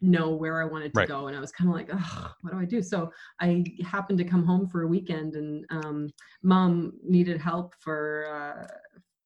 know 0.01 0.31
where 0.31 0.61
i 0.61 0.65
wanted 0.65 0.93
to 0.93 0.99
Right. 0.99 1.07
go 1.07 1.27
and 1.27 1.35
i 1.35 1.39
was 1.39 1.51
kind 1.51 1.69
of 1.69 1.75
like 1.75 1.89
what 2.41 2.51
do 2.53 2.59
i 2.59 2.65
do 2.65 2.81
so 2.81 3.11
i 3.39 3.63
happened 3.85 4.17
to 4.19 4.23
come 4.23 4.45
home 4.45 4.67
for 4.67 4.83
a 4.83 4.87
weekend 4.87 5.35
and 5.35 5.65
um, 5.69 6.09
mom 6.43 6.93
needed 7.03 7.39
help 7.39 7.73
for 7.79 8.27
uh, 8.27 8.67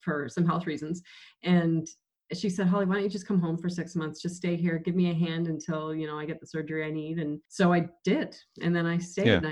for 0.02 0.28
some 0.30 0.46
health 0.46 0.66
reasons 0.68 1.02
and 1.44 1.88
she 2.32 2.50
said, 2.50 2.68
Holly, 2.68 2.86
why 2.86 2.96
don't 2.96 3.04
you 3.04 3.10
just 3.10 3.28
come 3.28 3.40
home 3.40 3.58
for 3.58 3.70
six 3.70 3.96
months? 3.96 4.22
Just 4.22 4.38
stay 4.38 4.56
here, 4.56 4.78
give 4.80 4.96
me 4.96 5.12
a 5.12 5.14
hand 5.14 5.48
until 5.48 5.94
you 5.94 6.08
know 6.08 6.18
I 6.18 6.26
get 6.26 6.40
the 6.40 6.48
surgery 6.48 6.86
I 6.86 6.90
need. 6.90 7.20
And 7.20 7.40
so 7.48 7.74
I 7.74 7.88
did, 8.04 8.36
and 8.62 8.76
then 8.76 8.86
I 8.86 8.98
stayed. 8.98 9.28
Yeah. 9.28 9.42
And 9.44 9.48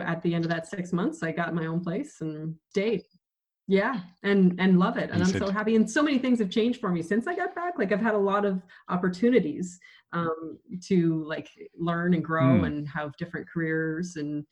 I 0.00 0.02
at 0.10 0.22
the 0.22 0.34
end 0.34 0.44
of 0.44 0.50
that 0.50 0.66
six 0.66 0.92
months, 0.92 1.22
I 1.22 1.32
got 1.32 1.54
my 1.54 1.66
own 1.66 1.80
place 1.80 2.20
and 2.20 2.54
stayed. 2.70 3.02
Yeah, 3.72 4.00
and 4.22 4.54
and 4.60 4.78
love 4.78 4.98
it, 4.98 5.08
and 5.08 5.18
You 5.20 5.24
I'm 5.24 5.30
said- 5.32 5.40
so 5.46 5.50
happy. 5.50 5.76
And 5.76 5.90
so 5.90 6.02
many 6.02 6.18
things 6.18 6.38
have 6.40 6.50
changed 6.50 6.78
for 6.78 6.90
me 6.90 7.00
since 7.02 7.26
I 7.26 7.34
got 7.34 7.54
back. 7.54 7.78
Like 7.78 7.90
I've 7.90 8.02
had 8.02 8.12
a 8.14 8.18
lot 8.32 8.44
of 8.44 8.60
opportunities 8.90 9.80
um, 10.12 10.58
to 10.88 11.24
like 11.24 11.48
learn 11.78 12.12
and 12.12 12.22
grow 12.22 12.58
Hmm. 12.58 12.64
and 12.64 12.88
have 12.88 13.16
different 13.16 13.48
careers 13.48 14.16
and 14.16 14.44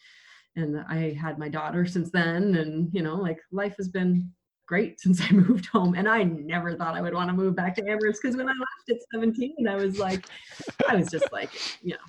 and 0.56 0.80
I 0.88 1.12
had 1.12 1.38
my 1.38 1.50
daughter 1.50 1.84
since 1.84 2.10
then, 2.10 2.54
and 2.54 2.88
you 2.94 3.02
know, 3.02 3.16
like 3.16 3.40
life 3.52 3.74
has 3.76 3.88
been 3.88 4.30
great 4.66 4.98
since 5.04 5.20
I 5.20 5.30
moved 5.32 5.66
home. 5.66 5.92
And 5.98 6.08
I 6.08 6.22
never 6.22 6.74
thought 6.74 6.96
I 6.96 7.02
would 7.02 7.12
want 7.12 7.28
to 7.28 7.34
move 7.36 7.54
back 7.54 7.74
to 7.76 7.82
Amherst 7.90 8.20
because 8.22 8.36
when 8.38 8.48
I 8.48 8.52
left 8.52 8.88
at 8.90 8.96
17, 9.12 9.68
I 9.68 9.74
was 9.74 9.98
like, 9.98 10.24
I 10.88 10.96
was 10.96 11.08
just 11.10 11.30
like, 11.30 11.50
you 11.82 11.92
know, 11.92 12.06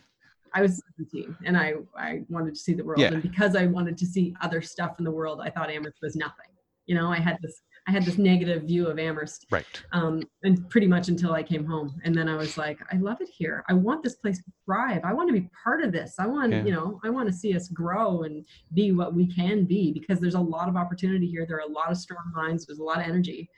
I 0.53 0.61
was 0.61 0.81
17 0.97 1.35
and 1.45 1.57
I, 1.57 1.73
I 1.97 2.23
wanted 2.29 2.53
to 2.53 2.59
see 2.59 2.73
the 2.73 2.83
world. 2.85 3.01
Yeah. 3.01 3.07
And 3.13 3.21
because 3.21 3.55
I 3.55 3.65
wanted 3.65 3.97
to 3.97 4.05
see 4.05 4.33
other 4.41 4.61
stuff 4.61 4.97
in 4.99 5.03
the 5.05 5.11
world, 5.11 5.41
I 5.43 5.49
thought 5.49 5.69
Amherst 5.69 5.99
was 6.01 6.15
nothing. 6.15 6.50
You 6.85 6.95
know, 6.95 7.07
I 7.11 7.17
had 7.17 7.37
this 7.41 7.61
I 7.87 7.91
had 7.91 8.05
this 8.05 8.19
negative 8.19 8.63
view 8.63 8.85
of 8.87 8.99
Amherst, 8.99 9.47
Right. 9.49 9.65
um, 9.91 10.21
and 10.43 10.69
pretty 10.69 10.85
much 10.85 11.07
until 11.07 11.33
I 11.33 11.41
came 11.41 11.65
home. 11.65 11.99
And 12.03 12.13
then 12.15 12.29
I 12.29 12.35
was 12.35 12.55
like, 12.55 12.77
I 12.93 12.97
love 12.97 13.21
it 13.21 13.27
here. 13.27 13.63
I 13.69 13.73
want 13.73 14.03
this 14.03 14.17
place 14.17 14.37
to 14.37 14.51
thrive. 14.65 15.01
I 15.03 15.13
want 15.13 15.29
to 15.29 15.33
be 15.33 15.49
part 15.63 15.83
of 15.83 15.91
this. 15.91 16.13
I 16.19 16.27
want, 16.27 16.51
Yeah. 16.51 16.63
you 16.63 16.71
know, 16.71 16.99
I 17.03 17.09
want 17.09 17.27
to 17.27 17.33
see 17.33 17.55
us 17.55 17.69
grow 17.69 18.21
and 18.21 18.45
be 18.75 18.91
what 18.91 19.15
we 19.15 19.25
can 19.25 19.65
be 19.65 19.91
because 19.93 20.19
there's 20.19 20.35
a 20.35 20.39
lot 20.39 20.69
of 20.69 20.75
opportunity 20.75 21.25
here. 21.25 21.43
There 21.47 21.57
are 21.57 21.67
a 21.67 21.71
lot 21.71 21.89
of 21.89 21.97
strong 21.97 22.31
minds. 22.35 22.67
There's 22.67 22.77
a 22.77 22.83
lot 22.83 22.99
of 22.99 23.05
energy 23.07 23.49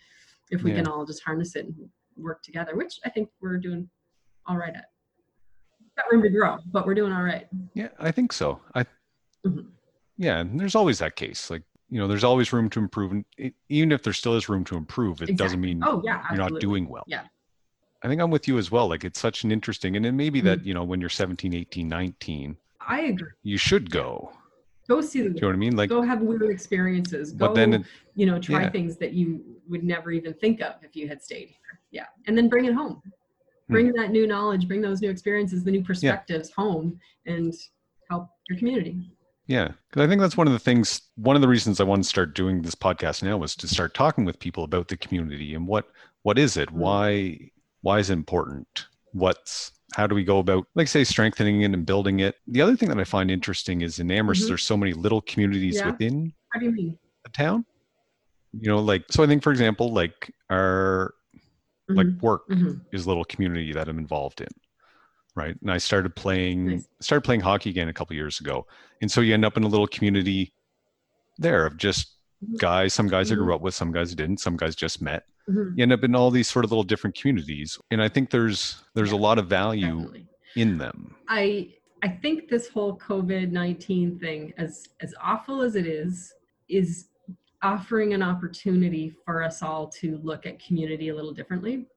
if 0.51 0.63
we 0.63 0.71
Yeah. 0.71 0.77
can 0.77 0.87
all 0.87 1.05
just 1.05 1.21
harness 1.25 1.57
it 1.57 1.65
and 1.65 1.75
work 2.15 2.43
together, 2.43 2.77
which 2.77 3.01
I 3.03 3.09
think 3.09 3.29
we're 3.41 3.57
doing 3.57 3.89
all 4.45 4.55
right 4.55 4.73
at. 4.73 4.85
Got 5.97 6.09
room 6.09 6.21
to 6.21 6.29
grow, 6.29 6.59
but 6.71 6.85
we're 6.85 6.95
doing 6.95 7.11
all 7.11 7.23
right. 7.23 7.49
Yeah, 7.73 7.89
I 7.99 8.11
think 8.11 8.31
so. 8.31 8.61
I 8.73 8.85
Mhm. 9.45 9.69
yeah, 10.15 10.39
and 10.39 10.57
there's 10.57 10.75
always 10.75 10.99
that 10.99 11.17
case. 11.17 11.49
Like, 11.49 11.63
you 11.93 11.99
know, 11.99 12.07
there's 12.07 12.23
always 12.23 12.51
room 12.51 12.71
to 12.71 12.79
improve 12.79 13.11
and 13.11 13.23
e- 13.37 13.51
even 13.69 13.91
if 13.91 14.01
there 14.01 14.13
still 14.13 14.33
is 14.35 14.49
room 14.49 14.63
to 14.63 14.75
improve, 14.75 15.21
it 15.21 15.37
doesn't 15.37 15.61
mean 15.61 15.83
Oh 15.85 16.01
yeah, 16.03 16.23
you're 16.31 16.39
not 16.39 16.59
doing 16.59 16.89
well. 16.89 17.03
Yeah. 17.05 17.21
I 18.01 18.07
think 18.07 18.19
I'm 18.19 18.31
with 18.31 18.47
you 18.47 18.57
as 18.57 18.71
well. 18.71 18.89
Like 18.89 19.03
it's 19.03 19.19
such 19.19 19.43
an 19.43 19.51
interesting 19.51 19.95
and 19.95 20.03
it 20.03 20.11
may 20.13 20.31
be 20.31 20.41
that, 20.41 20.61
Mhm. 20.61 20.65
you 20.65 20.73
know, 20.73 20.83
when 20.83 20.99
you're 20.99 21.11
17, 21.11 21.53
18, 21.53 21.87
19, 21.87 22.57
I 22.81 23.01
agree. 23.01 23.29
you 23.43 23.57
should 23.57 23.91
go. 23.91 24.31
Go 24.89 25.01
see 25.01 25.21
the 25.21 25.29
Do 25.29 25.35
you 25.35 25.41
know 25.41 25.47
what 25.49 25.53
I 25.53 25.57
mean? 25.57 25.75
Like 25.75 25.89
go 25.91 26.01
have 26.01 26.21
weird 26.21 26.49
experiences. 26.49 27.31
Go, 27.31 27.45
but 27.47 27.53
then 27.53 27.73
it, 27.75 27.83
you 28.15 28.25
know, 28.25 28.39
try 28.39 28.63
yeah. 28.63 28.71
things 28.71 28.97
that 28.97 29.13
you 29.13 29.43
would 29.69 29.83
never 29.83 30.09
even 30.11 30.33
think 30.33 30.61
of 30.61 30.73
if 30.81 30.95
you 30.95 31.07
had 31.07 31.21
stayed 31.21 31.49
here. 31.49 31.79
Yeah, 31.91 32.07
and 32.25 32.35
then 32.35 32.49
bring 32.49 32.65
it 32.65 32.73
home. 32.73 33.03
Hmm. 33.67 33.73
Bring 33.73 33.93
that 33.93 34.09
new 34.09 34.25
knowledge, 34.25 34.67
bring 34.67 34.81
those 34.81 34.99
new 34.99 35.11
experiences, 35.11 35.63
the 35.63 35.69
new 35.69 35.83
perspectives 35.83 36.49
home, 36.49 36.99
and 37.27 37.53
help 38.09 38.29
your 38.49 38.57
community. 38.57 39.11
Yeah, 39.47 39.71
because 39.89 40.01
I 40.03 40.07
think 40.07 40.21
that's 40.21 40.37
one 40.37 40.47
of 40.47 40.53
the 40.53 40.59
things. 40.59 41.01
One 41.15 41.35
of 41.35 41.41
the 41.41 41.47
reasons 41.49 41.79
I 41.79 41.83
wanted 41.83 42.03
to 42.03 42.09
start 42.09 42.33
doing 42.33 42.61
this 42.61 42.75
podcast 42.75 43.23
now 43.23 43.35
was 43.37 43.55
to 43.57 43.67
start 43.67 43.93
talking 43.93 44.23
with 44.23 44.39
people 44.39 44.63
about 44.63 44.87
the 44.87 44.95
community 44.97 45.53
and 45.53 45.67
what 45.67 45.85
what 46.21 46.39
is 46.39 46.55
it? 46.55 46.69
Mm. 46.69 46.73
Why 46.73 47.39
why 47.81 47.99
is 47.99 48.09
it 48.09 48.13
important? 48.13 48.87
What's 49.11 49.71
how 49.93 50.07
do 50.07 50.15
we 50.15 50.23
go 50.23 50.39
about, 50.39 50.65
like, 50.73 50.87
say, 50.87 51.03
strengthening 51.03 51.61
it 51.61 51.71
and 51.73 51.85
building 51.85 52.21
it? 52.21 52.35
The 52.47 52.61
other 52.61 52.75
thing 52.75 52.89
that 52.89 52.97
I 52.99 53.03
find 53.03 53.29
interesting 53.29 53.81
is 53.81 53.99
in 53.99 54.09
Amherst, 54.09 54.45
Mhm. 54.45 54.47
there's 54.47 54.63
so 54.63 54.75
many 54.77 54.91
little 54.93 55.21
communities 55.21 55.75
Yeah. 55.75 55.91
within 55.91 56.33
How 56.49 56.59
do 56.59 56.65
you 56.65 56.71
mean? 56.71 56.97
a 57.25 57.29
town. 57.29 57.65
You 58.53 58.69
know, 58.69 58.79
like 58.79 59.03
so. 59.11 59.23
I 59.23 59.27
think, 59.27 59.43
for 59.43 59.51
example, 59.51 59.91
like 59.91 60.33
our 60.49 61.13
like 61.89 62.07
Mhm, 62.07 62.21
work 62.21 62.47
mhm. 62.49 62.79
is 62.93 63.05
a 63.05 63.07
little 63.09 63.25
community 63.25 63.73
that 63.73 63.89
I'm 63.89 63.97
involved 63.99 64.39
in. 64.39 64.47
Right. 65.35 65.55
And 65.61 65.71
I 65.71 65.77
started 65.79 66.15
playing 66.15 66.65
Nice. 66.67 66.87
started 66.99 67.21
playing 67.21 67.41
hockey 67.41 67.69
again 67.71 67.89
a 67.89 67.93
couple 67.93 68.15
years 68.15 68.39
ago. 68.39 68.67
And 69.01 69.11
so 69.11 69.21
you 69.21 69.33
end 69.33 69.43
up 69.45 69.57
in 69.57 69.63
a 69.63 69.67
little 69.67 69.87
community 69.87 70.53
there 71.39 71.65
of 71.65 71.77
just 71.77 72.17
Mhm. 72.43 72.59
guys, 72.59 72.93
some 72.93 73.07
guys 73.07 73.31
I 73.31 73.35
Mhm. 73.35 73.39
grew 73.39 73.55
up 73.55 73.61
with, 73.61 73.73
some 73.73 73.91
guys 73.91 74.11
I 74.11 74.15
didn't, 74.15 74.37
some 74.41 74.55
guys 74.57 74.75
just 74.75 75.01
met. 75.01 75.25
Mhm, 75.49 75.75
You 75.77 75.81
end 75.83 75.91
up 75.91 76.03
in 76.03 76.13
all 76.15 76.29
these 76.29 76.47
sort 76.49 76.65
of 76.65 76.71
little 76.71 76.83
different 76.83 77.15
communities. 77.17 77.79
And 77.89 78.01
I 78.01 78.09
think 78.09 78.29
there's 78.29 78.83
there's 78.93 79.11
a 79.11 79.15
lot 79.17 79.39
of 79.39 79.47
value 79.47 79.95
Definitely. 79.97 80.27
in 80.55 80.77
them. 80.77 81.15
I 81.27 81.73
I 82.03 82.09
think 82.09 82.49
this 82.49 82.67
whole 82.67 82.97
COVID 82.99 83.49
nineteen 83.51 84.19
thing, 84.19 84.53
as 84.57 84.87
as 84.99 85.15
awful 85.19 85.61
as 85.63 85.75
it 85.75 85.87
is, 85.87 86.33
is 86.69 87.07
offering 87.63 88.13
an 88.13 88.21
opportunity 88.21 89.09
for 89.25 89.41
us 89.41 89.63
all 89.63 89.87
to 89.87 90.17
look 90.17 90.45
at 90.45 90.59
community 90.59 91.09
a 91.09 91.15
little 91.15 91.33
differently. 91.33 91.87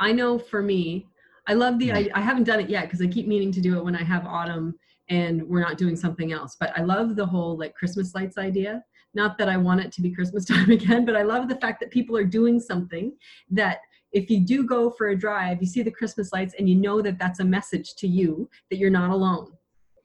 I 0.00 0.10
know 0.12 0.38
for 0.38 0.62
me, 0.62 1.06
I 1.50 1.54
love 1.54 1.80
the 1.80 1.88
Mhm. 1.88 2.12
I, 2.14 2.20
I 2.20 2.20
haven't 2.20 2.44
done 2.44 2.60
it 2.60 2.70
yet 2.70 2.84
because 2.84 3.02
I 3.02 3.08
keep 3.08 3.26
meaning 3.26 3.50
to 3.52 3.60
do 3.60 3.76
it 3.76 3.84
when 3.84 3.96
I 3.96 4.04
have 4.04 4.24
autumn 4.24 4.78
and 5.08 5.42
we're 5.48 5.60
not 5.68 5.78
doing 5.78 5.96
something 5.96 6.30
else. 6.30 6.56
But 6.60 6.70
I 6.78 6.82
love 6.82 7.16
the 7.16 7.26
whole 7.26 7.58
like 7.58 7.74
Christmas 7.74 8.14
lights 8.14 8.38
idea. 8.38 8.84
Not 9.14 9.36
that 9.38 9.48
I 9.48 9.56
want 9.56 9.80
it 9.80 9.90
to 9.92 10.00
be 10.00 10.14
Christmas 10.14 10.44
time 10.54 10.70
again, 10.70 11.04
but 11.04 11.16
I 11.16 11.22
love 11.22 11.48
the 11.48 11.56
fact 11.56 11.80
that 11.80 11.90
people 11.90 12.16
are 12.16 12.24
doing 12.38 12.60
something 12.60 13.12
that 13.50 13.78
if 14.12 14.30
you 14.30 14.38
do 14.40 14.64
go 14.64 14.90
for 14.90 15.08
a 15.08 15.16
drive, 15.16 15.60
you 15.60 15.66
see 15.66 15.82
the 15.82 15.90
Christmas 15.90 16.32
lights 16.32 16.54
and 16.58 16.68
you 16.68 16.76
know 16.76 17.02
that 17.02 17.18
that's 17.18 17.40
a 17.40 17.44
message 17.44 17.94
to 17.96 18.06
you 18.06 18.48
that 18.70 18.76
you're 18.76 18.88
not 19.00 19.10
alone. 19.10 19.52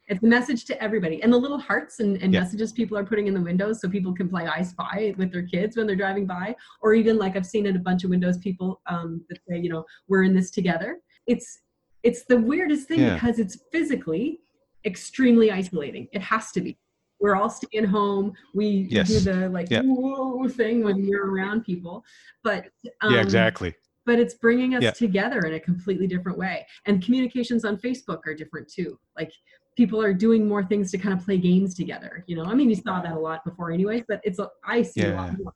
It's 0.08 0.24
a 0.24 0.28
message 0.28 0.66
to 0.66 0.80
everybody. 0.82 1.22
And 1.24 1.34
the 1.34 1.38
little 1.38 1.58
hearts 1.60 2.00
and, 2.00 2.22
and 2.24 2.32
Yeah. 2.34 2.42
messages 2.42 2.72
people 2.72 2.96
are 2.98 3.04
putting 3.04 3.28
in 3.28 3.34
the 3.36 3.42
windows 3.42 3.82
so 3.82 3.90
people 3.90 4.14
can 4.14 4.30
play 4.30 4.46
I 4.48 4.62
Spy 4.64 5.14
with 5.18 5.32
their 5.32 5.42
kids 5.44 5.78
when 5.78 5.86
they're 5.88 5.96
driving 5.96 6.26
by. 6.28 6.56
Or 6.82 6.94
even 6.94 7.18
like 7.18 7.36
I've 7.36 7.46
seen 7.46 7.66
at 7.68 7.76
a 7.76 7.80
bunch 7.80 8.04
of 8.04 8.10
windows 8.12 8.38
people 8.40 8.82
um, 8.88 9.24
that 9.30 9.40
say, 9.48 9.58
you 9.60 9.70
know, 9.70 9.84
we're 10.08 10.24
in 10.24 10.36
this 10.36 10.50
together. 10.52 11.00
It's 11.28 11.60
it's 12.04 12.24
the 12.26 12.38
weirdest 12.38 12.88
thing 12.88 13.00
Yeah. 13.00 13.16
because 13.16 13.40
it's 13.40 13.58
physically 13.72 14.42
extremely 14.86 15.52
isolating. 15.52 16.08
It 16.12 16.22
has 16.22 16.52
to 16.52 16.62
be. 16.62 16.78
We're 17.20 17.36
all 17.36 17.50
staying 17.50 17.86
home. 17.86 18.34
We 18.54 18.88
Yes. 18.92 19.08
do 19.08 19.20
the 19.22 19.50
like 19.50 19.70
Yeah. 19.72 19.82
whoa 19.84 20.48
thing 20.48 20.84
when 20.84 20.98
you're 21.06 21.28
around 21.32 21.64
people. 21.66 22.04
But 22.44 22.68
um, 23.02 23.14
yeah, 23.14 23.22
exactly. 23.22 23.74
but 24.06 24.20
it's 24.20 24.36
bringing 24.36 24.76
us 24.76 24.84
Yeah. 24.84 24.92
together 24.92 25.40
in 25.48 25.54
a 25.56 25.60
completely 25.60 26.06
different 26.06 26.38
way 26.38 26.64
and 26.86 27.04
communications 27.04 27.66
on 27.66 27.76
facebook 27.78 28.20
are 28.28 28.36
different 28.36 28.68
too 28.68 29.00
like 29.18 29.32
people 29.76 30.00
are 30.00 30.14
doing 30.14 30.48
more 30.48 30.64
things 30.64 30.92
to 30.92 30.98
kind 31.00 31.18
of 31.18 31.26
play 31.26 31.40
games 31.40 31.74
together 31.74 32.24
you 32.28 32.36
know 32.36 32.44
i 32.44 32.54
mean 32.54 32.70
you 32.70 32.76
saw 32.76 33.02
that 33.02 33.14
a 33.14 33.20
lot 33.20 33.44
before 33.44 33.72
anyways 33.72 34.04
but 34.08 34.22
it's 34.24 34.40
I 34.64 34.84
see 34.84 35.02
a 35.06 35.16
lot 35.16 35.36
more 35.40 35.54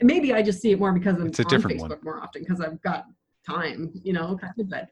and 0.00 0.06
maybe 0.06 0.34
i 0.34 0.42
just 0.42 0.60
see 0.60 0.70
it 0.72 0.78
more 0.78 0.92
because 0.92 1.16
i'm 1.18 1.28
It's 1.28 1.38
a 1.38 1.44
on 1.44 1.48
different 1.48 1.80
facebook 1.80 1.88
one. 2.02 2.04
more 2.08 2.20
often 2.22 2.42
because 2.42 2.60
i've 2.60 2.78
got 2.82 3.06
time 3.46 3.90
you 4.04 4.12
know 4.12 4.36
kind 4.36 4.52
of 4.58 4.68
but 4.68 4.90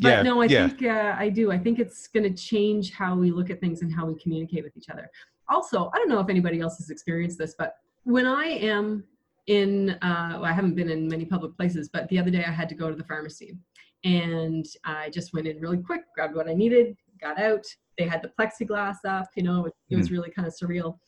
but 0.00 0.08
Yeah, 0.10 0.22
no 0.22 0.40
i 0.42 0.46
yeah. 0.46 0.68
think 0.68 0.82
uh, 0.84 1.14
i 1.18 1.28
do 1.28 1.50
i 1.50 1.58
think 1.58 1.78
it's 1.78 2.06
going 2.08 2.24
to 2.24 2.42
change 2.50 2.92
how 2.92 3.14
we 3.16 3.30
look 3.30 3.50
at 3.50 3.60
things 3.60 3.82
and 3.82 3.92
how 3.92 4.06
we 4.06 4.14
communicate 4.20 4.64
with 4.64 4.76
each 4.76 4.88
other 4.88 5.10
also 5.48 5.90
i 5.94 5.96
don't 5.98 6.08
know 6.08 6.20
if 6.20 6.28
anybody 6.28 6.60
else 6.60 6.78
has 6.78 6.90
experienced 6.90 7.38
this 7.38 7.54
but 7.58 7.74
when 8.04 8.26
i 8.26 8.44
am 8.44 9.04
in 9.46 9.90
uh, 10.02 10.30
well, 10.34 10.44
i 10.44 10.52
haven't 10.52 10.74
been 10.74 10.90
in 10.90 11.08
many 11.08 11.24
public 11.24 11.56
places 11.56 11.88
but 11.92 12.08
the 12.08 12.18
other 12.18 12.30
day 12.30 12.44
i 12.44 12.50
had 12.50 12.68
to 12.68 12.74
go 12.74 12.88
to 12.90 12.96
the 12.96 13.04
pharmacy 13.04 13.56
and 14.04 14.66
i 14.84 15.10
just 15.10 15.32
went 15.32 15.46
in 15.46 15.58
really 15.60 15.78
quick 15.78 16.02
grabbed 16.14 16.34
what 16.36 16.48
i 16.48 16.54
needed 16.54 16.94
got 17.20 17.38
out 17.40 17.64
they 17.96 18.04
had 18.04 18.22
the 18.22 18.30
plexiglass 18.38 18.98
up 19.06 19.26
you 19.36 19.42
know 19.42 19.64
it, 19.66 19.72
it 19.90 19.96
was 19.96 20.10
really 20.12 20.30
kind 20.30 20.46
of 20.46 20.54
surreal 20.54 20.98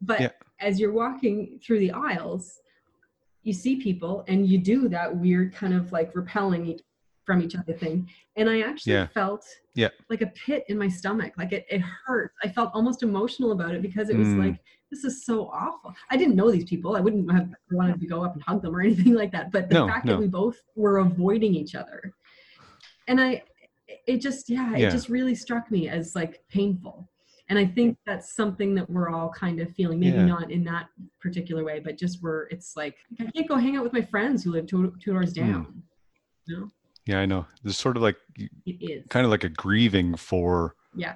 but 0.00 0.18
Mm. 0.18 0.22
Yeah. 0.22 0.30
as 0.68 0.80
you're 0.80 0.92
walking 0.92 1.60
through 1.64 1.78
the 1.80 1.92
aisles 1.92 2.58
you 3.42 3.52
see 3.52 3.76
people 3.76 4.24
and 4.28 4.46
you 4.46 4.58
do 4.58 4.88
that 4.88 5.14
weird 5.16 5.52
kind 5.54 5.74
of 5.74 5.92
like 5.92 6.14
repelling 6.14 6.78
from 7.24 7.40
each 7.42 7.54
other 7.56 7.72
thing 7.72 8.08
and 8.36 8.48
i 8.50 8.60
actually 8.62 8.94
Yeah. 8.94 9.06
felt 9.08 9.44
Yeah. 9.74 9.88
like 10.10 10.22
a 10.22 10.26
pit 10.28 10.64
in 10.68 10.78
my 10.78 10.88
stomach 10.88 11.32
like 11.38 11.52
it, 11.52 11.64
it 11.70 11.80
hurt 11.80 12.32
i 12.42 12.48
felt 12.48 12.70
almost 12.74 13.02
emotional 13.02 13.52
about 13.52 13.74
it 13.74 13.82
because 13.82 14.08
it 14.10 14.16
was 14.16 14.28
Mm. 14.28 14.44
like 14.46 14.60
this 14.90 15.04
is 15.04 15.24
so 15.24 15.46
awful 15.48 15.94
i 16.10 16.16
didn't 16.16 16.36
know 16.36 16.50
these 16.50 16.64
people 16.64 16.96
i 16.96 17.00
wouldn't 17.00 17.30
have 17.30 17.48
wanted 17.70 18.00
to 18.00 18.06
go 18.06 18.24
up 18.24 18.34
and 18.34 18.42
hug 18.42 18.62
them 18.62 18.74
or 18.74 18.80
anything 18.88 19.14
like 19.14 19.32
that 19.32 19.50
but 19.52 19.68
the 19.68 19.74
No, 19.74 19.86
fact 19.86 20.04
no. 20.06 20.12
that 20.14 20.18
we 20.20 20.26
both 20.28 20.56
were 20.76 20.98
avoiding 20.98 21.54
each 21.54 21.74
other 21.74 22.12
and 23.08 23.20
i 23.20 23.42
it 24.06 24.18
just 24.20 24.48
yeah, 24.48 24.74
Yeah. 24.76 24.88
it 24.88 24.90
just 24.90 25.08
really 25.08 25.34
struck 25.34 25.70
me 25.70 25.88
as 25.88 26.14
like 26.14 26.42
painful 26.48 27.08
and 27.48 27.58
i 27.58 27.66
think 27.66 27.98
that's 28.06 28.34
something 28.34 28.74
that 28.76 28.88
we're 28.90 29.10
all 29.10 29.28
kind 29.30 29.60
of 29.60 29.70
feeling 29.74 30.00
maybe 30.00 30.16
Yeah. 30.16 30.26
not 30.26 30.50
in 30.50 30.64
that 30.64 30.88
particular 31.20 31.62
way 31.64 31.78
but 31.78 31.96
just 31.98 32.22
where 32.22 32.42
it's 32.50 32.76
like 32.76 32.96
i 33.20 33.24
can't 33.30 33.48
go 33.48 33.56
hang 33.56 33.76
out 33.76 33.84
with 33.84 33.92
my 33.92 34.02
friends 34.02 34.42
who 34.42 34.50
live 34.52 34.66
two, 34.66 34.92
two 35.00 35.12
doors 35.12 35.34
Hmm. 35.36 35.40
down 35.52 35.82
you 36.46 36.56
know 36.58 36.70
Yeah, 37.06 37.18
I 37.18 37.26
know. 37.26 37.46
There's 37.62 37.76
sort 37.76 37.96
of 37.96 38.02
like 38.02 38.16
it 38.36 38.50
is. 38.80 39.04
kind 39.08 39.24
of 39.24 39.30
like 39.30 39.44
a 39.44 39.48
grieving 39.48 40.14
for 40.16 40.76
yeah. 40.94 41.14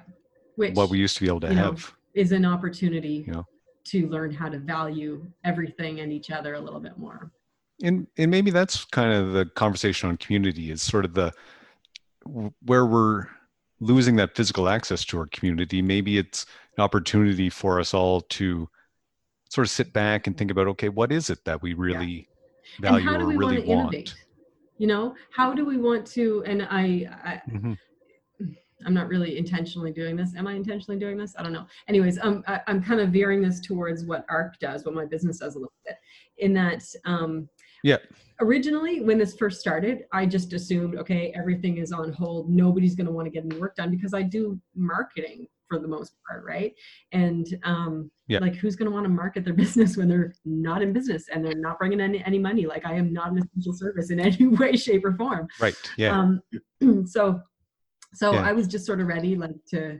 which 0.55 0.75
what 0.75 0.89
we 0.89 0.99
used 0.99 1.15
to 1.17 1.23
be 1.23 1.27
able 1.27 1.39
to 1.41 1.49
you 1.49 1.55
know, 1.55 1.63
have. 1.63 1.93
is 2.13 2.31
an 2.31 2.45
opportunity 2.45 3.23
You 3.25 3.33
know. 3.33 3.45
to 3.85 4.07
learn 4.09 4.31
how 4.33 4.49
to 4.49 4.59
value 4.59 5.25
everything 5.45 6.01
and 6.01 6.11
each 6.11 6.29
other 6.29 6.55
a 6.55 6.59
little 6.59 6.79
bit 6.79 6.97
more. 6.97 7.31
And 7.83 8.07
and 8.17 8.29
maybe 8.31 8.51
that's 8.51 8.83
kind 8.85 9.13
of 9.13 9.33
the 9.33 9.45
conversation 9.45 10.09
on 10.09 10.17
community 10.17 10.71
is 10.71 10.81
sort 10.81 11.05
of 11.05 11.13
the 11.13 11.31
where 12.65 12.85
we're 12.85 13.25
losing 13.79 14.15
that 14.17 14.35
physical 14.35 14.67
access 14.67 15.05
to 15.05 15.19
our 15.19 15.27
community. 15.27 15.81
Maybe 15.81 16.17
it's 16.17 16.45
an 16.77 16.83
opportunity 16.83 17.49
for 17.49 17.79
us 17.79 17.93
all 17.93 18.21
to 18.21 18.67
sort 19.49 19.65
of 19.65 19.71
sit 19.71 19.93
back 19.93 20.27
and 20.27 20.37
think 20.37 20.51
about 20.51 20.67
okay 20.67 20.89
what 20.89 21.11
is 21.11 21.29
it 21.29 21.45
that 21.45 21.61
we 21.61 21.73
really 21.73 22.27
value 22.81 23.07
and 23.07 23.09
how 23.09 23.17
do 23.17 23.23
or 23.23 23.27
we 23.27 23.37
really 23.37 23.59
want? 23.59 23.93
want 23.93 24.15
you 24.77 24.87
know 24.87 25.15
how 25.31 25.53
do 25.53 25.65
we 25.65 25.77
want 25.77 26.05
to 26.05 26.43
and 26.45 26.63
i, 26.63 27.07
I 27.23 27.41
Mhm. 27.49 27.77
I'm 28.85 28.93
not 28.93 29.07
really 29.07 29.39
intentionally 29.39 29.91
doing 29.91 30.15
this. 30.15 30.35
Am 30.35 30.45
I 30.45 30.53
intentionally 30.53 30.99
doing 30.99 31.17
this? 31.17 31.33
I 31.35 31.41
don't 31.41 31.51
know. 31.51 31.65
Anyways, 31.87 32.19
um, 32.19 32.43
I, 32.47 32.61
I'm 32.67 32.81
kind 32.81 33.01
of 33.01 33.09
veering 33.09 33.41
this 33.41 33.59
towards 33.59 34.05
what 34.05 34.23
ARC 34.29 34.59
does, 34.59 34.85
what 34.85 34.93
my 34.93 35.03
business 35.03 35.39
does 35.39 35.55
a 35.55 35.57
little 35.57 35.73
bit, 35.83 35.95
in 36.37 36.53
that 36.53 36.83
um, 37.05 37.49
Yeah. 37.83 37.97
originally 38.39 39.01
when 39.01 39.17
this 39.17 39.35
first 39.35 39.59
started, 39.59 40.05
I 40.13 40.27
just 40.27 40.53
assumed, 40.53 40.95
okay, 40.95 41.33
everything 41.35 41.77
is 41.77 41.91
on 41.91 42.13
hold. 42.13 42.51
Nobody's 42.51 42.93
going 42.93 43.07
to 43.07 43.11
want 43.11 43.25
to 43.25 43.31
get 43.31 43.45
any 43.45 43.57
work 43.59 43.75
done 43.75 43.89
because 43.89 44.13
I 44.13 44.21
do 44.21 44.61
marketing 44.75 45.47
for 45.67 45.79
the 45.79 45.87
most 45.87 46.13
part, 46.27 46.43
right? 46.45 46.73
And 47.11 47.45
um, 47.63 48.11
Yeah. 48.27 48.39
like, 48.39 48.55
who's 48.55 48.75
going 48.75 48.89
to 48.89 48.93
want 48.93 49.05
to 49.05 49.09
market 49.09 49.43
their 49.43 49.53
business 49.65 49.97
when 49.97 50.07
they're 50.07 50.33
not 50.45 50.81
in 50.81 50.93
business 50.93 51.25
and 51.33 51.43
they're 51.43 51.55
not 51.55 51.79
bringing 51.79 52.01
any, 52.01 52.23
any 52.25 52.39
money? 52.39 52.65
Like, 52.65 52.85
I 52.85 52.93
am 52.95 53.13
not 53.13 53.31
an 53.31 53.39
essential 53.39 53.73
service 53.73 54.09
in 54.11 54.19
any 54.27 54.47
way, 54.47 54.75
shape, 54.75 55.05
or 55.05 55.15
form 55.15 55.47
right 55.59 55.75
yeah 55.97 56.17
um 56.17 56.41
so 57.05 57.41
so 58.13 58.33
Yeah. 58.33 58.41
i 58.41 58.51
was 58.53 58.67
just 58.67 58.85
sort 58.85 58.99
of 59.01 59.07
ready 59.07 59.35
like 59.35 59.55
to 59.69 59.99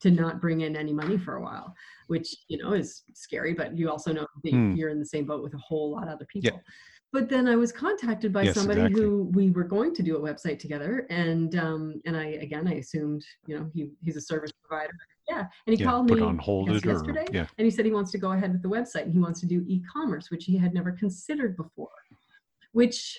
to 0.00 0.10
not 0.10 0.40
bring 0.40 0.60
in 0.60 0.76
any 0.76 0.92
money 0.92 1.16
for 1.16 1.36
a 1.36 1.42
while, 1.42 1.74
which 2.08 2.28
you 2.48 2.58
know 2.58 2.74
is 2.74 3.02
scary. 3.14 3.54
But 3.54 3.78
you 3.78 3.88
also 3.90 4.12
know 4.12 4.26
that 4.44 4.50
Hmm. 4.52 4.74
you're 4.76 4.90
in 4.90 4.98
the 4.98 5.06
same 5.06 5.24
boat 5.24 5.42
with 5.42 5.54
a 5.54 5.58
whole 5.58 5.90
lot 5.90 6.02
of 6.02 6.10
other 6.10 6.26
people. 6.26 6.50
Yeah. 6.52 6.60
But 7.12 7.28
then 7.28 7.48
I 7.48 7.56
was 7.56 7.72
contacted 7.72 8.32
by 8.32 8.42
Yes, 8.42 8.54
somebody 8.54 8.80
exactly. 8.82 9.02
who 9.02 9.30
we 9.32 9.50
were 9.50 9.64
going 9.64 9.94
to 9.94 10.02
do 10.02 10.16
a 10.16 10.20
website 10.20 10.58
together, 10.58 11.06
and 11.08 11.56
um, 11.56 12.00
and 12.04 12.16
I 12.16 12.24
again 12.46 12.66
I 12.68 12.74
assumed 12.74 13.24
you 13.46 13.58
know 13.58 13.70
he 13.72 13.90
he's 14.02 14.16
a 14.16 14.20
service 14.20 14.50
provider. 14.64 14.92
Yeah, 15.28 15.46
and 15.66 15.76
he 15.76 15.82
yeah, 15.82 15.90
called 15.90 16.08
put 16.08 16.18
me 16.18 16.24
on 16.24 16.38
hold 16.38 16.70
it 16.70 16.84
or 16.84 16.88
yesterday, 16.88 17.24
yeah. 17.32 17.46
and 17.58 17.64
he 17.64 17.70
said 17.70 17.84
he 17.84 17.92
wants 17.92 18.10
to 18.12 18.18
go 18.18 18.32
ahead 18.32 18.52
with 18.52 18.62
the 18.62 18.68
website 18.68 19.02
and 19.02 19.12
he 19.12 19.18
wants 19.18 19.40
to 19.40 19.46
do 19.46 19.64
e-commerce, 19.66 20.30
which 20.30 20.44
he 20.44 20.56
had 20.56 20.74
never 20.74 20.92
considered 20.92 21.56
before, 21.56 21.88
which 22.72 23.18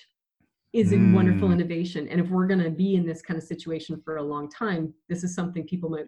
is 0.74 0.92
a 0.92 0.98
wonderful 1.12 1.48
Mm. 1.48 1.54
innovation. 1.54 2.08
And 2.08 2.20
if 2.20 2.28
we're 2.28 2.46
going 2.46 2.62
to 2.62 2.70
be 2.70 2.94
in 2.94 3.06
this 3.06 3.22
kind 3.22 3.38
of 3.38 3.42
situation 3.44 4.00
for 4.04 4.18
a 4.18 4.22
long 4.22 4.50
time, 4.50 4.92
this 5.08 5.24
is 5.24 5.34
something 5.34 5.66
people 5.66 5.88
might 5.88 6.06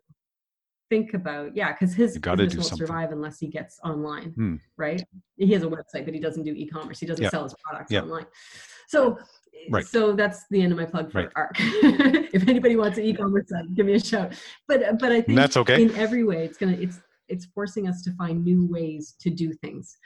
think 0.91 1.14
about. 1.14 1.57
Yeah, 1.57 1.72
because 1.72 1.95
his 1.95 2.18
business 2.18 2.38
won't 2.38 2.66
something. 2.66 2.86
survive 2.86 3.12
unless 3.12 3.38
he 3.38 3.47
gets 3.47 3.78
online, 3.84 4.32
Hmm. 4.32 4.57
right? 4.76 5.03
He 5.36 5.53
has 5.53 5.62
a 5.62 5.66
website, 5.66 6.05
but 6.05 6.12
he 6.12 6.20
doesn't 6.20 6.43
do 6.43 6.53
e-commerce. 6.53 6.99
He 7.01 7.07
doesn't 7.07 7.22
Yeah. 7.22 7.30
sell 7.30 7.45
his 7.45 7.55
products 7.64 7.91
Yeah. 7.91 8.03
online. 8.03 8.26
So. 8.88 9.18
Right. 9.70 9.84
So 9.86 10.14
that's 10.14 10.47
the 10.51 10.62
end 10.62 10.72
of 10.72 10.78
my 10.78 10.86
plug 10.86 11.12
for 11.12 11.18
Right. 11.18 11.32
ARC. 11.36 11.55
if 11.59 12.49
anybody 12.49 12.76
wants 12.76 12.97
an 12.97 13.05
e-commerce 13.05 13.49
site, 13.51 13.74
give 13.74 13.84
me 13.84 13.93
a 13.95 14.01
shout. 14.01 14.32
But 14.66 14.99
but 14.99 15.12
I 15.12 15.20
think 15.20 15.36
that's 15.36 15.57
okay. 15.59 15.82
in 15.82 15.91
every 15.97 16.24
way 16.24 16.45
it's 16.47 16.57
gonna 16.57 16.72
it's 16.78 16.99
it's 17.28 17.45
forcing 17.45 17.86
us 17.86 18.01
to 18.05 18.12
find 18.12 18.43
new 18.43 18.66
ways 18.66 19.14
to 19.20 19.28
do 19.28 19.53
things 19.53 19.99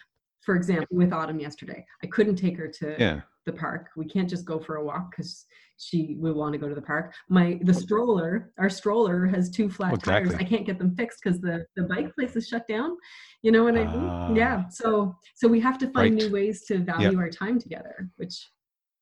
for 0.45 0.57
example 0.57 0.89
with 0.91 1.11
autumn 1.13 1.39
yesterday 1.41 1.87
i 2.03 2.07
couldn't 2.07 2.37
take 2.37 2.57
her 2.59 2.69
to 2.69 2.97
Yeah. 2.99 3.21
The 3.47 3.53
park 3.53 3.89
we 3.97 4.07
can't 4.07 4.29
just 4.29 4.45
go 4.45 4.59
for 4.59 4.77
a 4.77 4.85
walk 4.85 5.11
because 5.11 5.47
she 5.77 6.17
will 6.19 6.35
want 6.35 6.53
to 6.53 6.59
go 6.59 6.69
to 6.69 6.75
the 6.75 6.81
park 6.83 7.13
my 7.29 7.59
the 7.63 7.75
stroller 7.75 8.53
our 8.59 8.71
stroller 8.71 9.27
has 9.27 9.51
two 9.51 9.69
flat 9.69 9.93
Oh, 9.93 9.97
tires 9.97 10.35
i 10.35 10.45
can't 10.45 10.65
get 10.67 10.79
them 10.79 10.95
fixed 10.97 11.21
because 11.23 11.41
the 11.41 11.67
the 11.77 11.83
bike 11.85 12.15
place 12.15 12.37
is 12.37 12.49
shut 12.49 12.67
down 12.67 12.97
you 13.43 13.53
know 13.53 13.65
what 13.65 13.77
i 13.77 13.85
mean 13.85 14.09
Ah. 14.11 14.29
yeah 14.35 14.69
so 14.69 15.15
so 15.35 15.47
we 15.49 15.61
have 15.61 15.79
to 15.79 15.87
find 15.91 16.15
Right. 16.15 16.23
new 16.23 16.33
ways 16.33 16.65
to 16.67 16.79
value 16.79 17.19
our 17.19 17.29
time 17.31 17.59
together 17.61 18.09
which 18.17 18.49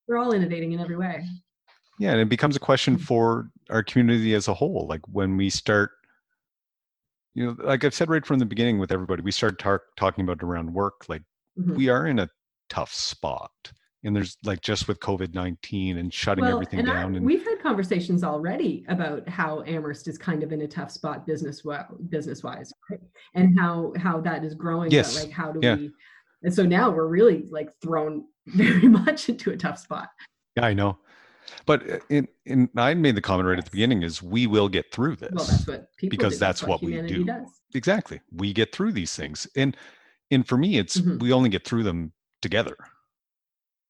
we're 0.09 0.19
all 0.19 0.33
innovating 0.33 0.73
in 0.73 0.81
every 0.81 0.97
way 0.97 1.25
Yeah, 1.99 2.13
and 2.13 2.21
it 2.21 2.29
becomes 2.29 2.57
a 2.57 2.61
question 2.61 2.97
Mm. 2.97 3.01
for 3.03 3.51
our 3.71 3.83
community 3.85 4.35
as 4.35 4.49
a 4.49 4.55
whole. 4.55 4.87
Like 4.89 5.03
when 5.19 5.37
we 5.37 5.49
start, 5.51 5.91
you 7.35 7.45
know, 7.47 7.57
like 7.63 7.85
I've 7.85 7.95
said 7.95 8.09
right 8.11 8.25
from 8.27 8.39
the 8.41 8.47
beginning 8.47 8.79
with 8.81 8.91
everybody, 8.91 9.23
we 9.23 9.31
started 9.31 9.59
tar- 9.59 9.85
talking 9.97 10.25
about 10.25 10.43
around 10.43 10.73
work. 10.75 11.09
Like 11.09 11.23
Mhm. 11.59 11.77
we 11.77 11.89
are 11.91 12.07
in 12.07 12.19
a 12.19 12.29
tough 12.69 12.93
spot, 12.93 13.53
and 14.05 14.15
there's 14.17 14.37
like 14.45 14.61
just 14.61 14.89
with 14.89 14.99
COVID 15.01 15.35
nineteen 15.35 15.99
and 15.99 16.13
shutting 16.13 16.45
well, 16.45 16.55
everything 16.55 16.81
and 16.81 16.91
I- 16.91 16.95
down. 16.95 17.15
and 17.15 17.25
we've 17.25 17.45
had 17.45 17.61
conversations 17.63 18.25
already 18.25 18.85
about 18.89 19.29
how 19.29 19.63
Amherst 19.67 20.09
is 20.09 20.19
kind 20.19 20.43
of 20.43 20.53
in 20.53 20.63
a 20.63 20.69
tough 20.69 20.91
spot 20.91 21.27
business 21.27 21.63
business 22.09 22.43
wise, 22.43 22.73
right? 22.91 23.01
and 23.35 23.59
how 23.59 23.93
how 23.97 24.21
that 24.21 24.45
is 24.45 24.55
growing. 24.55 24.89
but, 24.89 24.93
Yes, 24.95 25.23
like 25.23 25.33
how 25.33 25.53
do 25.53 25.61
yeah. 25.63 25.77
we? 25.77 25.91
And 26.43 26.53
so 26.53 26.65
now 26.67 26.91
we're 26.91 27.07
really 27.07 27.45
like 27.51 27.71
thrown 27.81 28.25
very 28.47 28.89
much 28.89 29.29
into 29.29 29.51
a 29.53 29.57
tough 29.57 29.79
spot. 29.79 30.09
yeah, 30.57 30.67
I 30.67 30.75
know. 30.75 30.99
But 31.67 31.89
uh, 31.91 31.99
in, 32.09 32.27
in 32.47 32.69
I 32.77 32.95
made 32.95 33.15
the 33.17 33.21
comment 33.21 33.49
right 33.49 33.59
at 33.59 33.65
the 33.65 33.71
beginning 33.71 34.03
is 34.03 34.23
we 34.23 34.47
will 34.47 34.69
get 34.69 34.91
through 34.93 35.17
this. 35.17 35.31
Well, 35.33 35.45
that's 35.45 35.67
what 35.67 35.87
people 35.97 36.17
because 36.17 36.35
do. 36.35 36.39
that's 36.39 36.63
what 36.63 36.83
we 36.83 37.01
do. 37.03 37.25
does. 37.25 37.47
exactly 37.75 38.21
we 38.33 38.53
get 38.53 38.73
through 38.75 38.93
these 38.93 39.15
things 39.15 39.47
and 39.57 39.77
and 40.31 40.47
for 40.47 40.57
me 40.57 40.79
it's 40.79 40.99
Mhm. 40.99 41.21
we 41.21 41.33
only 41.33 41.49
get 41.49 41.65
through 41.67 41.83
them 41.85 42.13
together 42.43 42.77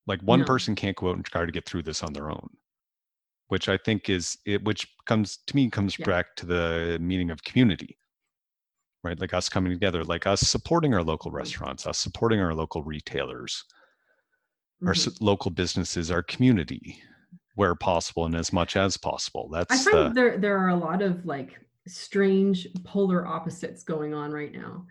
like 0.07 0.21
one 0.23 0.41
No. 0.41 0.47
person 0.47 0.75
can't 0.75 0.97
go 0.97 1.11
out 1.11 1.17
and 1.17 1.25
try 1.25 1.45
to 1.47 1.53
get 1.53 1.65
through 1.67 1.83
this 1.83 2.03
on 2.03 2.13
their 2.13 2.31
own 2.31 2.49
which 3.49 3.69
i 3.69 3.77
think 3.77 4.09
is 4.09 4.39
it 4.47 4.65
which 4.65 4.89
comes 5.07 5.39
to 5.47 5.57
me 5.57 5.69
comes 5.71 5.99
Yeah. 5.99 6.07
back 6.07 6.35
to 6.37 6.47
the 6.47 6.99
meaning 7.01 7.31
of 7.31 7.43
community 7.45 7.99
right 9.05 9.19
like 9.21 9.35
us 9.35 9.49
coming 9.49 9.73
together 9.73 10.05
like 10.05 10.27
us 10.27 10.41
supporting 10.41 10.95
our 10.95 11.03
local 11.03 11.31
Mhm. 11.31 11.37
restaurants 11.37 11.87
us 11.87 11.99
supporting 11.99 12.41
our 12.41 12.55
local 12.55 12.83
retailers 12.83 13.65
our 14.87 14.93
Mhm. 14.95 15.07
s 15.07 15.21
local 15.21 15.51
businesses 15.51 16.11
our 16.11 16.23
community 16.23 17.03
where 17.55 17.75
possible 17.75 18.25
and 18.25 18.35
as 18.35 18.53
much 18.53 18.77
as 18.77 18.97
possible 18.97 19.49
I 19.53 19.59
that's 19.59 19.85
find 19.85 20.11
the 20.11 20.15
there 20.15 20.39
there 20.39 20.59
are 20.59 20.69
a 20.71 20.77
lot 20.77 21.03
of 21.03 21.25
like 21.27 21.61
strange 21.87 22.67
polar 22.85 23.27
opposites 23.27 23.83
going 23.83 24.15
on 24.15 24.31
right 24.31 24.53
now. 24.53 24.87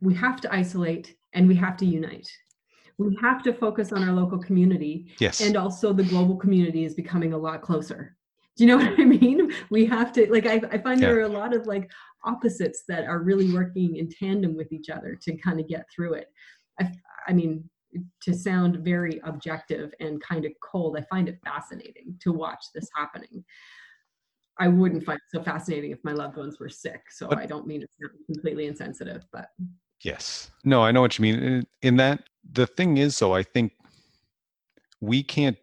We 0.00 0.14
have 0.14 0.40
to 0.40 0.52
isolate 0.52 1.16
and 1.34 1.46
we 1.46 1.54
have 1.56 1.76
to 1.76 1.84
unite. 1.84 2.26
We 2.98 3.16
have 3.20 3.42
to 3.42 3.52
focus 3.52 3.92
on 3.92 4.02
our 4.02 4.12
local 4.14 4.38
community 4.38 5.12
yes 5.18 5.40
and 5.40 5.56
also 5.56 5.92
the 5.92 6.04
global 6.04 6.36
community 6.36 6.84
is 6.84 6.94
becoming 6.94 7.32
a 7.32 7.38
lot 7.38 7.60
closer. 7.62 8.16
Do 8.56 8.64
you 8.64 8.68
know 8.68 8.76
what 8.84 8.98
I 8.98 9.04
mean? 9.04 9.52
We 9.70 9.84
have 9.86 10.12
to 10.12 10.30
like 10.30 10.46
I, 10.46 10.60
I 10.70 10.78
find 10.78 11.00
there 11.00 11.18
are 11.18 11.22
a 11.22 11.28
lot 11.28 11.54
of 11.54 11.66
like 11.66 11.90
opposites 12.24 12.84
that 12.88 13.04
are 13.04 13.20
really 13.22 13.52
working 13.52 13.96
in 13.96 14.08
tandem 14.08 14.56
with 14.56 14.72
each 14.72 14.88
other 14.88 15.18
to 15.22 15.36
kind 15.36 15.60
of 15.60 15.68
get 15.68 15.86
through 15.94 16.14
it. 16.14 16.28
I, 16.80 16.90
I 17.28 17.32
mean, 17.32 17.68
to 18.22 18.34
sound 18.34 18.78
very 18.78 19.20
objective 19.24 19.92
and 20.00 20.22
kind 20.22 20.44
of 20.44 20.52
cold, 20.62 20.96
I 20.96 21.02
find 21.02 21.28
it 21.28 21.38
fascinating 21.44 22.16
to 22.22 22.32
watch 22.32 22.64
this 22.74 22.88
happening. 22.96 23.44
I 24.58 24.68
wouldn't 24.68 25.04
find 25.04 25.16
it 25.16 25.36
so 25.36 25.42
fascinating 25.42 25.90
if 25.90 25.98
my 26.04 26.12
loved 26.12 26.36
ones 26.36 26.58
were 26.60 26.68
sick. 26.68 27.02
So 27.10 27.28
But- 27.28 27.38
I 27.38 27.46
don't 27.46 27.66
mean 27.66 27.82
it's 27.82 27.96
completely 28.26 28.66
insensitive, 28.66 29.26
but 29.32 29.48
Yes. 30.02 30.50
No, 30.64 30.82
I 30.82 30.92
know 30.92 31.00
what 31.00 31.18
you 31.18 31.22
mean. 31.22 31.42
In, 31.42 31.66
in 31.82 31.96
that, 31.96 32.24
the 32.52 32.66
thing 32.66 32.98
is, 32.98 33.18
though, 33.18 33.34
I 33.34 33.42
think 33.42 33.72
we 35.00 35.22
can't, 35.22 35.56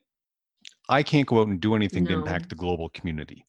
I 0.89 1.03
can't 1.03 1.27
go 1.27 1.41
out 1.41 1.47
and 1.47 1.59
do 1.59 1.75
anything 1.75 2.05
to 2.07 2.13
impact 2.13 2.49
the 2.49 2.55
global 2.55 2.89
community. 2.89 3.45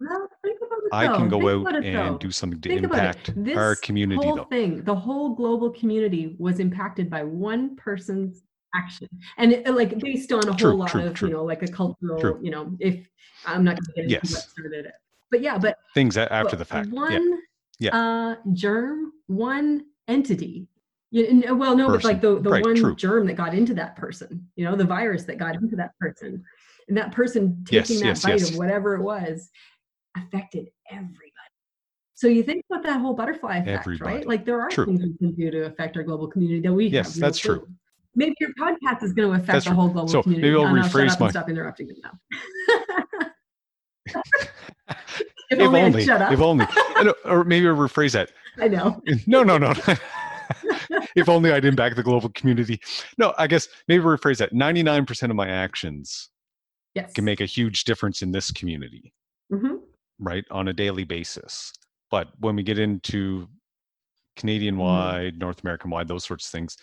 well, 0.00 0.28
think 0.44 0.58
about 0.60 0.78
it 0.84 0.92
I 0.92 1.06
can 1.16 1.28
go 1.28 1.40
Think 1.40 1.68
out 1.68 1.84
it, 1.84 1.94
and 1.94 2.18
do 2.18 2.30
something 2.30 2.60
to 2.60 2.68
Think 2.68 2.84
impact 2.84 3.32
This 3.36 3.56
our 3.56 3.74
community, 3.76 4.22
whole 4.26 4.36
though. 4.36 4.44
thing, 4.44 4.84
the 4.84 4.94
whole 4.94 5.34
global 5.34 5.70
community 5.70 6.36
was 6.38 6.60
impacted 6.60 7.08
by 7.10 7.24
one 7.24 7.74
person's 7.76 8.42
action, 8.74 9.08
and 9.38 9.52
it, 9.52 9.66
like 9.74 9.98
based 9.98 10.32
on 10.32 10.48
a 10.48 10.54
True, 10.54 10.70
whole 10.70 10.78
lot 10.80 10.88
true, 10.90 11.02
of 11.06 11.14
true. 11.14 11.28
you 11.28 11.34
know, 11.34 11.44
like 11.44 11.62
a 11.62 11.68
cultural, 11.68 12.38
you 12.42 12.50
know, 12.50 12.76
if 12.80 13.08
I'm 13.46 13.64
not 13.64 13.76
going 13.76 13.84
to 13.86 13.92
get 13.92 14.04
into 14.04 14.28
Yes. 14.32 14.48
started 14.50 14.86
it, 14.86 14.92
but 15.30 15.40
yeah, 15.40 15.58
but 15.58 15.78
Things 15.94 16.16
after 16.16 16.50
but 16.50 16.58
the 16.58 16.64
fact. 16.64 16.90
One, 16.90 17.12
yeah. 17.12 17.36
Yeah. 17.78 17.96
uh, 17.96 18.36
germ, 18.52 19.12
one 19.26 19.86
entity. 20.08 20.68
You, 21.10 21.54
well, 21.56 21.76
no, 21.76 21.88
but 21.88 22.02
like 22.04 22.20
the, 22.20 22.40
the 22.40 22.50
Right, 22.50 22.62
one 22.62 22.74
true. 22.74 22.94
germ 22.96 23.26
that 23.28 23.34
got 23.34 23.54
into 23.54 23.74
that 23.74 23.94
person, 23.96 24.48
you 24.56 24.64
know, 24.64 24.74
the 24.74 24.84
virus 24.84 25.24
that 25.24 25.38
got 25.38 25.54
into 25.54 25.76
that 25.76 25.92
person, 26.00 26.42
and 26.88 26.96
that 26.96 27.12
person 27.12 27.64
Yes, 27.70 27.88
taking 27.88 28.00
that 28.02 28.06
yes, 28.08 28.22
bite 28.22 28.40
yes. 28.40 28.50
of 28.50 28.56
whatever 28.56 28.94
it 28.96 29.02
was 29.02 29.48
affected 30.16 30.70
everybody. 30.90 31.20
So 32.14 32.26
you 32.28 32.42
think 32.42 32.64
about 32.70 32.84
that 32.84 33.00
whole 33.00 33.14
butterfly 33.14 33.58
effect, 33.58 33.80
Everybody. 33.80 34.14
right? 34.16 34.26
Like 34.26 34.44
there 34.44 34.60
are 34.60 34.70
True. 34.70 34.86
things 34.86 35.02
we 35.02 35.16
can 35.18 35.34
do 35.34 35.50
to 35.50 35.66
affect 35.66 35.96
our 35.96 36.02
global 36.04 36.26
community 36.28 36.60
that 36.60 36.72
we 36.72 36.86
Yes, 36.86 37.14
have 37.14 37.20
that's 37.20 37.38
true. 37.38 37.60
clue. 37.60 37.68
Maybe 38.16 38.34
your 38.40 38.50
podcast 38.54 39.02
is 39.02 39.12
going 39.12 39.28
to 39.30 39.34
affect 39.34 39.46
That's 39.48 39.64
the 39.66 39.74
whole 39.74 39.88
global 39.88 40.08
So, 40.08 40.22
community. 40.22 40.48
maybe 40.52 40.64
I'll 40.64 40.70
Oh, 40.70 40.74
no, 40.74 40.82
shut 40.82 40.92
rephrase 40.92 41.20
my- 41.20 41.30
stop 41.30 41.48
interrupting 41.50 41.88
me 41.88 42.00
now. 42.02 42.12
if, 45.54 45.60
if 45.60 45.66
only, 45.68 45.80
only, 45.82 46.04
shut 46.04 46.22
up. 46.22 46.32
if 46.32 46.40
only, 46.40 46.66
And, 46.98 47.08
uh, 47.08 47.14
or 47.24 47.44
maybe 47.44 47.66
I'll 47.68 47.74
rephrase 47.76 48.12
that. 48.12 48.30
I 48.58 48.68
know. 48.68 49.02
No, 49.26 49.42
no, 49.42 49.58
no. 49.58 49.72
if 51.16 51.28
only 51.28 51.52
I 51.52 51.60
didn't 51.60 51.76
back 51.76 51.94
the 51.96 52.02
global 52.02 52.28
community. 52.30 52.80
No, 53.18 53.34
I 53.38 53.46
guess 53.46 53.68
maybe 53.88 54.04
rephrase 54.04 54.38
that. 54.38 54.52
99% 54.52 55.30
of 55.30 55.36
my 55.36 55.48
actions 55.48 56.28
Yes. 56.94 57.12
can 57.12 57.24
make 57.24 57.40
a 57.40 57.46
huge 57.46 57.82
difference 57.84 58.22
in 58.22 58.30
this 58.30 58.50
community. 58.52 59.12
Mhm. 59.52 59.80
right 60.20 60.44
on 60.50 60.68
a 60.68 60.72
daily 60.72 61.02
basis 61.04 61.72
but 62.10 62.28
when 62.38 62.54
we 62.56 62.62
get 62.62 62.78
into 62.78 63.40
Mm-hmm. 63.40 63.52
canadian 64.36 64.76
wide 64.78 65.38
north 65.38 65.60
american 65.62 65.90
wide 65.90 66.06
those 66.08 66.24
sorts 66.24 66.46
of 66.46 66.50
things 66.52 66.76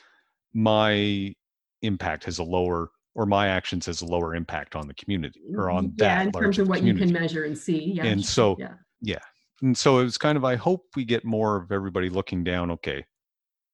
my 0.54 1.34
impact 1.82 2.26
has 2.26 2.40
a 2.40 2.44
lower 2.44 2.90
or 3.16 3.26
my 3.26 3.48
actions 3.48 3.86
has 3.88 4.02
a 4.02 4.06
lower 4.06 4.36
impact 4.36 4.76
on 4.76 4.88
the 4.88 4.94
community 4.94 5.42
or 5.56 5.70
on 5.70 5.94
that 5.98 6.06
yeah, 6.06 6.22
in 6.24 6.32
terms 6.32 6.60
of 6.60 6.68
what 6.70 6.78
community. 6.80 7.06
you 7.06 7.12
can 7.14 7.22
measure 7.22 7.44
and 7.44 7.58
see. 7.58 7.94
Yeah. 7.94 8.06
And 8.06 8.24
so- 8.24 8.58
yeah. 9.02 9.20
and 9.62 9.78
so 9.78 10.00
it 10.00 10.04
was 10.04 10.18
kind 10.18 10.38
of 10.38 10.44
i 10.46 10.56
hope 10.56 10.86
we 10.96 11.04
get 11.06 11.24
more 11.26 11.56
of 11.58 11.72
everybody 11.72 12.10
looking 12.10 12.44
down 12.44 12.72
okay 12.72 13.06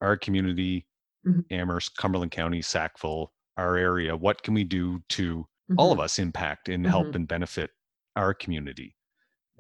our 0.02 0.18
community 0.18 0.86
Mhm. 1.26 1.44
amherst 1.52 1.96
cumberland 1.98 2.32
county 2.32 2.62
sackville 2.62 3.32
our 3.58 3.76
area 3.78 4.16
what 4.16 4.42
can 4.44 4.54
we 4.54 4.64
do 4.64 5.02
to 5.10 5.46
all 5.78 5.92
of 5.92 6.00
us 6.00 6.20
impact 6.20 6.70
and 6.70 6.86
help 6.86 7.08
Mhm. 7.08 7.16
and 7.16 7.28
benefit 7.28 7.70
our 8.16 8.34
community 8.34 8.96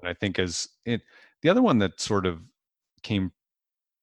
and 0.02 0.10
i 0.10 0.14
think 0.14 0.40
as 0.40 0.68
it 0.86 1.02
the 1.44 1.50
other 1.50 1.62
one 1.62 1.78
that 1.80 2.00
sort 2.00 2.26
of 2.26 2.42
came 3.04 3.32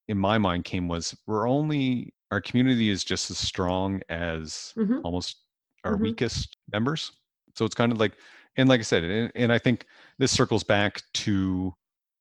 in 0.09 0.19
my 0.19 0.37
mind 0.39 0.65
came 0.65 0.87
was 0.89 1.15
we're 1.27 1.49
only 1.49 2.15
our 2.31 2.41
community 2.41 2.89
is 2.91 3.05
just 3.05 3.31
as 3.31 3.39
strong 3.39 4.01
as 4.09 4.73
Mhm. 4.77 5.01
almost 5.05 5.44
our 5.85 5.97
Mhm. 5.97 6.01
weakest 6.03 6.57
members 6.73 7.13
so 7.55 7.65
it's 7.65 7.75
kind 7.75 7.93
of 7.93 7.99
like 7.99 8.13
and 8.57 8.69
like 8.69 8.81
i 8.81 8.83
said 8.83 9.05
and, 9.05 9.33
and 9.35 9.53
i 9.53 9.59
think 9.59 9.87
this 10.19 10.33
circles 10.33 10.65
back 10.65 11.03
to 11.13 11.73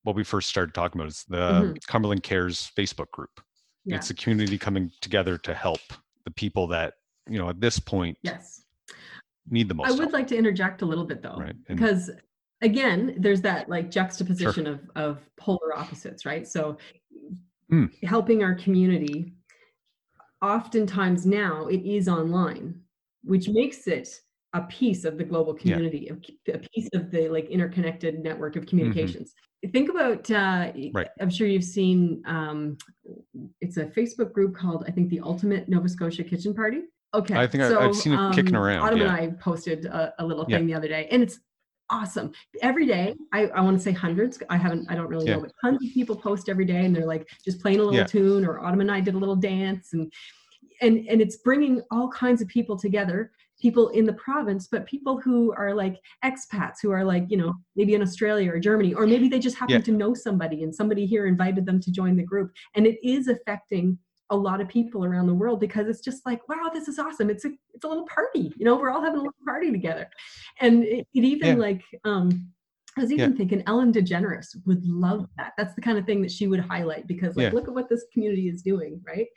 what 0.04 0.16
we 0.16 0.24
first 0.24 0.50
started 0.50 0.74
talking 0.74 1.00
about 1.00 1.08
is 1.10 1.24
the 1.30 1.38
Mhm. 1.38 1.88
cumberland 1.88 2.24
cares 2.24 2.72
facebook 2.78 3.10
group 3.12 3.42
Yeah. 3.86 3.96
it's 3.98 4.10
a 4.10 4.14
community 4.14 4.58
coming 4.58 4.92
together 5.02 5.38
to 5.40 5.54
help 5.54 5.82
the 6.26 6.32
people 6.32 6.68
that 6.68 6.96
you 7.30 7.38
know 7.38 7.50
at 7.50 7.60
this 7.60 7.80
point 7.80 8.18
Yes. 8.22 8.66
need 9.50 9.68
the 9.68 9.74
most 9.74 9.88
I 9.88 9.92
would 9.92 10.00
help, 10.00 10.14
like 10.14 10.28
to 10.28 10.38
interject 10.38 10.82
a 10.82 10.86
little 10.86 11.06
bit 11.06 11.22
though, 11.22 11.36
right 11.38 11.56
and 11.68 11.78
because 11.78 12.10
again, 12.62 13.16
there's 13.18 13.42
that 13.42 13.68
like 13.68 13.92
juxtaposition 13.92 14.68
of 14.68 14.90
of 14.96 15.20
polar 15.38 15.78
opposites, 15.78 16.26
right? 16.26 16.48
So 16.48 16.78
Mm. 17.72 17.92
helping 18.04 18.44
our 18.44 18.56
community, 18.56 19.34
oftentimes 20.42 21.26
now 21.26 21.68
it 21.68 21.82
is 21.82 22.08
online, 22.08 22.83
which 23.24 23.50
makes 23.50 23.88
it 23.88 24.10
a 24.54 24.62
piece 24.64 25.04
of 25.04 25.18
the 25.18 25.24
global 25.24 25.54
community, 25.54 26.10
of 26.10 26.18
a 26.54 26.60
piece 26.60 26.88
of 26.94 27.10
the 27.10 27.28
like 27.30 27.46
interconnected 27.50 28.20
network 28.20 28.56
of 28.56 28.66
communications. 28.68 29.34
Think 29.72 29.90
about, 29.90 30.30
uh, 30.30 30.72
Mm-hmm. 30.74 30.96
Right. 30.98 31.08
I'm 31.22 31.30
sure 31.30 31.48
you've 31.48 31.64
seen, 31.64 32.22
um, 32.26 32.78
it's 33.62 33.78
a 33.78 33.86
Facebook 33.86 34.32
group 34.34 34.56
called, 34.56 34.84
I 34.88 34.92
think, 34.92 35.10
the 35.10 35.22
Ultimate 35.22 35.70
Nova 35.70 35.88
Scotia 35.90 36.24
Kitchen 36.24 36.54
Party. 36.54 36.82
Okay. 37.16 37.36
I 37.36 37.48
think 37.48 37.64
I- 37.64 37.84
I've 37.86 37.96
seen 37.96 38.14
it 38.14 38.36
kicking 38.36 38.56
around, 38.56 38.82
Autumn 38.86 39.00
yeah. 39.00 39.06
and 39.06 39.16
I 39.16 39.28
posted 39.40 39.86
a, 39.86 40.14
a 40.20 40.26
little 40.26 40.46
Yeah. 40.48 40.58
thing 40.58 40.68
the 40.68 40.74
other 40.74 40.88
day, 40.88 41.08
and 41.12 41.24
it's 41.24 41.40
awesome. 41.90 42.32
Every 42.62 42.86
day, 42.86 43.16
I, 43.32 43.48
I 43.48 43.62
want 43.62 43.78
to 43.78 43.84
say 43.84 43.92
hundreds. 43.92 44.42
I 44.50 44.58
haven't, 44.58 44.90
I 44.90 44.96
don't 44.96 45.08
really 45.08 45.28
Yeah. 45.28 45.36
know, 45.36 45.42
but 45.42 45.52
tons 45.64 45.78
of 45.84 45.94
people 45.94 46.16
post 46.16 46.50
every 46.50 46.66
day, 46.66 46.86
and 46.86 46.96
they're 46.96 47.06
like 47.06 47.28
just 47.46 47.62
playing 47.62 47.80
a 47.80 47.84
little 47.84 47.98
Yeah. 47.98 48.06
tune, 48.06 48.46
or 48.46 48.60
Autumn 48.60 48.82
and 48.82 48.92
I 48.92 49.00
did 49.00 49.14
a 49.16 49.18
little 49.18 49.36
dance, 49.36 49.94
and 49.94 50.12
and 50.82 51.08
and 51.08 51.22
it's 51.22 51.38
bringing 51.38 51.82
all 51.92 52.10
kinds 52.10 52.42
of 52.42 52.48
people 52.48 52.78
together 52.78 53.32
people 53.62 53.90
in 53.90 54.06
the 54.06 54.14
province 54.14 54.68
but 54.68 54.86
people 54.86 55.20
who 55.22 55.54
are 55.54 55.74
like 55.74 56.00
expats 56.26 56.76
who 56.82 56.92
are 56.92 57.04
like 57.06 57.26
you 57.30 57.38
know 57.38 57.54
maybe 57.76 57.94
in 57.94 58.02
australia 58.02 58.52
or 58.52 58.60
germany 58.60 58.94
or 58.94 59.06
maybe 59.08 59.28
they 59.30 59.40
just 59.40 59.58
happen 59.58 59.76
Yeah. 59.76 59.82
to 59.82 59.92
know 59.92 60.14
somebody 60.14 60.64
and 60.64 60.74
somebody 60.74 61.06
here 61.06 61.26
invited 61.28 61.66
them 61.66 61.80
to 61.82 61.92
join 61.92 62.16
the 62.16 62.24
group 62.24 62.52
and 62.76 62.86
it 62.86 62.98
is 63.08 63.28
affecting 63.28 63.98
a 64.30 64.36
lot 64.36 64.60
of 64.62 64.68
people 64.68 65.06
around 65.06 65.28
the 65.28 65.34
world 65.34 65.60
because 65.60 65.88
it's 65.88 66.02
just 66.02 66.26
like 66.26 66.48
wow 66.50 66.70
this 66.74 66.88
is 66.88 66.98
awesome 66.98 67.30
it's 67.30 67.46
a 67.46 67.52
it's 67.74 67.86
a 67.86 67.88
little 67.88 68.08
party 68.08 68.52
you 68.58 68.66
know 68.66 68.76
we're 68.76 68.90
all 68.90 69.02
having 69.02 69.20
a 69.20 69.24
little 69.24 69.46
party 69.46 69.72
together 69.72 70.10
and 70.60 70.84
it, 70.84 71.08
it 71.14 71.24
even 71.24 71.50
Yeah. 71.50 71.56
like 71.56 71.84
um 72.04 72.50
I 72.98 73.02
was 73.02 73.12
even 73.12 73.36
thinking 73.36 73.64
Ellen 73.66 73.92
DeGeneres 73.92 74.56
would 74.66 74.86
love 74.86 75.28
that. 75.38 75.54
That's 75.58 75.74
the 75.74 75.82
kind 75.82 75.98
of 75.98 76.06
thing 76.06 76.22
that 76.22 76.32
she 76.32 76.48
would 76.48 76.60
highlight 76.60 77.08
because, 77.08 77.36
like, 77.36 77.46
Yeah. 77.46 77.54
look 77.54 77.68
at 77.68 77.74
what 77.74 77.90
this 77.90 78.06
community 78.14 78.48
is 78.50 78.62
doing, 78.62 79.02
right? 79.06 79.28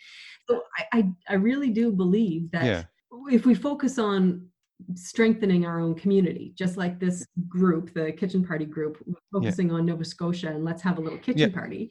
So 0.49 0.63
I, 0.79 0.99
I, 0.99 1.13
I 1.31 1.35
really 1.35 1.71
do 1.71 1.91
believe 1.93 2.51
that 2.51 2.65
Yeah. 2.65 2.85
if 3.31 3.47
we 3.47 3.55
focus 3.55 3.99
on 3.99 4.47
strengthening 4.95 5.65
our 5.65 5.81
own 5.81 5.95
community, 5.95 6.53
just 6.55 6.77
like 6.77 7.01
this 7.01 7.27
group, 7.49 7.95
the 7.95 8.13
kitchen 8.13 8.45
party 8.45 8.67
group, 8.67 9.03
focusing 9.33 9.73
on 9.73 9.87
Nova 9.87 10.05
Scotia 10.05 10.49
and 10.49 10.65
let's 10.65 10.83
have 10.83 10.99
a 10.99 11.01
little 11.01 11.19
kitchen 11.19 11.51
Yeah. 11.51 11.55
party 11.59 11.91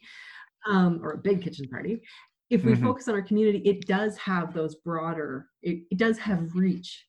um, 0.66 1.00
or 1.02 1.12
a 1.12 1.18
big 1.18 1.42
kitchen 1.42 1.68
party. 1.68 2.00
If 2.48 2.64
we 2.64 2.72
Mhm. 2.74 2.82
focus 2.82 3.08
on 3.08 3.14
our 3.16 3.22
community, 3.22 3.58
it 3.68 3.86
does 3.88 4.16
have 4.18 4.54
those 4.54 4.76
broader, 4.76 5.48
it, 5.62 5.84
it 5.90 5.98
does 5.98 6.16
have 6.18 6.54
reach 6.54 7.04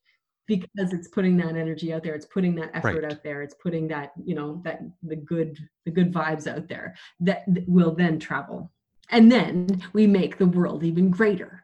because 0.47 0.93
it's 0.93 1.07
putting 1.09 1.35
that 1.37 1.55
energy 1.55 1.93
out 1.93 2.03
there 2.03 2.15
it's 2.15 2.25
putting 2.25 2.55
that 2.55 2.71
effort 2.73 3.03
Right. 3.03 3.11
out 3.11 3.21
there 3.23 3.41
it's 3.43 3.53
putting 3.55 3.87
that 3.89 4.11
you 4.23 4.33
know 4.35 4.61
that 4.63 4.81
the 5.03 5.15
good 5.17 5.57
the 5.85 5.91
good 5.91 6.13
vibes 6.13 6.47
out 6.47 6.67
there 6.67 6.95
that 7.19 7.43
will 7.67 7.93
then 7.93 8.17
travel 8.19 8.71
and 9.11 9.31
then 9.31 9.83
we 9.93 10.07
make 10.07 10.37
the 10.37 10.45
world 10.45 10.83
even 10.83 11.09
greater 11.11 11.63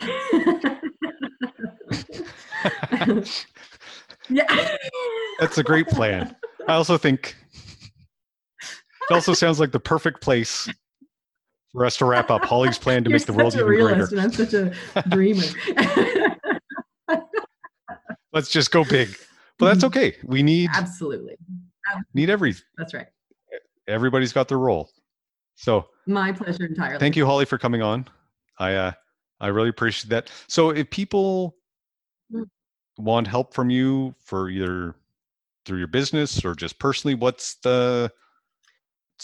yeah 4.28 4.76
That's 5.38 5.58
a 5.58 5.62
great 5.62 5.86
plan. 5.88 6.34
I 6.68 6.74
also 6.74 6.96
think 6.98 7.36
it 9.10 9.12
also 9.12 9.34
sounds 9.34 9.60
like 9.60 9.70
the 9.72 9.80
perfect 9.80 10.20
place 10.22 10.68
for 11.72 11.84
us 11.84 11.96
to 11.98 12.04
wrap 12.06 12.30
up 12.30 12.44
Holly's 12.44 12.78
plan 12.78 13.04
to 13.04 13.10
You're 13.10 13.18
make 13.18 13.26
the 13.26 13.32
world 13.32 13.54
even 13.54 13.66
greater. 13.66 14.06
and 14.06 14.20
i'm 14.20 14.32
such 14.32 14.54
a 14.54 14.72
dreamer 15.08 15.42
Let's 18.34 18.50
just 18.50 18.72
go 18.72 18.84
big. 18.84 19.16
But 19.58 19.66
that's 19.66 19.84
okay. 19.84 20.16
We 20.24 20.42
need 20.42 20.70
absolutely 20.74 21.36
need 22.12 22.28
every 22.28 22.54
that's 22.76 22.92
right 22.92 23.06
everybody's 23.86 24.32
got 24.32 24.48
their 24.48 24.58
role. 24.58 24.90
So 25.54 25.86
my 26.06 26.32
pleasure 26.32 26.66
entirely 26.66 26.98
thank 26.98 27.14
you, 27.16 27.24
Holly, 27.24 27.44
for 27.44 27.56
coming 27.56 27.82
on. 27.82 28.06
I 28.58 28.74
uh 28.74 28.92
I 29.40 29.48
really 29.48 29.68
appreciate 29.68 30.10
that. 30.10 30.30
So 30.48 30.70
if 30.70 30.90
people 30.90 31.56
Mm. 32.32 32.46
want 32.96 33.26
help 33.28 33.52
from 33.54 33.70
you 33.70 34.14
for 34.18 34.48
either 34.48 34.94
through 35.66 35.78
your 35.78 35.86
business 35.86 36.44
or 36.44 36.54
just 36.54 36.78
personally, 36.78 37.14
what's 37.14 37.56
the 37.56 38.10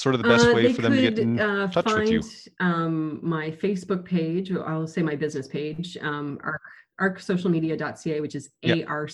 sort 0.00 0.14
of 0.14 0.22
the 0.22 0.28
best 0.28 0.46
Uh, 0.46 0.54
way 0.54 0.72
for 0.72 0.82
them 0.82 0.92
to 0.94 1.00
get 1.00 1.14
could, 1.16 1.22
in 1.22 1.40
uh, 1.40 1.66
touch 1.68 1.84
find, 1.84 2.08
with 2.08 2.10
you? 2.10 2.52
Um, 2.60 3.20
my 3.22 3.50
Facebook 3.50 4.04
page, 4.04 4.50
or 4.50 4.66
I'll 4.66 4.86
say 4.86 5.02
my 5.02 5.14
business 5.14 5.46
page, 5.46 5.96
um, 6.00 6.38
arc, 6.42 6.62
arcsocialmedia.ca, 7.00 8.20
which 8.20 8.34
is. 8.34 8.50
ARC 8.86 9.10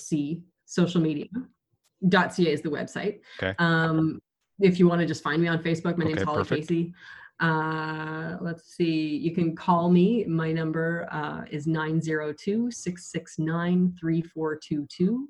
social 0.68 1.01
media.ca 1.01 2.53
is 2.53 2.61
the 2.62 2.68
website. 2.68 3.20
Okay. 3.39 3.55
Um, 3.59 4.20
if 4.61 4.78
you 4.78 4.89
want 4.89 5.01
to 5.01 5.07
just 5.07 5.22
find 5.22 5.41
me 5.41 5.49
on 5.49 5.62
Facebook, 5.62 5.97
my 5.97 6.05
name's 6.05 6.18
Okay, 6.18 6.24
Holly 6.24 6.39
perfect. 6.39 6.68
Casey. 6.68 6.93
Uh, 7.39 8.39
let's 8.41 8.74
see, 8.74 9.16
you 9.16 9.32
can 9.34 9.55
call 9.55 9.91
me. 9.91 10.24
My 10.24 10.51
number 10.53 11.07
uh, 11.12 11.43
is 11.51 11.66
902 11.66 12.70
669 12.70 13.95
3422. 14.01 15.28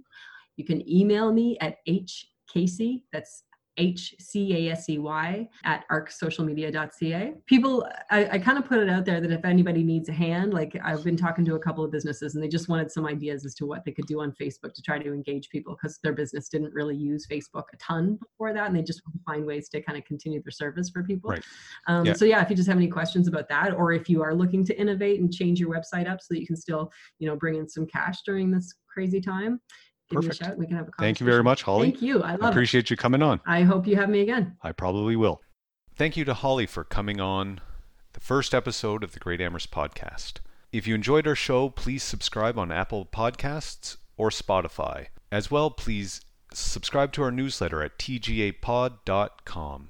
You 0.57 0.65
can 0.65 0.89
email 0.89 1.33
me 1.33 1.59
at 1.61 1.79
hcasey, 1.89 3.03
that's 3.13 3.43
H-C-A-S-E-Y 3.77 5.49
at 5.65 5.85
arcsocialmedia.ca. 5.91 7.35
People, 7.47 7.89
I, 8.11 8.29
I 8.31 8.39
kind 8.39 8.59
of 8.59 8.67
put 8.67 8.79
it 8.79 8.89
out 8.89 9.05
there 9.05 9.21
that 9.21 9.31
if 9.31 9.45
anybody 9.45 9.83
needs 9.83 10.09
a 10.09 10.13
hand, 10.13 10.55
like 10.55 10.77
I've 10.83 11.05
been 11.05 11.17
talking 11.17 11.45
to 11.45 11.55
a 11.55 11.59
couple 11.59 11.85
of 11.85 11.91
businesses 11.91 12.35
and 12.35 12.43
they 12.43 12.49
just 12.49 12.69
wanted 12.69 12.91
some 12.91 13.07
ideas 13.07 13.45
as 13.45 13.55
to 13.57 13.67
what 13.67 13.85
they 13.85 13.93
could 13.93 14.07
do 14.07 14.21
on 14.21 14.33
Facebook 14.33 14.73
to 14.75 14.83
try 14.83 14.99
to 14.99 15.13
engage 15.13 15.49
people 15.49 15.77
because 15.81 15.99
their 16.03 16.13
business 16.13 16.49
didn't 16.49 16.73
really 16.73 16.97
use 16.97 17.27
Facebook 17.27 17.65
a 17.73 17.77
ton 17.79 18.17
before 18.17 18.53
that 18.53 18.67
and 18.67 18.77
they 18.77 18.83
just 18.83 19.03
want 19.07 19.15
to 19.17 19.23
find 19.25 19.47
ways 19.47 19.69
to 19.71 19.81
kind 19.81 19.99
of 19.99 20.05
continue 20.05 20.43
their 20.43 20.51
service 20.51 20.91
for 20.91 21.03
people. 21.03 21.31
Right. 21.31 21.45
Um, 21.87 22.07
Yeah. 22.07 22.15
So 22.15 22.25
yeah, 22.25 22.43
if 22.43 22.51
you 22.51 22.57
just 22.57 22.69
have 22.69 22.77
any 22.77 22.89
questions 22.89 23.29
about 23.29 23.49
that, 23.49 23.75
or 23.75 23.93
if 23.93 24.09
you 24.09 24.23
are 24.23 24.35
looking 24.35 24.65
to 24.65 24.79
innovate 24.79 25.21
and 25.21 25.33
change 25.33 25.61
your 25.61 25.71
website 25.71 26.09
up 26.09 26.21
so 26.21 26.29
that 26.31 26.41
you 26.41 26.47
can 26.47 26.57
still, 26.57 26.93
you 27.19 27.29
know, 27.29 27.37
bring 27.37 27.57
in 27.57 27.69
some 27.69 27.87
cash 27.87 28.23
during 28.23 28.51
this 28.51 28.75
crazy 28.97 29.21
time, 29.21 29.61
give 30.11 30.17
Perfect. 30.23 30.41
me 30.41 30.47
a 30.47 30.49
shout. 30.51 30.59
We 30.59 30.67
can 30.67 30.77
have 30.77 30.89
a 30.89 30.93
Thank 30.99 31.21
you 31.21 31.27
very 31.27 31.43
much, 31.45 31.63
Holly. 31.63 31.91
Thank 31.91 32.03
you. 32.03 32.23
I 32.23 32.33
I 32.33 32.37
love 32.37 32.43
it. 32.43 32.51
appreciate 32.51 32.91
you 32.91 32.97
coming 32.97 33.23
on. 33.23 33.41
I 33.47 33.63
hope 33.63 33.87
you 33.87 33.97
have 33.97 34.09
me 34.09 34.21
again. 34.21 34.57
I 34.63 34.73
probably 34.73 35.17
will. 35.17 35.41
Thank 35.95 36.17
you 36.17 36.25
to 36.27 36.35
Holly 36.35 36.67
for 36.67 36.85
coming 36.85 37.21
on 37.21 37.61
the 38.13 38.21
first 38.21 38.55
episode 38.55 39.03
of 39.05 39.13
the 39.13 39.19
Great 39.21 39.41
Amherst 39.41 39.71
podcast. 39.71 40.35
If 40.73 40.87
you 40.87 40.95
enjoyed 40.95 41.27
our 41.27 41.35
show, 41.35 41.71
please 41.71 42.03
subscribe 42.03 42.59
on 42.59 42.71
Apple 42.73 43.07
Podcasts 43.07 43.97
or 44.17 44.31
Spotify. 44.31 45.07
As 45.33 45.51
well, 45.51 45.71
please 45.71 46.21
subscribe 46.53 47.13
to 47.13 47.23
our 47.23 47.31
newsletter 47.31 47.83
at 47.83 47.99
tgapod.com. 47.99 49.85